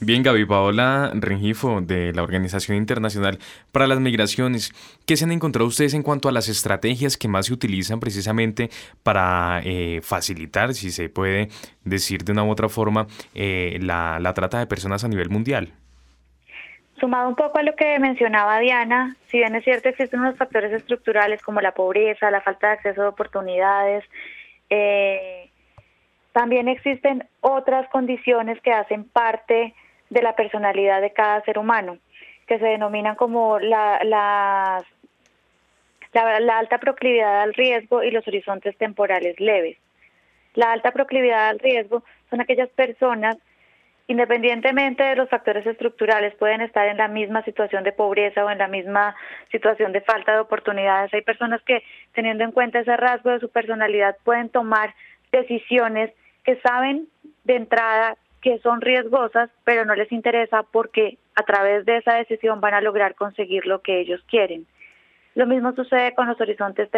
Bien, 0.00 0.22
Gaby 0.22 0.44
Paola 0.44 1.12
Rengifo, 1.14 1.80
de 1.80 2.12
la 2.12 2.22
Organización 2.22 2.76
Internacional 2.76 3.38
para 3.72 3.86
las 3.86 4.00
Migraciones, 4.00 4.72
¿qué 5.06 5.16
se 5.16 5.24
han 5.24 5.32
encontrado 5.32 5.66
ustedes 5.66 5.94
en 5.94 6.02
cuanto 6.02 6.28
a 6.28 6.32
las 6.32 6.48
estrategias 6.48 7.16
que 7.16 7.28
más 7.28 7.46
se 7.46 7.54
utilizan 7.54 8.00
precisamente 8.00 8.70
para 9.02 9.60
eh, 9.64 10.00
facilitar, 10.02 10.74
si 10.74 10.90
se 10.90 11.08
puede 11.08 11.48
decir 11.84 12.24
de 12.24 12.32
una 12.32 12.44
u 12.44 12.50
otra 12.50 12.68
forma, 12.68 13.06
eh, 13.34 13.78
la, 13.80 14.18
la 14.20 14.34
trata 14.34 14.58
de 14.58 14.66
personas 14.66 15.04
a 15.04 15.08
nivel 15.08 15.30
mundial? 15.30 15.72
Sumado 16.98 17.28
un 17.28 17.36
poco 17.36 17.58
a 17.58 17.62
lo 17.62 17.74
que 17.74 17.98
mencionaba 17.98 18.58
Diana, 18.58 19.16
si 19.30 19.38
bien 19.38 19.54
es 19.54 19.64
cierto 19.64 19.88
existen 19.88 20.20
unos 20.20 20.36
factores 20.36 20.72
estructurales 20.72 21.40
como 21.42 21.60
la 21.60 21.72
pobreza, 21.72 22.30
la 22.30 22.40
falta 22.40 22.66
de 22.68 22.72
acceso 22.74 23.02
a 23.02 23.08
oportunidades, 23.08 24.04
eh, 24.70 25.50
también 26.32 26.68
existen 26.68 27.26
otras 27.40 27.88
condiciones 27.90 28.60
que 28.60 28.72
hacen 28.72 29.04
parte 29.04 29.72
de 30.14 30.22
la 30.22 30.36
personalidad 30.36 31.00
de 31.02 31.12
cada 31.12 31.42
ser 31.42 31.58
humano, 31.58 31.98
que 32.46 32.58
se 32.58 32.64
denominan 32.64 33.16
como 33.16 33.58
la, 33.58 33.98
la, 34.04 34.82
la, 36.12 36.58
alta 36.58 36.78
proclividad 36.78 37.42
al 37.42 37.52
riesgo 37.52 38.02
y 38.04 38.12
los 38.12 38.26
horizontes 38.28 38.78
temporales 38.78 39.38
leves. 39.40 39.76
La 40.54 40.70
alta 40.70 40.92
proclividad 40.92 41.48
al 41.48 41.58
riesgo 41.58 42.04
son 42.30 42.40
aquellas 42.40 42.68
personas, 42.70 43.36
independientemente 44.06 45.02
de 45.02 45.16
los 45.16 45.28
factores 45.28 45.66
estructurales, 45.66 46.32
pueden 46.36 46.60
estar 46.60 46.86
en 46.86 46.98
la 46.98 47.08
misma 47.08 47.42
situación 47.42 47.82
de 47.82 47.90
pobreza 47.90 48.44
o 48.44 48.50
en 48.50 48.58
la 48.58 48.68
misma 48.68 49.16
situación 49.50 49.90
de 49.92 50.00
falta 50.02 50.32
de 50.32 50.38
oportunidades. 50.38 51.12
Hay 51.12 51.22
personas 51.22 51.60
que, 51.62 51.82
teniendo 52.12 52.44
en 52.44 52.52
cuenta 52.52 52.78
ese 52.78 52.96
rasgo 52.96 53.30
de 53.30 53.40
su 53.40 53.48
personalidad, 53.48 54.16
pueden 54.22 54.48
tomar 54.48 54.94
decisiones 55.32 56.12
que 56.44 56.54
saben 56.60 57.08
de 57.42 57.56
entrada 57.56 58.16
que 58.44 58.58
son 58.58 58.82
riesgosas, 58.82 59.48
pero 59.64 59.86
no 59.86 59.94
les 59.94 60.12
interesa 60.12 60.64
porque 60.64 61.16
a 61.34 61.44
través 61.44 61.86
de 61.86 61.96
esa 61.96 62.12
decisión 62.12 62.60
van 62.60 62.74
a 62.74 62.82
lograr 62.82 63.14
conseguir 63.14 63.64
lo 63.64 63.80
que 63.80 64.00
ellos 64.00 64.22
quieren. 64.28 64.66
Lo 65.34 65.46
mismo 65.46 65.72
sucede 65.72 66.14
con 66.14 66.28
los 66.28 66.38
horizontes 66.38 66.90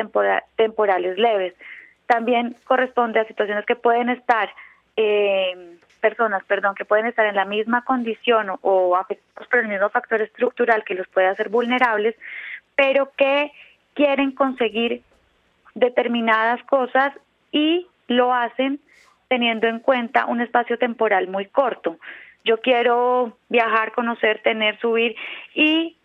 temporales 0.56 1.16
leves. 1.16 1.54
También 2.08 2.56
corresponde 2.64 3.20
a 3.20 3.28
situaciones 3.28 3.64
que 3.64 3.76
pueden 3.76 4.08
estar, 4.08 4.50
eh, 4.96 5.76
personas, 6.00 6.42
perdón, 6.46 6.74
que 6.74 6.84
pueden 6.84 7.06
estar 7.06 7.26
en 7.26 7.36
la 7.36 7.44
misma 7.44 7.84
condición 7.84 8.50
o, 8.50 8.58
o 8.62 8.96
afectados 8.96 9.48
por 9.48 9.60
el 9.60 9.68
mismo 9.68 9.88
factor 9.90 10.22
estructural 10.22 10.82
que 10.82 10.96
los 10.96 11.06
puede 11.06 11.28
hacer 11.28 11.48
vulnerables, 11.48 12.16
pero 12.74 13.12
que 13.16 13.52
quieren 13.94 14.32
conseguir 14.32 15.02
determinadas 15.76 16.60
cosas 16.64 17.12
y 17.52 17.86
lo 18.08 18.34
hacen 18.34 18.80
teniendo 19.28 19.66
en 19.66 19.80
cuenta 19.80 20.26
un 20.26 20.40
espacio 20.40 20.78
temporal 20.78 21.28
muy 21.28 21.46
corto. 21.46 21.98
Yo 22.44 22.60
quiero 22.60 23.36
viajar, 23.48 23.92
conocer, 23.92 24.40
tener, 24.42 24.78
subir 24.78 25.16
y 25.54 25.96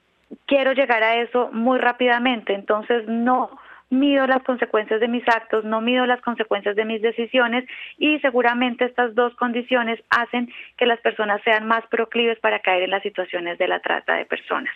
quiero 0.45 0.73
llegar 0.73 1.03
a 1.03 1.17
eso 1.17 1.49
muy 1.53 1.79
rápidamente. 1.79 2.53
Entonces 2.53 3.07
no 3.07 3.51
mido 3.91 4.25
las 4.25 4.41
consecuencias 4.43 5.01
de 5.01 5.07
mis 5.07 5.27
actos, 5.27 5.65
no 5.65 5.81
mido 5.81 6.05
las 6.05 6.21
consecuencias 6.21 6.75
de 6.75 6.85
mis 6.85 7.01
decisiones 7.01 7.65
y 7.97 8.19
seguramente 8.19 8.85
estas 8.85 9.13
dos 9.13 9.35
condiciones 9.35 10.01
hacen 10.09 10.51
que 10.77 10.85
las 10.85 10.99
personas 11.01 11.41
sean 11.43 11.67
más 11.67 11.85
proclives 11.87 12.39
para 12.39 12.59
caer 12.59 12.83
en 12.83 12.91
las 12.91 13.03
situaciones 13.03 13.57
de 13.57 13.67
la 13.67 13.81
trata 13.81 14.15
de 14.15 14.25
personas. 14.25 14.73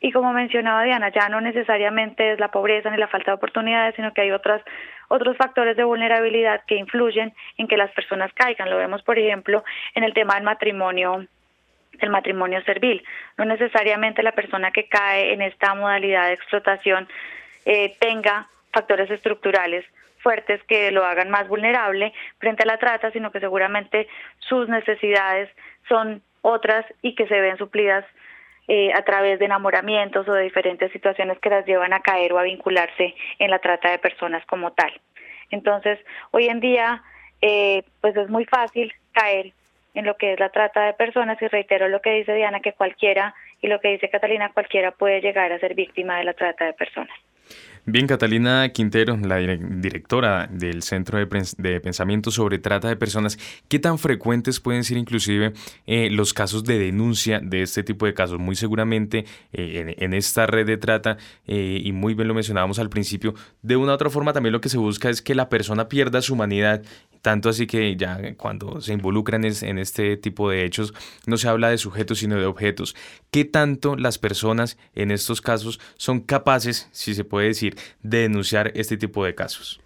Y 0.00 0.12
como 0.12 0.32
mencionaba 0.32 0.84
Diana, 0.84 1.10
ya 1.10 1.28
no 1.28 1.40
necesariamente 1.40 2.32
es 2.32 2.38
la 2.38 2.52
pobreza 2.52 2.88
ni 2.88 2.98
la 2.98 3.08
falta 3.08 3.32
de 3.32 3.36
oportunidades, 3.36 3.96
sino 3.96 4.14
que 4.14 4.20
hay 4.20 4.30
otras, 4.30 4.62
otros 5.08 5.36
factores 5.36 5.76
de 5.76 5.84
vulnerabilidad 5.84 6.62
que 6.66 6.76
influyen 6.76 7.34
en 7.56 7.66
que 7.66 7.76
las 7.76 7.90
personas 7.92 8.32
caigan. 8.34 8.70
Lo 8.70 8.76
vemos, 8.76 9.02
por 9.02 9.18
ejemplo, 9.18 9.64
en 9.94 10.04
el 10.04 10.14
tema 10.14 10.34
del 10.34 10.44
matrimonio 10.44 11.26
el 12.00 12.10
matrimonio 12.10 12.62
servil. 12.62 13.02
No 13.36 13.44
necesariamente 13.44 14.22
la 14.22 14.32
persona 14.32 14.70
que 14.70 14.88
cae 14.88 15.32
en 15.32 15.42
esta 15.42 15.74
modalidad 15.74 16.28
de 16.28 16.34
explotación 16.34 17.08
eh, 17.64 17.96
tenga 17.98 18.46
factores 18.72 19.10
estructurales 19.10 19.84
fuertes 20.18 20.62
que 20.64 20.90
lo 20.90 21.04
hagan 21.04 21.30
más 21.30 21.48
vulnerable 21.48 22.12
frente 22.38 22.62
a 22.62 22.66
la 22.66 22.78
trata, 22.78 23.10
sino 23.10 23.30
que 23.30 23.40
seguramente 23.40 24.08
sus 24.38 24.68
necesidades 24.68 25.48
son 25.88 26.22
otras 26.42 26.84
y 27.02 27.14
que 27.14 27.26
se 27.26 27.40
ven 27.40 27.56
suplidas 27.56 28.04
eh, 28.68 28.92
a 28.92 29.02
través 29.02 29.38
de 29.38 29.46
enamoramientos 29.46 30.28
o 30.28 30.32
de 30.32 30.44
diferentes 30.44 30.92
situaciones 30.92 31.38
que 31.38 31.50
las 31.50 31.66
llevan 31.66 31.92
a 31.92 32.00
caer 32.00 32.32
o 32.32 32.38
a 32.38 32.42
vincularse 32.42 33.14
en 33.38 33.50
la 33.50 33.58
trata 33.58 33.90
de 33.90 33.98
personas 33.98 34.44
como 34.46 34.72
tal. 34.72 34.92
Entonces, 35.50 35.98
hoy 36.30 36.48
en 36.48 36.60
día, 36.60 37.02
eh, 37.40 37.82
pues 38.00 38.16
es 38.16 38.28
muy 38.28 38.44
fácil 38.44 38.92
caer 39.12 39.52
en 39.94 40.04
lo 40.04 40.16
que 40.16 40.34
es 40.34 40.40
la 40.40 40.50
trata 40.50 40.84
de 40.86 40.92
personas 40.92 41.40
y 41.40 41.48
reitero 41.48 41.88
lo 41.88 42.02
que 42.02 42.12
dice 42.12 42.34
Diana, 42.34 42.60
que 42.60 42.74
cualquiera 42.74 43.34
y 43.60 43.68
lo 43.68 43.80
que 43.80 43.88
dice 43.88 44.10
Catalina, 44.10 44.52
cualquiera 44.52 44.92
puede 44.92 45.20
llegar 45.20 45.50
a 45.50 45.58
ser 45.58 45.74
víctima 45.74 46.18
de 46.18 46.24
la 46.24 46.34
trata 46.34 46.66
de 46.66 46.74
personas. 46.74 47.16
Bien, 47.90 48.06
Catalina 48.06 48.68
Quintero, 48.68 49.16
la 49.16 49.38
directora 49.38 50.46
del 50.52 50.82
Centro 50.82 51.18
de, 51.18 51.80
Pensamiento 51.80 52.30
sobre 52.30 52.58
Trata 52.58 52.86
de 52.86 52.96
Personas, 52.96 53.38
¿qué 53.66 53.78
tan 53.78 53.98
frecuentes 53.98 54.60
pueden 54.60 54.84
ser 54.84 54.98
inclusive 54.98 55.54
eh, 55.86 56.10
los 56.10 56.34
casos 56.34 56.64
de 56.64 56.78
denuncia 56.78 57.40
de 57.40 57.62
este 57.62 57.82
tipo 57.82 58.04
de 58.04 58.12
casos? 58.12 58.38
Muy 58.38 58.56
seguramente 58.56 59.24
eh, 59.54 59.94
en, 59.96 60.12
esta 60.12 60.46
red 60.46 60.66
de 60.66 60.76
trata, 60.76 61.16
eh, 61.46 61.80
y 61.82 61.92
muy 61.92 62.12
bien 62.12 62.28
lo 62.28 62.34
mencionábamos 62.34 62.78
al 62.78 62.90
principio, 62.90 63.34
de 63.62 63.76
una 63.76 63.92
u 63.92 63.94
otra 63.94 64.10
forma 64.10 64.34
también 64.34 64.52
lo 64.52 64.60
que 64.60 64.68
se 64.68 64.76
busca 64.76 65.08
es 65.08 65.22
que 65.22 65.34
la 65.34 65.48
persona 65.48 65.88
pierda 65.88 66.20
su 66.20 66.34
humanidad 66.34 66.82
tanto 67.22 67.48
así 67.48 67.66
que 67.66 67.96
ya 67.96 68.18
cuando 68.36 68.80
se 68.80 68.92
involucran 68.92 69.44
en 69.44 69.78
este 69.78 70.16
tipo 70.16 70.50
de 70.50 70.64
hechos 70.64 70.94
no 71.26 71.36
se 71.36 71.48
habla 71.48 71.70
de 71.70 71.78
sujetos 71.78 72.18
sino 72.18 72.36
de 72.36 72.46
objetos. 72.46 72.94
¿Qué 73.30 73.44
tanto 73.44 73.96
las 73.96 74.18
personas 74.18 74.76
en 74.94 75.10
estos 75.10 75.40
casos 75.40 75.80
son 75.96 76.20
capaces, 76.20 76.88
si 76.92 77.14
se 77.14 77.24
puede 77.24 77.48
decir, 77.48 77.76
de 78.02 78.18
denunciar 78.18 78.72
este 78.74 78.96
tipo 78.96 79.24
de 79.24 79.34
casos? 79.34 79.80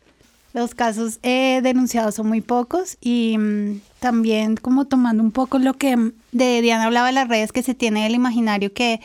Los 0.54 0.74
casos 0.74 1.18
denunciados 1.22 2.14
son 2.14 2.28
muy 2.28 2.42
pocos 2.42 2.98
y 3.00 3.36
mm, 3.38 3.80
también 4.00 4.56
como 4.56 4.84
tomando 4.84 5.22
un 5.22 5.32
poco 5.32 5.58
lo 5.58 5.74
que 5.74 6.12
de 6.32 6.60
Diana 6.60 6.84
hablaba 6.84 7.06
de 7.06 7.14
las 7.14 7.28
redes 7.28 7.52
que 7.52 7.62
se 7.62 7.74
tiene 7.74 8.06
el 8.06 8.14
imaginario 8.14 8.72
que 8.72 9.00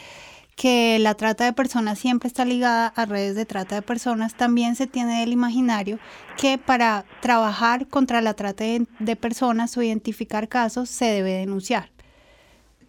que 0.57 0.97
la 0.97 1.13
trata 1.13 1.45
de 1.45 1.53
personas 1.53 1.99
siempre 1.99 2.27
está 2.27 2.43
ligada 2.43 2.87
a 2.87 3.05
redes 3.05 3.35
de 3.35 3.45
trata 3.45 3.75
de 3.75 3.83
personas, 3.83 4.35
también 4.35 4.75
se 4.75 4.87
tiene 4.87 5.21
el 5.21 5.31
imaginario 5.31 5.99
que 6.35 6.57
para 6.57 7.05
trabajar 7.21 7.87
contra 7.87 8.21
la 8.21 8.33
trata 8.33 8.63
de, 8.63 9.15
personas 9.15 9.77
o 9.77 9.83
identificar 9.83 10.49
casos 10.49 10.89
se 10.89 11.05
debe 11.05 11.33
denunciar. 11.33 11.91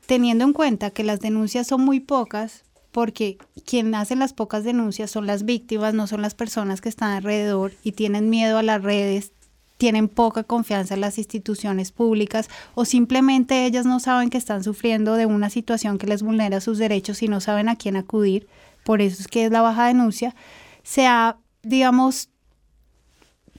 Teniendo 0.06 0.44
en 0.44 0.54
cuenta 0.54 0.90
que 0.90 1.04
las 1.04 1.20
denuncias 1.20 1.66
son 1.66 1.82
muy 1.82 2.00
pocas, 2.00 2.64
porque 2.90 3.36
quien 3.66 3.94
hace 3.94 4.16
las 4.16 4.32
pocas 4.32 4.64
denuncias 4.64 5.10
son 5.10 5.26
las 5.26 5.44
víctimas, 5.44 5.92
no 5.92 6.06
son 6.06 6.22
las 6.22 6.34
personas 6.34 6.80
que 6.80 6.88
están 6.88 7.10
alrededor 7.10 7.72
y 7.84 7.92
tienen 7.92 8.30
miedo 8.30 8.56
a 8.56 8.62
las 8.62 8.82
redes 8.82 9.32
tienen 9.78 10.08
poca 10.08 10.42
confianza 10.42 10.94
en 10.94 11.00
las 11.00 11.16
instituciones 11.16 11.92
públicas 11.92 12.50
o 12.74 12.84
simplemente 12.84 13.64
ellas 13.64 13.86
no 13.86 14.00
saben 14.00 14.28
que 14.28 14.36
están 14.36 14.62
sufriendo 14.62 15.14
de 15.14 15.24
una 15.24 15.48
situación 15.48 15.96
que 15.96 16.06
les 16.06 16.22
vulnera 16.22 16.60
sus 16.60 16.78
derechos 16.78 17.22
y 17.22 17.28
no 17.28 17.40
saben 17.40 17.68
a 17.68 17.76
quién 17.76 17.96
acudir, 17.96 18.46
por 18.84 19.00
eso 19.00 19.22
es 19.22 19.28
que 19.28 19.46
es 19.46 19.50
la 19.50 19.62
baja 19.62 19.86
denuncia, 19.86 20.34
se 20.82 21.06
ha, 21.06 21.38
digamos, 21.62 22.28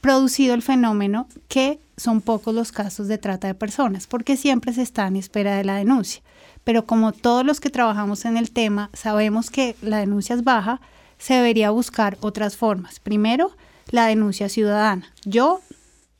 producido 0.01 0.53
el 0.53 0.61
fenómeno 0.61 1.27
que 1.47 1.79
son 1.97 2.21
pocos 2.21 2.53
los 2.53 2.71
casos 2.71 3.07
de 3.07 3.17
trata 3.17 3.47
de 3.47 3.55
personas, 3.55 4.07
porque 4.07 4.37
siempre 4.37 4.73
se 4.73 4.81
está 4.81 5.07
en 5.07 5.15
espera 5.15 5.55
de 5.57 5.63
la 5.63 5.75
denuncia. 5.75 6.21
Pero 6.63 6.85
como 6.85 7.11
todos 7.11 7.45
los 7.45 7.59
que 7.59 7.69
trabajamos 7.69 8.25
en 8.25 8.37
el 8.37 8.51
tema 8.51 8.89
sabemos 8.93 9.49
que 9.49 9.75
la 9.81 9.97
denuncia 9.97 10.35
es 10.35 10.43
baja, 10.43 10.81
se 11.17 11.33
debería 11.33 11.69
buscar 11.69 12.17
otras 12.21 12.55
formas. 12.57 12.99
Primero, 12.99 13.51
la 13.91 14.05
denuncia 14.05 14.49
ciudadana. 14.49 15.11
Yo, 15.25 15.61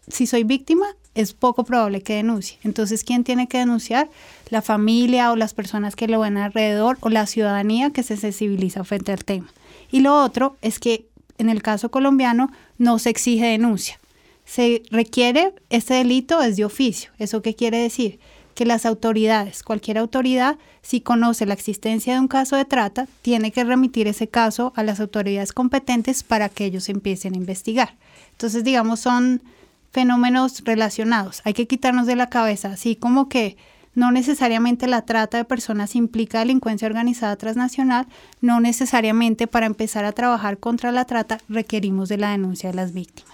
si 0.09 0.27
soy 0.27 0.43
víctima, 0.43 0.85
es 1.15 1.33
poco 1.33 1.63
probable 1.63 2.01
que 2.01 2.15
denuncie. 2.15 2.57
Entonces, 2.63 3.03
¿quién 3.03 3.23
tiene 3.23 3.47
que 3.47 3.59
denunciar? 3.59 4.09
La 4.49 4.61
familia 4.61 5.31
o 5.31 5.35
las 5.35 5.53
personas 5.53 5.95
que 5.95 6.07
lo 6.07 6.19
ven 6.19 6.37
alrededor 6.37 6.97
o 7.01 7.09
la 7.09 7.25
ciudadanía 7.25 7.91
que 7.91 8.03
se 8.03 8.17
sensibiliza 8.17 8.83
frente 8.83 9.11
al 9.11 9.23
tema. 9.23 9.51
Y 9.91 10.01
lo 10.01 10.23
otro 10.23 10.57
es 10.61 10.79
que 10.79 11.05
en 11.37 11.49
el 11.49 11.61
caso 11.61 11.89
colombiano 11.89 12.51
no 12.77 12.99
se 12.99 13.09
exige 13.09 13.45
denuncia. 13.45 13.99
Se 14.45 14.83
requiere, 14.91 15.53
este 15.69 15.93
delito 15.95 16.41
es 16.41 16.57
de 16.57 16.65
oficio. 16.65 17.11
¿Eso 17.19 17.41
qué 17.41 17.55
quiere 17.55 17.77
decir? 17.77 18.19
Que 18.55 18.65
las 18.65 18.85
autoridades, 18.85 19.63
cualquier 19.63 19.97
autoridad, 19.97 20.57
si 20.81 21.01
conoce 21.01 21.45
la 21.45 21.53
existencia 21.53 22.13
de 22.13 22.19
un 22.19 22.27
caso 22.27 22.55
de 22.55 22.65
trata, 22.65 23.07
tiene 23.21 23.51
que 23.51 23.63
remitir 23.63 24.07
ese 24.07 24.27
caso 24.27 24.73
a 24.75 24.83
las 24.83 24.99
autoridades 24.99 25.53
competentes 25.53 26.23
para 26.23 26.49
que 26.49 26.65
ellos 26.65 26.89
empiecen 26.89 27.35
a 27.35 27.37
investigar. 27.37 27.95
Entonces, 28.31 28.63
digamos, 28.63 28.99
son 28.99 29.41
fenómenos 29.91 30.63
relacionados. 30.63 31.41
Hay 31.45 31.53
que 31.53 31.67
quitarnos 31.67 32.07
de 32.07 32.15
la 32.15 32.29
cabeza, 32.29 32.71
así 32.71 32.95
como 32.95 33.29
que 33.29 33.57
no 33.95 34.11
necesariamente 34.11 34.87
la 34.87 35.01
trata 35.03 35.37
de 35.37 35.45
personas 35.45 35.95
implica 35.95 36.39
delincuencia 36.39 36.87
organizada 36.87 37.35
transnacional, 37.35 38.07
no 38.39 38.59
necesariamente 38.59 39.47
para 39.47 39.65
empezar 39.65 40.05
a 40.05 40.11
trabajar 40.11 40.57
contra 40.57 40.91
la 40.91 41.05
trata 41.05 41.39
requerimos 41.49 42.09
de 42.09 42.17
la 42.17 42.31
denuncia 42.31 42.69
de 42.69 42.75
las 42.75 42.93
víctimas. 42.93 43.33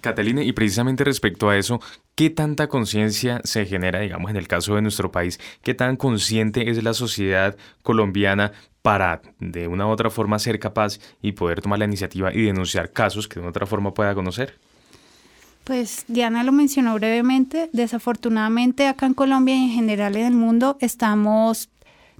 Catalina, 0.00 0.42
y 0.42 0.52
precisamente 0.52 1.02
respecto 1.02 1.48
a 1.48 1.56
eso, 1.56 1.80
¿qué 2.14 2.30
tanta 2.30 2.68
conciencia 2.68 3.40
se 3.42 3.66
genera, 3.66 4.00
digamos, 4.00 4.30
en 4.30 4.36
el 4.36 4.46
caso 4.46 4.76
de 4.76 4.82
nuestro 4.82 5.10
país? 5.10 5.40
¿Qué 5.62 5.74
tan 5.74 5.96
consciente 5.96 6.70
es 6.70 6.82
la 6.84 6.94
sociedad 6.94 7.56
colombiana 7.82 8.52
para, 8.82 9.22
de 9.40 9.66
una 9.66 9.86
u 9.86 9.90
otra 9.90 10.10
forma, 10.10 10.38
ser 10.38 10.60
capaz 10.60 11.00
y 11.20 11.32
poder 11.32 11.60
tomar 11.60 11.80
la 11.80 11.86
iniciativa 11.86 12.32
y 12.32 12.42
denunciar 12.42 12.92
casos 12.92 13.26
que 13.26 13.36
de 13.36 13.40
una 13.40 13.50
otra 13.50 13.66
forma 13.66 13.94
pueda 13.94 14.14
conocer? 14.14 14.58
Pues 15.66 16.04
Diana 16.06 16.44
lo 16.44 16.52
mencionó 16.52 16.94
brevemente. 16.94 17.70
Desafortunadamente 17.72 18.86
acá 18.86 19.06
en 19.06 19.14
Colombia 19.14 19.56
y 19.56 19.64
en 19.64 19.70
general 19.70 20.14
en 20.14 20.26
el 20.26 20.34
mundo 20.34 20.76
estamos 20.80 21.68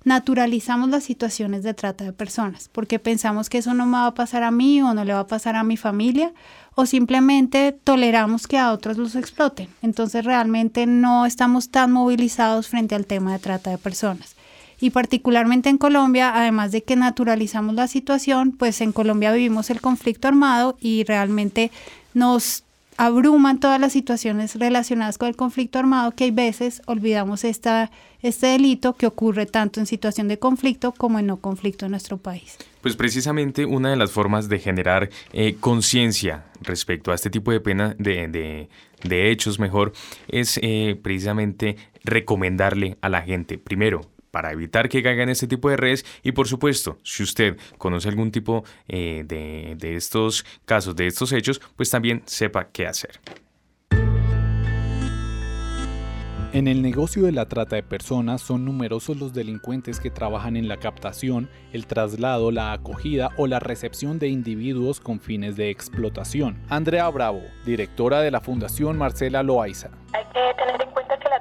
naturalizamos 0.02 0.88
las 0.88 1.04
situaciones 1.04 1.62
de 1.62 1.72
trata 1.72 2.04
de 2.04 2.12
personas 2.12 2.68
porque 2.72 2.98
pensamos 2.98 3.48
que 3.48 3.58
eso 3.58 3.72
no 3.72 3.86
me 3.86 3.98
va 3.98 4.06
a 4.06 4.14
pasar 4.14 4.42
a 4.42 4.50
mí 4.50 4.82
o 4.82 4.94
no 4.94 5.04
le 5.04 5.12
va 5.12 5.20
a 5.20 5.26
pasar 5.28 5.54
a 5.54 5.62
mi 5.62 5.76
familia 5.76 6.32
o 6.74 6.86
simplemente 6.86 7.70
toleramos 7.70 8.48
que 8.48 8.58
a 8.58 8.72
otros 8.72 8.98
los 8.98 9.14
exploten. 9.14 9.68
Entonces 9.80 10.24
realmente 10.24 10.86
no 10.86 11.24
estamos 11.24 11.70
tan 11.70 11.92
movilizados 11.92 12.66
frente 12.66 12.96
al 12.96 13.06
tema 13.06 13.32
de 13.32 13.38
trata 13.38 13.70
de 13.70 13.78
personas. 13.78 14.34
Y 14.80 14.90
particularmente 14.90 15.68
en 15.68 15.78
Colombia, 15.78 16.32
además 16.34 16.72
de 16.72 16.82
que 16.82 16.96
naturalizamos 16.96 17.76
la 17.76 17.86
situación, 17.86 18.50
pues 18.50 18.80
en 18.80 18.90
Colombia 18.90 19.30
vivimos 19.30 19.70
el 19.70 19.80
conflicto 19.80 20.26
armado 20.26 20.76
y 20.80 21.04
realmente 21.04 21.70
nos 22.12 22.65
abruman 22.96 23.60
todas 23.60 23.80
las 23.80 23.92
situaciones 23.92 24.56
relacionadas 24.56 25.18
con 25.18 25.28
el 25.28 25.36
conflicto 25.36 25.78
armado 25.78 26.12
que 26.12 26.24
hay 26.24 26.30
veces 26.30 26.82
olvidamos 26.86 27.44
esta, 27.44 27.90
este 28.22 28.48
delito 28.48 28.94
que 28.94 29.06
ocurre 29.06 29.46
tanto 29.46 29.80
en 29.80 29.86
situación 29.86 30.28
de 30.28 30.38
conflicto 30.38 30.92
como 30.92 31.18
en 31.18 31.26
no 31.26 31.38
conflicto 31.38 31.84
en 31.86 31.92
nuestro 31.92 32.16
país. 32.18 32.56
Pues 32.80 32.96
precisamente 32.96 33.64
una 33.64 33.90
de 33.90 33.96
las 33.96 34.10
formas 34.10 34.48
de 34.48 34.58
generar 34.58 35.10
eh, 35.32 35.56
conciencia 35.60 36.44
respecto 36.62 37.12
a 37.12 37.14
este 37.14 37.30
tipo 37.30 37.52
de 37.52 37.60
pena, 37.60 37.94
de, 37.98 38.68
de, 39.02 39.30
hechos 39.30 39.58
mejor, 39.58 39.92
es 40.28 40.58
eh, 40.62 40.98
precisamente 41.02 41.76
recomendarle 42.04 42.96
a 43.00 43.08
la 43.08 43.22
gente, 43.22 43.58
primero, 43.58 44.02
para 44.36 44.52
evitar 44.52 44.90
que 44.90 45.02
caigan 45.02 45.30
este 45.30 45.46
tipo 45.46 45.70
de 45.70 45.78
redes 45.78 46.04
y 46.22 46.32
por 46.32 46.46
supuesto, 46.46 46.98
si 47.02 47.22
usted 47.22 47.56
conoce 47.78 48.10
algún 48.10 48.30
tipo 48.30 48.64
eh, 48.86 49.24
de, 49.24 49.76
de 49.78 49.96
estos 49.96 50.44
casos, 50.66 50.94
de 50.94 51.06
estos 51.06 51.32
hechos, 51.32 51.58
pues 51.74 51.88
también 51.88 52.22
sepa 52.26 52.68
qué 52.70 52.86
hacer. 52.86 53.18
En 56.52 56.68
el 56.68 56.82
negocio 56.82 57.22
de 57.22 57.32
la 57.32 57.46
trata 57.46 57.76
de 57.76 57.82
personas 57.82 58.42
son 58.42 58.66
numerosos 58.66 59.16
los 59.16 59.32
delincuentes 59.32 60.00
que 60.00 60.10
trabajan 60.10 60.58
en 60.58 60.68
la 60.68 60.76
captación, 60.76 61.48
el 61.72 61.86
traslado, 61.86 62.50
la 62.50 62.72
acogida 62.72 63.30
o 63.38 63.46
la 63.46 63.58
recepción 63.58 64.18
de 64.18 64.28
individuos 64.28 65.00
con 65.00 65.18
fines 65.18 65.56
de 65.56 65.70
explotación. 65.70 66.58
Andrea 66.68 67.08
Bravo, 67.08 67.40
directora 67.64 68.20
de 68.20 68.30
la 68.30 68.42
Fundación 68.42 68.98
Marcela 68.98 69.42
Loaiza. 69.42 69.90
Hay 70.12 70.24
que 70.26 70.62
tener 70.62 70.85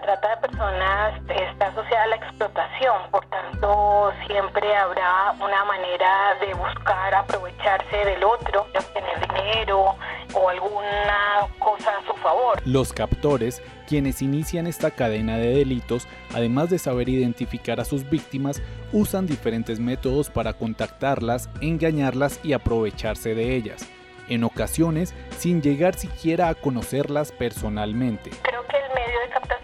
trata 0.06 0.36
de 0.36 0.38
personas 0.47 1.14
está 1.30 1.68
asociada 1.68 2.03
a 2.03 2.08
la 2.08 2.16
explotación, 2.18 2.95
por 3.10 3.26
tanto 3.26 4.14
siempre 4.28 4.76
habrá 4.76 5.32
una 5.39 5.66
manera 5.66 6.36
de 6.39 6.53
buscar 6.53 7.16
aprovecharse 7.16 7.97
del 7.97 8.24
otro, 8.24 8.68
de 8.72 8.80
obtener 8.80 9.28
dinero 9.28 9.95
o 10.34 10.49
alguna 10.49 11.47
cosa 11.58 11.91
a 11.97 12.06
su 12.06 12.14
favor. 12.22 12.62
Los 12.66 12.93
captores 12.93 13.64
quienes 13.88 14.22
inician 14.22 14.68
esta 14.68 14.91
cadena 14.91 15.38
de 15.38 15.56
delitos, 15.56 16.08
además 16.34 16.70
de 16.70 16.80
saber 16.80 17.10
identificar 17.10 17.80
a 17.80 17.86
sus 17.86 18.08
víctimas, 18.08 18.62
usan 18.91 19.26
diferentes 19.26 19.80
métodos 19.80 20.30
para 20.30 20.53
contactarlas, 20.53 21.49
engañarlas 21.62 22.39
y 22.43 22.53
aprovecharse 22.53 23.34
de 23.34 23.56
ellas, 23.56 23.88
en 24.28 24.43
ocasiones 24.43 25.14
sin 25.38 25.62
llegar 25.62 25.95
siquiera 25.95 26.49
a 26.49 26.56
conocerlas 26.56 27.32
personalmente. 27.32 28.32
Creo 28.41 28.66
que 28.68 28.78
el 28.78 28.93
medio 28.93 29.20
de 29.22 29.30
captación 29.30 29.55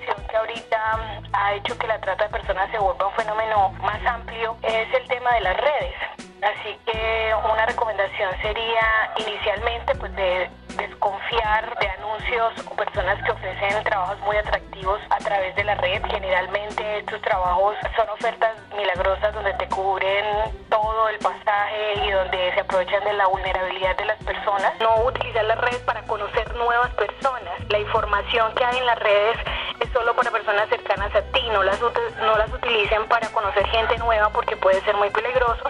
ahorita 0.52 0.98
mm, 0.98 1.26
ha 1.34 1.54
hecho 1.56 1.78
que 1.78 1.88
la 1.88 2.00
trata 2.00 2.26
de 2.26 2.30
personas 2.30 2.70
se 2.72 2.78
vuelva 2.78 3.08
un 3.08 3.14
fenómeno 3.14 3.72
más 3.82 4.06
amplio 4.06 4.58
es 4.64 4.94
el 4.94 5.08
tema 5.08 5.34
de 5.36 5.42
las 5.42 5.58
redes. 5.58 6.31
Así 6.42 6.76
que 6.88 7.36
una 7.54 7.66
recomendación 7.68 8.32
sería 8.42 9.14
inicialmente 9.18 9.94
pues 9.96 10.16
de 10.16 10.50
desconfiar 10.76 11.78
de 11.80 11.88
anuncios 11.88 12.54
o 12.66 12.76
personas 12.76 13.22
que 13.24 13.32
ofrecen 13.32 13.84
trabajos 13.84 14.20
muy 14.22 14.36
atractivos 14.38 15.00
a 15.12 15.18
través 15.18 15.56
de 15.56 15.64
la 15.64 15.76
red. 15.76 16.02
Generalmente 16.10 16.98
estos 16.98 17.22
trabajos 17.22 17.76
son 17.96 18.10
ofertas 18.10 18.56
milagrosas 18.76 19.34
donde 19.36 19.54
te 19.54 19.68
cubren 19.70 20.26
todo 20.70 21.10
el 21.10 21.20
pasaje 21.20 22.06
y 22.06 22.12
donde 22.12 22.54
se 22.56 22.60
aprovechan 22.62 23.04
de 23.04 23.14
la 23.14 23.28
vulnerabilidad 23.28 23.96
de 23.98 24.06
las 24.06 24.18
personas. 24.24 24.74
No 24.80 25.04
utilizar 25.04 25.46
las 25.46 25.60
redes 25.60 25.82
para 25.82 26.02
conocer 26.04 26.56
nuevas 26.56 26.90
personas. 26.96 27.54
La 27.70 27.78
información 27.78 28.52
que 28.56 28.66
hay 28.66 28.80
en 28.80 28.86
las 28.88 28.98
redes 28.98 29.38
es 29.80 29.90
solo 29.94 30.16
para 30.16 30.32
personas 30.32 30.68
cercanas 30.70 31.14
a 31.14 31.22
ti, 31.34 31.42
no 31.52 31.62
las, 31.62 31.80
no 31.82 32.36
las 32.36 32.52
utilicen 32.52 33.08
para 33.08 33.28
conocer 33.30 33.68
gente 33.68 33.98
nueva 34.00 34.30
porque 34.30 34.56
puede 34.56 34.82
ser 34.82 34.96
muy 34.96 35.10
peligroso. 35.12 35.64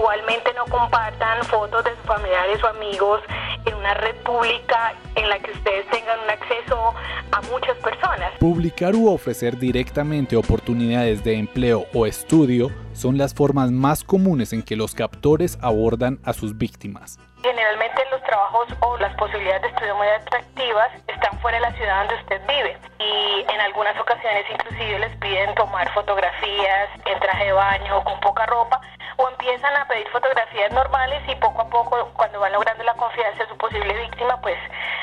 Igualmente 0.00 0.50
no 0.54 0.64
compartan 0.64 1.44
fotos 1.44 1.84
de 1.84 1.94
sus 1.94 2.06
familiares 2.06 2.64
o 2.64 2.68
amigos 2.68 3.20
en 3.66 3.74
una 3.74 3.92
red 3.92 4.16
pública 4.24 4.94
en 5.14 5.28
la 5.28 5.38
que 5.38 5.50
ustedes 5.50 5.86
tengan 5.90 6.18
un 6.20 6.30
acceso 6.30 6.94
a 7.32 7.42
muchas 7.42 7.76
personas. 7.76 8.32
Publicar 8.38 8.94
u 8.94 9.12
ofrecer 9.12 9.58
directamente 9.58 10.36
oportunidades 10.36 11.22
de 11.22 11.34
empleo 11.34 11.84
o 11.92 12.06
estudio 12.06 12.70
son 12.94 13.18
las 13.18 13.34
formas 13.34 13.70
más 13.72 14.02
comunes 14.02 14.54
en 14.54 14.62
que 14.62 14.74
los 14.74 14.94
captores 14.94 15.58
abordan 15.60 16.18
a 16.24 16.32
sus 16.32 16.56
víctimas. 16.56 17.18
Generalmente 17.42 18.02
los 18.10 18.22
trabajos 18.22 18.68
o 18.80 18.96
las 18.96 19.14
posibilidades 19.16 19.60
de 19.60 19.68
estudio 19.68 19.94
muy 19.96 20.08
atractivas 20.08 20.92
están 21.08 21.38
fuera 21.40 21.58
de 21.58 21.62
la 21.62 21.72
ciudad 21.74 21.98
donde 22.06 22.22
usted 22.22 22.40
vive 22.48 22.78
y 23.00 23.52
en 23.52 23.60
algunas 23.60 24.00
ocasiones 24.00 24.46
inclusive 24.50 24.98
les 24.98 25.14
piden 25.18 25.54
tomar 25.56 25.92
fotografías 25.92 26.88
en 27.04 27.20
traje 27.20 27.44
de 27.44 27.52
baño 27.52 27.98
o 27.98 28.04
con 28.04 28.18
poca 28.20 28.46
ropa 28.46 28.80
o 29.20 29.28
empiezan 29.28 29.76
a 29.76 29.86
pedir 29.86 30.08
fotografías 30.08 30.72
normales 30.72 31.20
y 31.28 31.34
poco 31.36 31.60
a 31.60 31.68
poco 31.68 32.10
cuando 32.16 32.40
van 32.40 32.52
logrando 32.52 32.82
la 32.84 32.94
confianza 32.94 33.44
de 33.44 33.50
su 33.50 33.56
posible 33.58 33.92
víctima 34.02 34.40
pues 34.40 34.56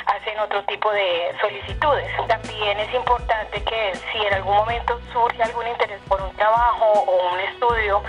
hacen 0.07 0.39
otro 0.39 0.63
tipo 0.63 0.91
de 0.91 1.35
solicitudes. 1.39 2.09
También 2.27 2.79
es 2.79 2.91
importante 2.95 3.61
que 3.63 3.93
si 4.11 4.17
en 4.25 4.33
algún 4.33 4.55
momento 4.55 4.99
surge 5.13 5.43
algún 5.43 5.67
interés 5.67 6.01
por 6.07 6.19
un 6.21 6.35
trabajo 6.35 6.85
o 6.85 7.33
un 7.33 7.39
estudio 7.41 8.01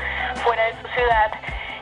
fuera 0.42 0.64
de 0.64 0.72
su 0.80 0.88
ciudad, 0.94 1.30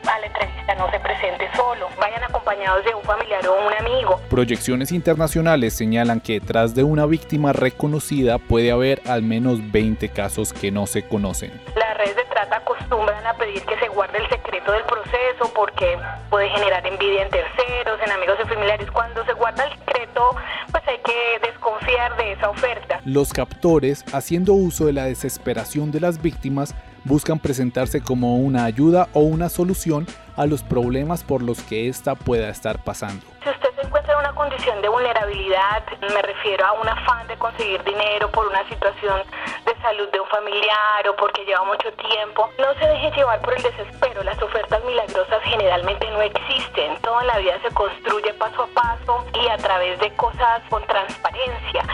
a 0.09 0.18
la 0.18 0.27
entrevista 0.27 0.74
no 0.74 0.91
se 0.91 0.99
presente 1.01 1.49
solo, 1.55 1.89
vayan 1.99 2.22
acompañados 2.24 2.85
de 2.85 2.95
un 2.95 3.03
familiar 3.03 3.47
o 3.47 3.66
un 3.66 3.74
amigo. 3.74 4.20
Proyecciones 4.29 4.91
internacionales 4.93 5.74
señalan 5.74 6.20
que 6.20 6.35
detrás 6.41 6.74
de 6.74 6.83
una 6.83 7.07
víctima 7.07 7.53
reconocida 7.53 8.39
puede 8.39 8.72
haber 8.72 9.03
al 9.07 9.22
menos 9.22 9.70
20 9.70 10.09
casos 10.09 10.53
que 10.53 10.70
no 10.70 10.87
se 10.87 11.07
conocen. 11.07 11.61
Las 11.77 11.97
redes 11.97 12.16
de 12.16 12.26
trata 12.37 12.57
acostumbran 12.57 13.26
a 13.26 13.32
pedir 13.32 13.64
que 13.64 13.78
se 13.78 13.89
guarde 13.89 14.18
el 14.18 14.28
secreto 14.28 14.70
del 14.70 14.82
proceso 14.84 15.51
porque 15.55 15.99
puede 16.28 16.51
generar 16.51 16.87
envidia 16.87 17.22
en 17.22 17.30
terceros, 17.30 17.99
en 18.05 18.12
amigos 18.12 18.37
y 18.45 18.47
familiares. 18.47 18.91
Cuando 18.91 19.24
se 19.24 19.32
guarda 19.32 19.64
el 19.64 19.72
secreto, 19.78 20.37
pues 20.70 20.87
hay 20.87 20.99
que 20.99 21.59
confiar 21.61 22.14
de 22.18 22.32
esa 22.32 22.51
oferta. 22.51 23.01
Los 23.07 23.32
captores, 23.32 24.05
haciendo 24.12 24.53
uso 24.53 24.84
de 24.84 24.93
la 24.93 25.05
desesperación 25.05 25.91
de 25.91 26.01
las 26.01 26.20
víctimas, 26.20 26.74
buscan 27.07 27.38
presentarse 27.38 28.02
como 28.02 28.36
una 28.36 28.64
ayuda 28.64 29.09
o 29.12 29.20
una 29.20 29.48
solución 29.48 30.07
a 30.36 30.44
los 30.46 30.64
problemas 30.64 31.22
por 31.22 31.40
los 31.40 31.62
que 31.62 31.88
ésta 31.88 32.16
pueda 32.16 32.48
estar 32.48 32.82
pasando. 32.82 33.24
Si 33.44 33.48
usted 33.48 33.68
se 33.76 33.86
encuentra 33.86 34.12
en 34.14 34.18
una 34.18 34.34
condición 34.34 34.82
de 34.82 34.88
vulnerabilidad, 34.88 35.84
me 36.00 36.20
refiero 36.20 36.66
a 36.66 36.72
un 36.72 36.88
afán 36.88 37.26
de 37.28 37.36
conseguir 37.36 37.82
dinero 37.84 38.28
por 38.32 38.46
una 38.48 38.68
situación 38.68 39.22
de 39.64 39.74
salud 39.80 40.09
de 40.11 40.18
un 40.18 40.26
familiar 40.26 41.09
o 41.09 41.16
porque 41.16 41.44
lleva 41.44 41.64
mucho 41.64 41.92
tiempo, 41.92 42.50
no 42.59 42.74
se 42.74 42.86
deje 42.86 43.12
llevar 43.12 43.40
por 43.40 43.54
el 43.54 43.62
desespero. 43.62 44.24
Las 44.24 44.42
ofertas 44.42 44.82
milagrosas 44.84 45.42
generalmente 45.44 46.11
no 46.11 46.20
existen. 46.22 46.96
Todo 47.02 47.20
en 47.20 47.28
la 47.28 47.38
vida 47.38 47.54
se 47.62 47.72
construye 47.72 48.34
paso 48.34 48.64
a 48.64 48.66
paso 48.74 49.24
y 49.32 49.48
a 49.48 49.57
través 49.59 49.98
de 50.00 50.12
cosas 50.16 50.61
con 50.68 50.84
transparencia. 50.86 51.84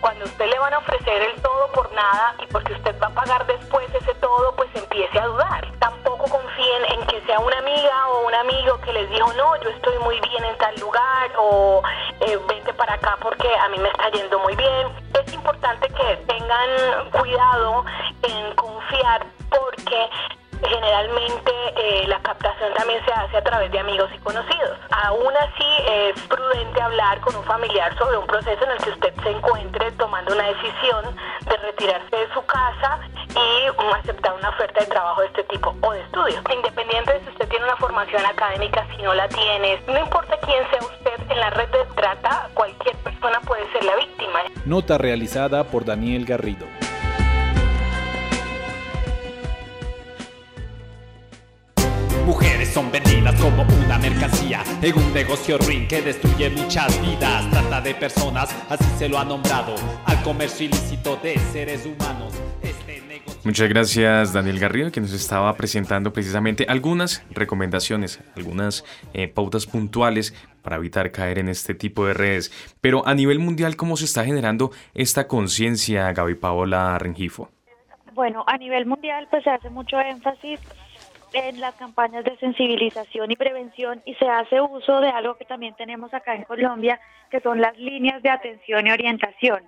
Cuando 0.00 0.24
usted 0.24 0.46
le 0.46 0.58
van 0.58 0.74
a 0.74 0.78
ofrecer 0.78 1.22
el 1.22 1.40
todo 1.42 1.70
por 1.74 1.92
nada 1.92 2.34
y 2.42 2.46
porque 2.46 2.72
usted 2.72 2.96
va 3.00 3.06
a 3.06 3.10
pagar 3.10 3.46
después 3.46 3.86
ese 3.94 4.14
todo, 4.14 4.52
pues 4.62 4.84
empiece 4.84 5.18
a 5.18 5.26
dudar. 5.26 5.72
Tampoco 5.80 6.24
confíen 6.24 6.84
en 6.90 7.06
que 7.06 7.20
sea 7.26 7.38
una 7.40 7.58
amiga 7.58 8.08
o 8.10 8.26
un 8.26 8.34
amigo 8.34 8.78
que 8.82 8.92
les 8.92 9.10
dijo, 9.10 9.32
no, 9.32 9.56
yo 9.60 9.70
estoy 9.70 9.98
muy 9.98 10.20
bien 10.20 10.44
en 10.44 10.56
tal 10.58 10.74
lugar 10.78 11.30
o 11.36 11.82
eh, 12.20 12.38
vente 12.48 12.72
para 12.74 12.94
acá 12.94 13.16
porque 13.20 13.48
a 13.56 13.68
mí 13.70 13.78
me 13.78 13.88
está 13.88 14.10
yendo 14.10 14.38
muy 14.38 14.54
bien. 14.54 14.88
Es 15.24 15.32
importante 15.32 15.88
que 15.88 16.16
tengan 16.28 17.10
cuidado 17.10 17.84
en 18.22 18.54
confiar 18.54 19.26
porque 19.50 20.08
generalmente 20.68 21.52
eh, 21.76 22.06
la 22.06 22.20
captación 22.20 22.72
también 22.74 23.04
se 23.04 23.12
hace 23.12 23.36
a 23.36 23.44
través 23.44 23.70
de 23.72 23.78
amigos 23.78 24.10
y 24.14 24.18
conocidos. 24.18 24.78
Aún 25.04 25.32
así 25.36 25.66
es 25.90 26.20
prudente 26.22 26.80
hablar 26.80 27.20
con 27.20 27.34
un 27.36 27.44
familiar 27.44 27.96
sobre 27.98 28.16
un 28.16 28.26
proceso 28.26 28.64
en 28.64 28.70
el 28.70 28.78
que 28.78 28.90
usted 28.90 29.14
se 29.22 29.30
encuentre 29.30 29.90
tomando 29.92 30.32
una 30.32 30.44
decisión 30.44 31.16
de 31.46 31.56
retirarse 31.56 32.16
de 32.16 32.32
su 32.32 32.44
casa 32.46 33.00
y 33.30 33.62
aceptar 34.02 34.34
una 34.34 34.50
oferta 34.50 34.80
de 34.80 34.86
trabajo 34.86 35.20
de 35.20 35.26
este 35.28 35.44
tipo 35.44 35.74
o 35.80 35.92
de 35.92 36.00
estudio. 36.00 36.42
Independiente 36.52 37.12
de 37.12 37.20
si 37.20 37.28
usted 37.30 37.48
tiene 37.48 37.64
una 37.64 37.76
formación 37.76 38.24
académica, 38.24 38.86
si 38.96 39.02
no 39.02 39.14
la 39.14 39.28
tiene, 39.28 39.82
no 39.86 39.98
importa 39.98 40.36
quién 40.44 40.62
sea 40.70 40.80
usted 40.80 41.30
en 41.30 41.40
la 41.40 41.50
red 41.50 41.68
de 41.68 41.84
trata, 41.94 42.48
cualquier 42.54 42.96
persona 42.96 43.40
puede 43.40 43.70
ser 43.72 43.84
la 43.84 43.96
víctima. 43.96 44.40
Nota 44.64 44.98
realizada 44.98 45.64
por 45.64 45.84
Daniel 45.84 46.24
Garrido. 46.24 46.66
Mujeres 52.26 52.68
son 52.68 52.92
vendidas 52.92 53.40
como 53.40 53.64
una 53.84 53.98
mercancía 53.98 54.62
en 54.80 54.96
un 54.96 55.12
negocio 55.12 55.58
ruin 55.58 55.88
que 55.88 56.00
destruye 56.00 56.50
muchas 56.50 57.00
vidas. 57.02 57.50
Trata 57.50 57.80
de 57.80 57.94
personas, 57.96 58.54
así 58.70 58.84
se 58.96 59.08
lo 59.08 59.18
ha 59.18 59.24
nombrado, 59.24 59.74
al 60.06 60.22
comercio 60.22 60.66
ilícito 60.66 61.16
de 61.16 61.36
seres 61.38 61.84
humanos. 61.84 62.32
Este 62.62 63.02
Muchas 63.44 63.68
gracias 63.68 64.32
Daniel 64.32 64.60
Garrido 64.60 64.92
que 64.92 65.00
nos 65.00 65.12
estaba 65.12 65.52
presentando 65.54 66.12
precisamente 66.12 66.64
algunas 66.68 67.26
recomendaciones, 67.30 68.20
algunas 68.36 68.84
eh, 69.14 69.26
pautas 69.26 69.66
puntuales 69.66 70.32
para 70.62 70.76
evitar 70.76 71.10
caer 71.10 71.40
en 71.40 71.48
este 71.48 71.74
tipo 71.74 72.06
de 72.06 72.14
redes. 72.14 72.52
Pero 72.80 73.04
a 73.04 73.14
nivel 73.14 73.40
mundial, 73.40 73.74
¿cómo 73.74 73.96
se 73.96 74.04
está 74.04 74.24
generando 74.24 74.70
esta 74.94 75.26
conciencia, 75.26 76.12
Gaby 76.12 76.36
Paola 76.36 76.96
Rengifo? 77.00 77.50
Bueno, 78.14 78.44
a 78.46 78.56
nivel 78.58 78.86
mundial 78.86 79.26
pues 79.28 79.42
se 79.42 79.50
hace 79.50 79.70
mucho 79.70 79.98
énfasis 79.98 80.60
en 81.32 81.60
las 81.60 81.74
campañas 81.74 82.24
de 82.24 82.36
sensibilización 82.36 83.30
y 83.30 83.36
prevención 83.36 84.02
y 84.04 84.14
se 84.14 84.28
hace 84.28 84.60
uso 84.60 85.00
de 85.00 85.08
algo 85.08 85.36
que 85.36 85.44
también 85.44 85.74
tenemos 85.74 86.12
acá 86.12 86.34
en 86.34 86.44
Colombia, 86.44 87.00
que 87.30 87.40
son 87.40 87.60
las 87.60 87.76
líneas 87.78 88.22
de 88.22 88.30
atención 88.30 88.86
y 88.86 88.92
orientación. 88.92 89.62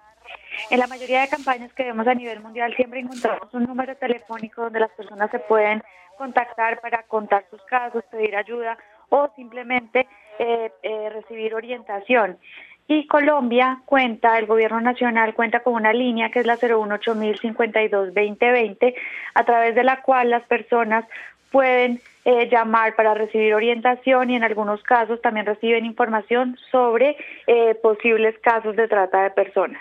En 0.70 0.78
la 0.78 0.86
mayoría 0.86 1.22
de 1.22 1.28
campañas 1.28 1.72
que 1.72 1.84
vemos 1.84 2.06
a 2.06 2.14
nivel 2.14 2.40
mundial 2.40 2.74
siempre 2.76 3.00
encontramos 3.00 3.52
un 3.52 3.64
número 3.64 3.96
telefónico 3.96 4.62
donde 4.62 4.80
las 4.80 4.90
personas 4.92 5.30
se 5.30 5.38
pueden 5.38 5.82
contactar 6.16 6.80
para 6.80 7.02
contar 7.04 7.44
sus 7.50 7.62
casos, 7.62 8.04
pedir 8.10 8.36
ayuda 8.36 8.76
o 9.08 9.30
simplemente 9.36 10.06
eh, 10.38 10.72
eh, 10.82 11.10
recibir 11.10 11.54
orientación. 11.54 12.38
Y 12.86 13.06
Colombia 13.06 13.80
cuenta, 13.86 14.38
el 14.38 14.44
gobierno 14.44 14.78
nacional 14.80 15.32
cuenta 15.34 15.60
con 15.60 15.72
una 15.74 15.94
línea 15.94 16.30
que 16.30 16.40
es 16.40 16.46
la 16.46 16.58
018-052-2020, 16.58 18.94
a 19.34 19.44
través 19.44 19.74
de 19.74 19.84
la 19.84 20.02
cual 20.02 20.28
las 20.28 20.42
personas 20.42 21.06
pueden 21.54 22.00
eh, 22.24 22.48
llamar 22.50 22.96
para 22.96 23.14
recibir 23.14 23.54
orientación 23.54 24.28
y 24.28 24.34
en 24.34 24.42
algunos 24.42 24.82
casos 24.82 25.22
también 25.22 25.46
reciben 25.46 25.86
información 25.86 26.58
sobre 26.72 27.16
eh, 27.46 27.76
posibles 27.80 28.36
casos 28.40 28.74
de 28.74 28.88
trata 28.88 29.22
de 29.22 29.30
personas. 29.30 29.80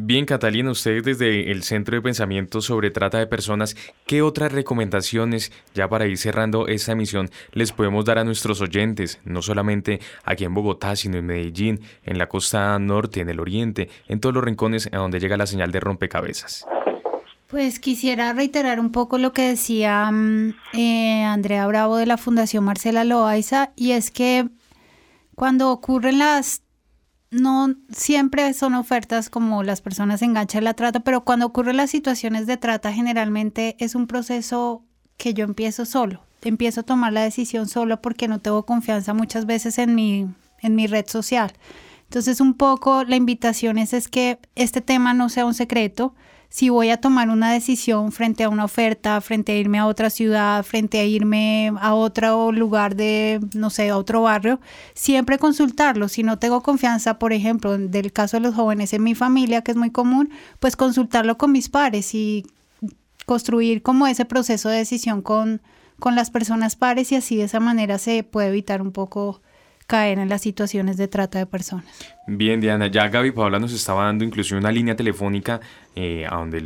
Bien, 0.00 0.26
Catalina, 0.26 0.70
ustedes 0.70 1.02
desde 1.02 1.50
el 1.50 1.64
Centro 1.64 1.96
de 1.96 2.02
Pensamiento 2.02 2.60
sobre 2.60 2.92
Trata 2.92 3.18
de 3.18 3.26
Personas, 3.26 3.74
¿qué 4.06 4.22
otras 4.22 4.52
recomendaciones, 4.52 5.50
ya 5.74 5.88
para 5.88 6.06
ir 6.06 6.16
cerrando 6.18 6.68
esta 6.68 6.92
emisión, 6.92 7.30
les 7.52 7.72
podemos 7.72 8.04
dar 8.04 8.18
a 8.18 8.24
nuestros 8.24 8.60
oyentes, 8.60 9.20
no 9.24 9.42
solamente 9.42 9.98
aquí 10.22 10.44
en 10.44 10.54
Bogotá, 10.54 10.94
sino 10.94 11.18
en 11.18 11.26
Medellín, 11.26 11.80
en 12.04 12.16
la 12.16 12.28
costa 12.28 12.78
norte, 12.78 13.22
en 13.22 13.28
el 13.28 13.40
oriente, 13.40 13.90
en 14.06 14.20
todos 14.20 14.36
los 14.36 14.44
rincones 14.44 14.88
a 14.92 14.98
donde 14.98 15.18
llega 15.18 15.36
la 15.36 15.48
señal 15.48 15.72
de 15.72 15.80
rompecabezas? 15.80 16.64
Pues 17.48 17.80
quisiera 17.80 18.32
reiterar 18.32 18.78
un 18.78 18.92
poco 18.92 19.18
lo 19.18 19.32
que 19.32 19.48
decía 19.48 20.08
mm, 20.12 20.54
eh, 20.74 21.24
Andrea 21.24 21.66
Bravo 21.66 21.96
de 21.96 22.06
la 22.06 22.18
Fundación 22.18 22.62
Marcela 22.62 23.02
Loaiza, 23.02 23.72
y 23.74 23.92
es 23.92 24.12
que 24.12 24.48
cuando 25.34 25.72
ocurren 25.72 26.20
las 26.20 26.62
no 27.30 27.74
siempre 27.90 28.52
son 28.54 28.74
ofertas 28.74 29.28
como 29.30 29.62
las 29.62 29.80
personas 29.80 30.22
enganchan 30.22 30.64
la 30.64 30.74
trata, 30.74 31.00
pero 31.00 31.24
cuando 31.24 31.46
ocurren 31.46 31.76
las 31.76 31.90
situaciones 31.90 32.46
de 32.46 32.56
trata 32.56 32.92
generalmente 32.92 33.76
es 33.78 33.94
un 33.94 34.06
proceso 34.06 34.84
que 35.16 35.34
yo 35.34 35.44
empiezo 35.44 35.84
solo. 35.84 36.22
Empiezo 36.42 36.80
a 36.80 36.84
tomar 36.84 37.12
la 37.12 37.22
decisión 37.22 37.68
solo 37.68 38.00
porque 38.00 38.28
no 38.28 38.40
tengo 38.40 38.64
confianza 38.64 39.12
muchas 39.12 39.44
veces 39.44 39.78
en 39.78 39.94
mi, 39.94 40.28
en 40.60 40.74
mi 40.74 40.86
red 40.86 41.06
social. 41.06 41.52
Entonces 42.04 42.40
un 42.40 42.54
poco 42.54 43.04
la 43.04 43.16
invitación 43.16 43.76
es, 43.76 43.92
es 43.92 44.08
que 44.08 44.38
este 44.54 44.80
tema 44.80 45.12
no 45.12 45.28
sea 45.28 45.44
un 45.44 45.54
secreto, 45.54 46.14
si 46.50 46.70
voy 46.70 46.90
a 46.90 47.00
tomar 47.00 47.28
una 47.28 47.52
decisión 47.52 48.10
frente 48.10 48.44
a 48.44 48.48
una 48.48 48.64
oferta, 48.64 49.20
frente 49.20 49.52
a 49.52 49.56
irme 49.56 49.78
a 49.78 49.86
otra 49.86 50.08
ciudad, 50.08 50.64
frente 50.64 50.98
a 50.98 51.04
irme 51.04 51.72
a 51.80 51.94
otro 51.94 52.52
lugar 52.52 52.96
de, 52.96 53.40
no 53.54 53.68
sé, 53.68 53.90
a 53.90 53.98
otro 53.98 54.22
barrio, 54.22 54.58
siempre 54.94 55.38
consultarlo. 55.38 56.08
Si 56.08 56.22
no 56.22 56.38
tengo 56.38 56.62
confianza, 56.62 57.18
por 57.18 57.34
ejemplo, 57.34 57.76
del 57.76 58.12
caso 58.12 58.38
de 58.38 58.44
los 58.44 58.54
jóvenes 58.54 58.94
en 58.94 59.02
mi 59.02 59.14
familia, 59.14 59.62
que 59.62 59.72
es 59.72 59.76
muy 59.76 59.90
común, 59.90 60.30
pues 60.58 60.74
consultarlo 60.74 61.36
con 61.36 61.52
mis 61.52 61.68
pares 61.68 62.14
y 62.14 62.46
construir 63.26 63.82
como 63.82 64.06
ese 64.06 64.24
proceso 64.24 64.70
de 64.70 64.78
decisión 64.78 65.20
con, 65.20 65.60
con 65.98 66.14
las 66.14 66.30
personas 66.30 66.76
pares 66.76 67.12
y 67.12 67.16
así 67.16 67.36
de 67.36 67.44
esa 67.44 67.60
manera 67.60 67.98
se 67.98 68.22
puede 68.22 68.48
evitar 68.48 68.80
un 68.80 68.90
poco 68.90 69.42
caer 69.88 70.18
en 70.18 70.28
las 70.28 70.42
situaciones 70.42 70.98
de 70.98 71.08
trata 71.08 71.38
de 71.38 71.46
personas. 71.46 71.86
Bien, 72.26 72.60
Diana, 72.60 72.88
ya 72.88 73.08
Gaby 73.08 73.32
Paola 73.32 73.58
nos 73.58 73.72
estaba 73.72 74.04
dando 74.04 74.22
incluso 74.22 74.54
una 74.54 74.70
línea 74.70 74.94
telefónica 74.94 75.60
eh, 76.00 76.26
a 76.30 76.36
donde 76.36 76.60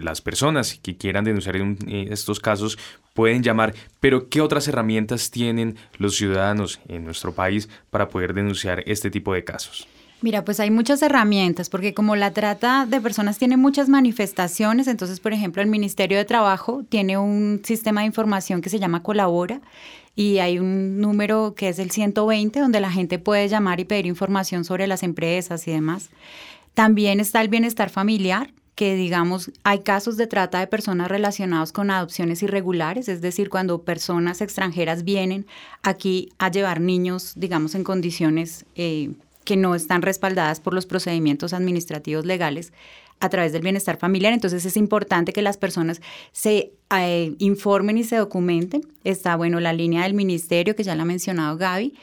las 0.00 0.22
personas 0.22 0.78
que 0.82 0.96
quieran 0.96 1.24
denunciar 1.24 1.56
en, 1.56 1.76
eh, 1.86 2.06
estos 2.10 2.40
casos 2.40 2.78
pueden 3.12 3.42
llamar, 3.42 3.74
pero 4.00 4.30
¿qué 4.30 4.40
otras 4.40 4.66
herramientas 4.66 5.30
tienen 5.30 5.76
los 5.98 6.16
ciudadanos 6.16 6.80
en 6.88 7.04
nuestro 7.04 7.34
país 7.34 7.68
para 7.90 8.08
poder 8.08 8.32
denunciar 8.32 8.82
este 8.86 9.10
tipo 9.10 9.34
de 9.34 9.44
casos? 9.44 9.86
Mira, 10.22 10.42
pues 10.42 10.58
hay 10.58 10.70
muchas 10.70 11.02
herramientas, 11.02 11.68
porque 11.68 11.92
como 11.92 12.16
la 12.16 12.30
trata 12.30 12.86
de 12.86 12.98
personas 13.02 13.36
tiene 13.36 13.58
muchas 13.58 13.90
manifestaciones, 13.90 14.86
entonces, 14.86 15.20
por 15.20 15.34
ejemplo, 15.34 15.60
el 15.60 15.68
Ministerio 15.68 16.16
de 16.16 16.24
Trabajo 16.24 16.82
tiene 16.88 17.18
un 17.18 17.60
sistema 17.64 18.00
de 18.00 18.06
información 18.06 18.62
que 18.62 18.70
se 18.70 18.78
llama 18.78 19.02
Colabora 19.02 19.60
y 20.16 20.38
hay 20.38 20.58
un 20.58 20.98
número 20.98 21.52
que 21.54 21.68
es 21.68 21.78
el 21.78 21.90
120 21.90 22.58
donde 22.58 22.80
la 22.80 22.90
gente 22.90 23.18
puede 23.18 23.48
llamar 23.48 23.80
y 23.80 23.84
pedir 23.84 24.06
información 24.06 24.64
sobre 24.64 24.86
las 24.86 25.02
empresas 25.02 25.68
y 25.68 25.72
demás. 25.72 26.08
También 26.72 27.20
está 27.20 27.42
el 27.42 27.48
bienestar 27.48 27.90
familiar, 27.90 28.50
que 28.74 28.94
digamos 28.94 29.50
hay 29.64 29.80
casos 29.80 30.16
de 30.16 30.26
trata 30.26 30.58
de 30.60 30.66
personas 30.66 31.08
relacionados 31.08 31.72
con 31.72 31.90
adopciones 31.90 32.42
irregulares, 32.42 33.08
es 33.08 33.20
decir, 33.20 33.50
cuando 33.50 33.82
personas 33.82 34.40
extranjeras 34.40 35.04
vienen 35.04 35.46
aquí 35.82 36.30
a 36.38 36.50
llevar 36.50 36.80
niños, 36.80 37.34
digamos, 37.36 37.74
en 37.74 37.84
condiciones 37.84 38.64
eh, 38.74 39.12
que 39.44 39.56
no 39.56 39.74
están 39.74 40.02
respaldadas 40.02 40.60
por 40.60 40.72
los 40.72 40.86
procedimientos 40.86 41.52
administrativos 41.52 42.24
legales 42.24 42.72
a 43.20 43.28
través 43.28 43.52
del 43.52 43.62
bienestar 43.62 43.98
familiar. 43.98 44.32
Entonces 44.32 44.64
es 44.64 44.76
importante 44.76 45.32
que 45.32 45.42
las 45.42 45.56
personas 45.56 46.00
se 46.32 46.72
eh, 46.96 47.34
informen 47.38 47.98
y 47.98 48.04
se 48.04 48.16
documenten. 48.16 48.82
Está, 49.04 49.36
bueno, 49.36 49.60
la 49.60 49.72
línea 49.72 50.02
del 50.02 50.14
ministerio, 50.14 50.74
que 50.74 50.82
ya 50.82 50.96
la 50.96 51.02
ha 51.02 51.06
mencionado 51.06 51.56
Gaby. 51.56 51.94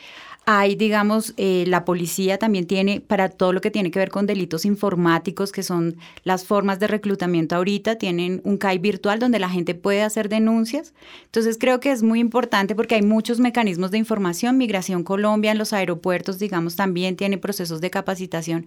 Hay, 0.52 0.74
digamos, 0.74 1.36
eh, 1.38 1.66
la 1.68 1.86
policía 1.86 2.40
también 2.40 2.66
tiene 2.66 3.02
para 3.02 3.30
todo 3.30 3.54
lo 3.54 3.62
que 3.62 3.70
tiene 3.70 3.92
que 3.92 4.00
ver 4.00 4.10
con 4.10 4.26
delitos 4.26 4.66
informáticos, 4.66 5.52
que 5.52 5.62
son 5.62 5.98
las 6.24 6.44
formas 6.44 6.80
de 6.80 6.88
reclutamiento 6.88 7.56
ahorita, 7.56 7.98
tienen 7.98 8.42
un 8.44 8.58
CAI 8.58 8.80
virtual 8.80 9.20
donde 9.20 9.38
la 9.38 9.48
gente 9.48 9.76
puede 9.76 10.02
hacer 10.02 10.28
denuncias. 10.28 10.96
Entonces 11.26 11.60
creo 11.60 11.80
que 11.80 11.92
es 11.92 12.02
muy 12.02 12.20
importante 12.20 12.74
porque 12.74 12.96
hay 12.96 13.04
muchos 13.04 13.40
mecanismos 13.40 13.92
de 13.92 14.00
información. 14.00 14.58
Migración 14.58 15.04
Colombia 15.04 15.52
en 15.52 15.60
los 15.60 15.72
aeropuertos, 15.72 16.40
digamos, 16.40 16.76
también 16.76 17.16
tiene 17.16 17.38
procesos 17.38 17.80
de 17.80 17.92
capacitación 17.92 18.66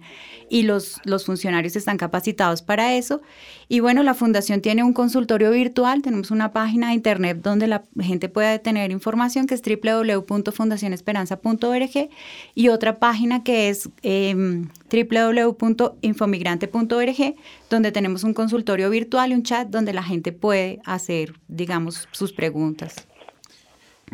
y 0.49 0.61
los, 0.61 1.01
los 1.03 1.25
funcionarios 1.25 1.75
están 1.75 1.97
capacitados 1.97 2.61
para 2.61 2.93
eso. 2.93 3.21
Y 3.67 3.81
bueno, 3.81 4.03
la 4.03 4.13
fundación 4.13 4.61
tiene 4.61 4.85
un 4.85 4.93
consultorio 4.93 5.51
virtual, 5.51 6.01
tenemos 6.01 6.31
una 6.31 6.53
página 6.53 6.87
de 6.87 6.93
internet 6.93 7.39
donde 7.41 7.67
la 7.67 7.83
gente 7.99 8.29
puede 8.29 8.57
tener 8.59 8.89
información 8.91 9.47
que 9.47 9.55
es 9.55 9.61
www.fundacionesperanza.org 9.61 11.72
y 12.55 12.69
otra 12.69 12.97
página 12.99 13.43
que 13.43 13.69
es 13.69 13.89
eh, 14.01 14.65
www.infomigrante.org, 14.91 17.35
donde 17.69 17.91
tenemos 17.91 18.23
un 18.23 18.33
consultorio 18.33 18.89
virtual 18.89 19.31
y 19.31 19.35
un 19.35 19.43
chat 19.43 19.67
donde 19.67 19.93
la 19.93 20.01
gente 20.03 20.31
puede 20.31 20.79
hacer, 20.85 21.33
digamos, 21.47 22.07
sus 22.11 22.33
preguntas. 22.33 23.07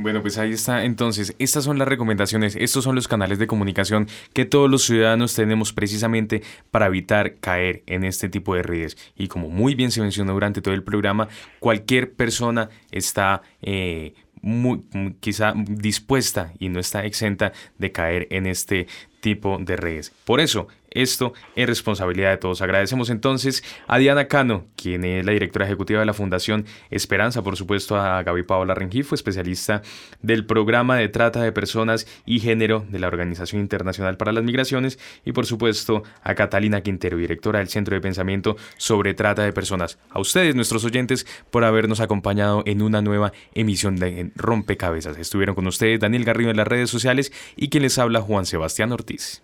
Bueno, 0.02 0.22
pues 0.22 0.38
ahí 0.38 0.54
está. 0.54 0.86
Entonces, 0.86 1.36
estas 1.40 1.66
son 1.66 1.78
las 1.78 1.88
recomendaciones, 1.88 2.56
estos 2.56 2.86
son 2.86 2.96
los 2.96 3.10
canales 3.10 3.38
de 3.38 3.48
comunicación 3.48 4.08
que 4.34 4.46
todos 4.46 4.70
los 4.70 4.84
ciudadanos 4.84 5.36
tenemos 5.36 5.74
precisamente 5.74 6.42
para 6.72 6.86
evitar 6.86 7.36
caer 7.40 7.84
en 7.86 8.06
este 8.06 8.30
tipo 8.30 8.56
de 8.56 8.64
redes. 8.64 8.98
Y 9.18 9.28
como 9.28 9.50
muy 9.50 9.76
bien 9.76 9.92
se 9.92 10.00
mencionó 10.00 10.34
durante 10.34 10.62
todo 10.62 10.74
el 10.74 10.84
programa, 10.84 11.28
cualquier 11.60 12.14
persona 12.14 12.70
está... 12.92 13.42
Eh, 13.62 14.14
muy, 14.42 14.84
quizá 15.20 15.54
dispuesta 15.56 16.54
y 16.60 16.70
no 16.70 16.80
está 16.80 17.06
exenta 17.06 17.52
de 17.78 17.92
caer 17.92 18.28
en 18.32 18.46
este 18.46 18.88
tipo 19.22 19.58
de 19.60 19.76
redes. 19.76 20.12
Por 20.26 20.40
eso, 20.40 20.68
esto 20.92 21.34
es 21.56 21.68
responsabilidad 21.68 22.32
de 22.32 22.38
todos. 22.38 22.62
Agradecemos 22.62 23.10
entonces 23.10 23.64
a 23.88 23.98
Diana 23.98 24.28
Cano, 24.28 24.66
quien 24.76 25.04
es 25.04 25.26
la 25.26 25.32
directora 25.32 25.66
ejecutiva 25.66 26.00
de 26.00 26.06
la 26.06 26.14
Fundación 26.14 26.66
Esperanza, 26.90 27.44
por 27.44 27.58
supuesto 27.58 27.98
a 27.98 28.22
Gaby 28.24 28.44
Paola 28.44 28.74
Rengifo, 28.74 29.16
especialista 29.16 29.82
del 30.22 30.46
programa 30.46 30.98
de 30.98 31.10
trata 31.10 31.42
de 31.42 31.52
personas 31.52 32.08
y 32.26 32.40
género 32.40 32.86
de 32.90 33.00
la 33.00 33.08
Organización 33.08 33.62
Internacional 33.62 34.18
para 34.18 34.32
las 34.32 34.44
Migraciones, 34.44 35.00
y 35.26 35.32
por 35.32 35.46
supuesto 35.46 36.04
a 36.24 36.36
Catalina 36.36 36.82
Quintero, 36.82 37.18
directora 37.18 37.60
del 37.60 37.70
Centro 37.70 37.96
de 37.96 38.02
Pensamiento 38.02 38.58
sobre 38.78 39.14
Trata 39.14 39.44
de 39.44 39.54
Personas. 39.54 40.00
A 40.10 40.20
ustedes, 40.20 40.56
nuestros 40.56 40.84
oyentes, 40.86 41.26
por 41.52 41.64
habernos 41.64 42.00
acompañado 42.00 42.64
en 42.66 42.82
una 42.82 43.02
nueva 43.02 43.32
emisión 43.54 43.96
de 43.96 44.32
Rompecabezas. 44.36 45.18
Estuvieron 45.18 45.56
con 45.56 45.68
ustedes 45.68 46.00
Daniel 46.00 46.26
Garrido 46.26 46.52
en 46.52 46.58
las 46.58 46.68
redes 46.68 46.90
sociales 46.90 47.32
y 47.56 47.70
quien 47.70 47.84
les 47.84 47.98
habla 47.98 48.22
Juan 48.22 48.46
Sebastián 48.46 48.92
Ortiz. 48.92 49.44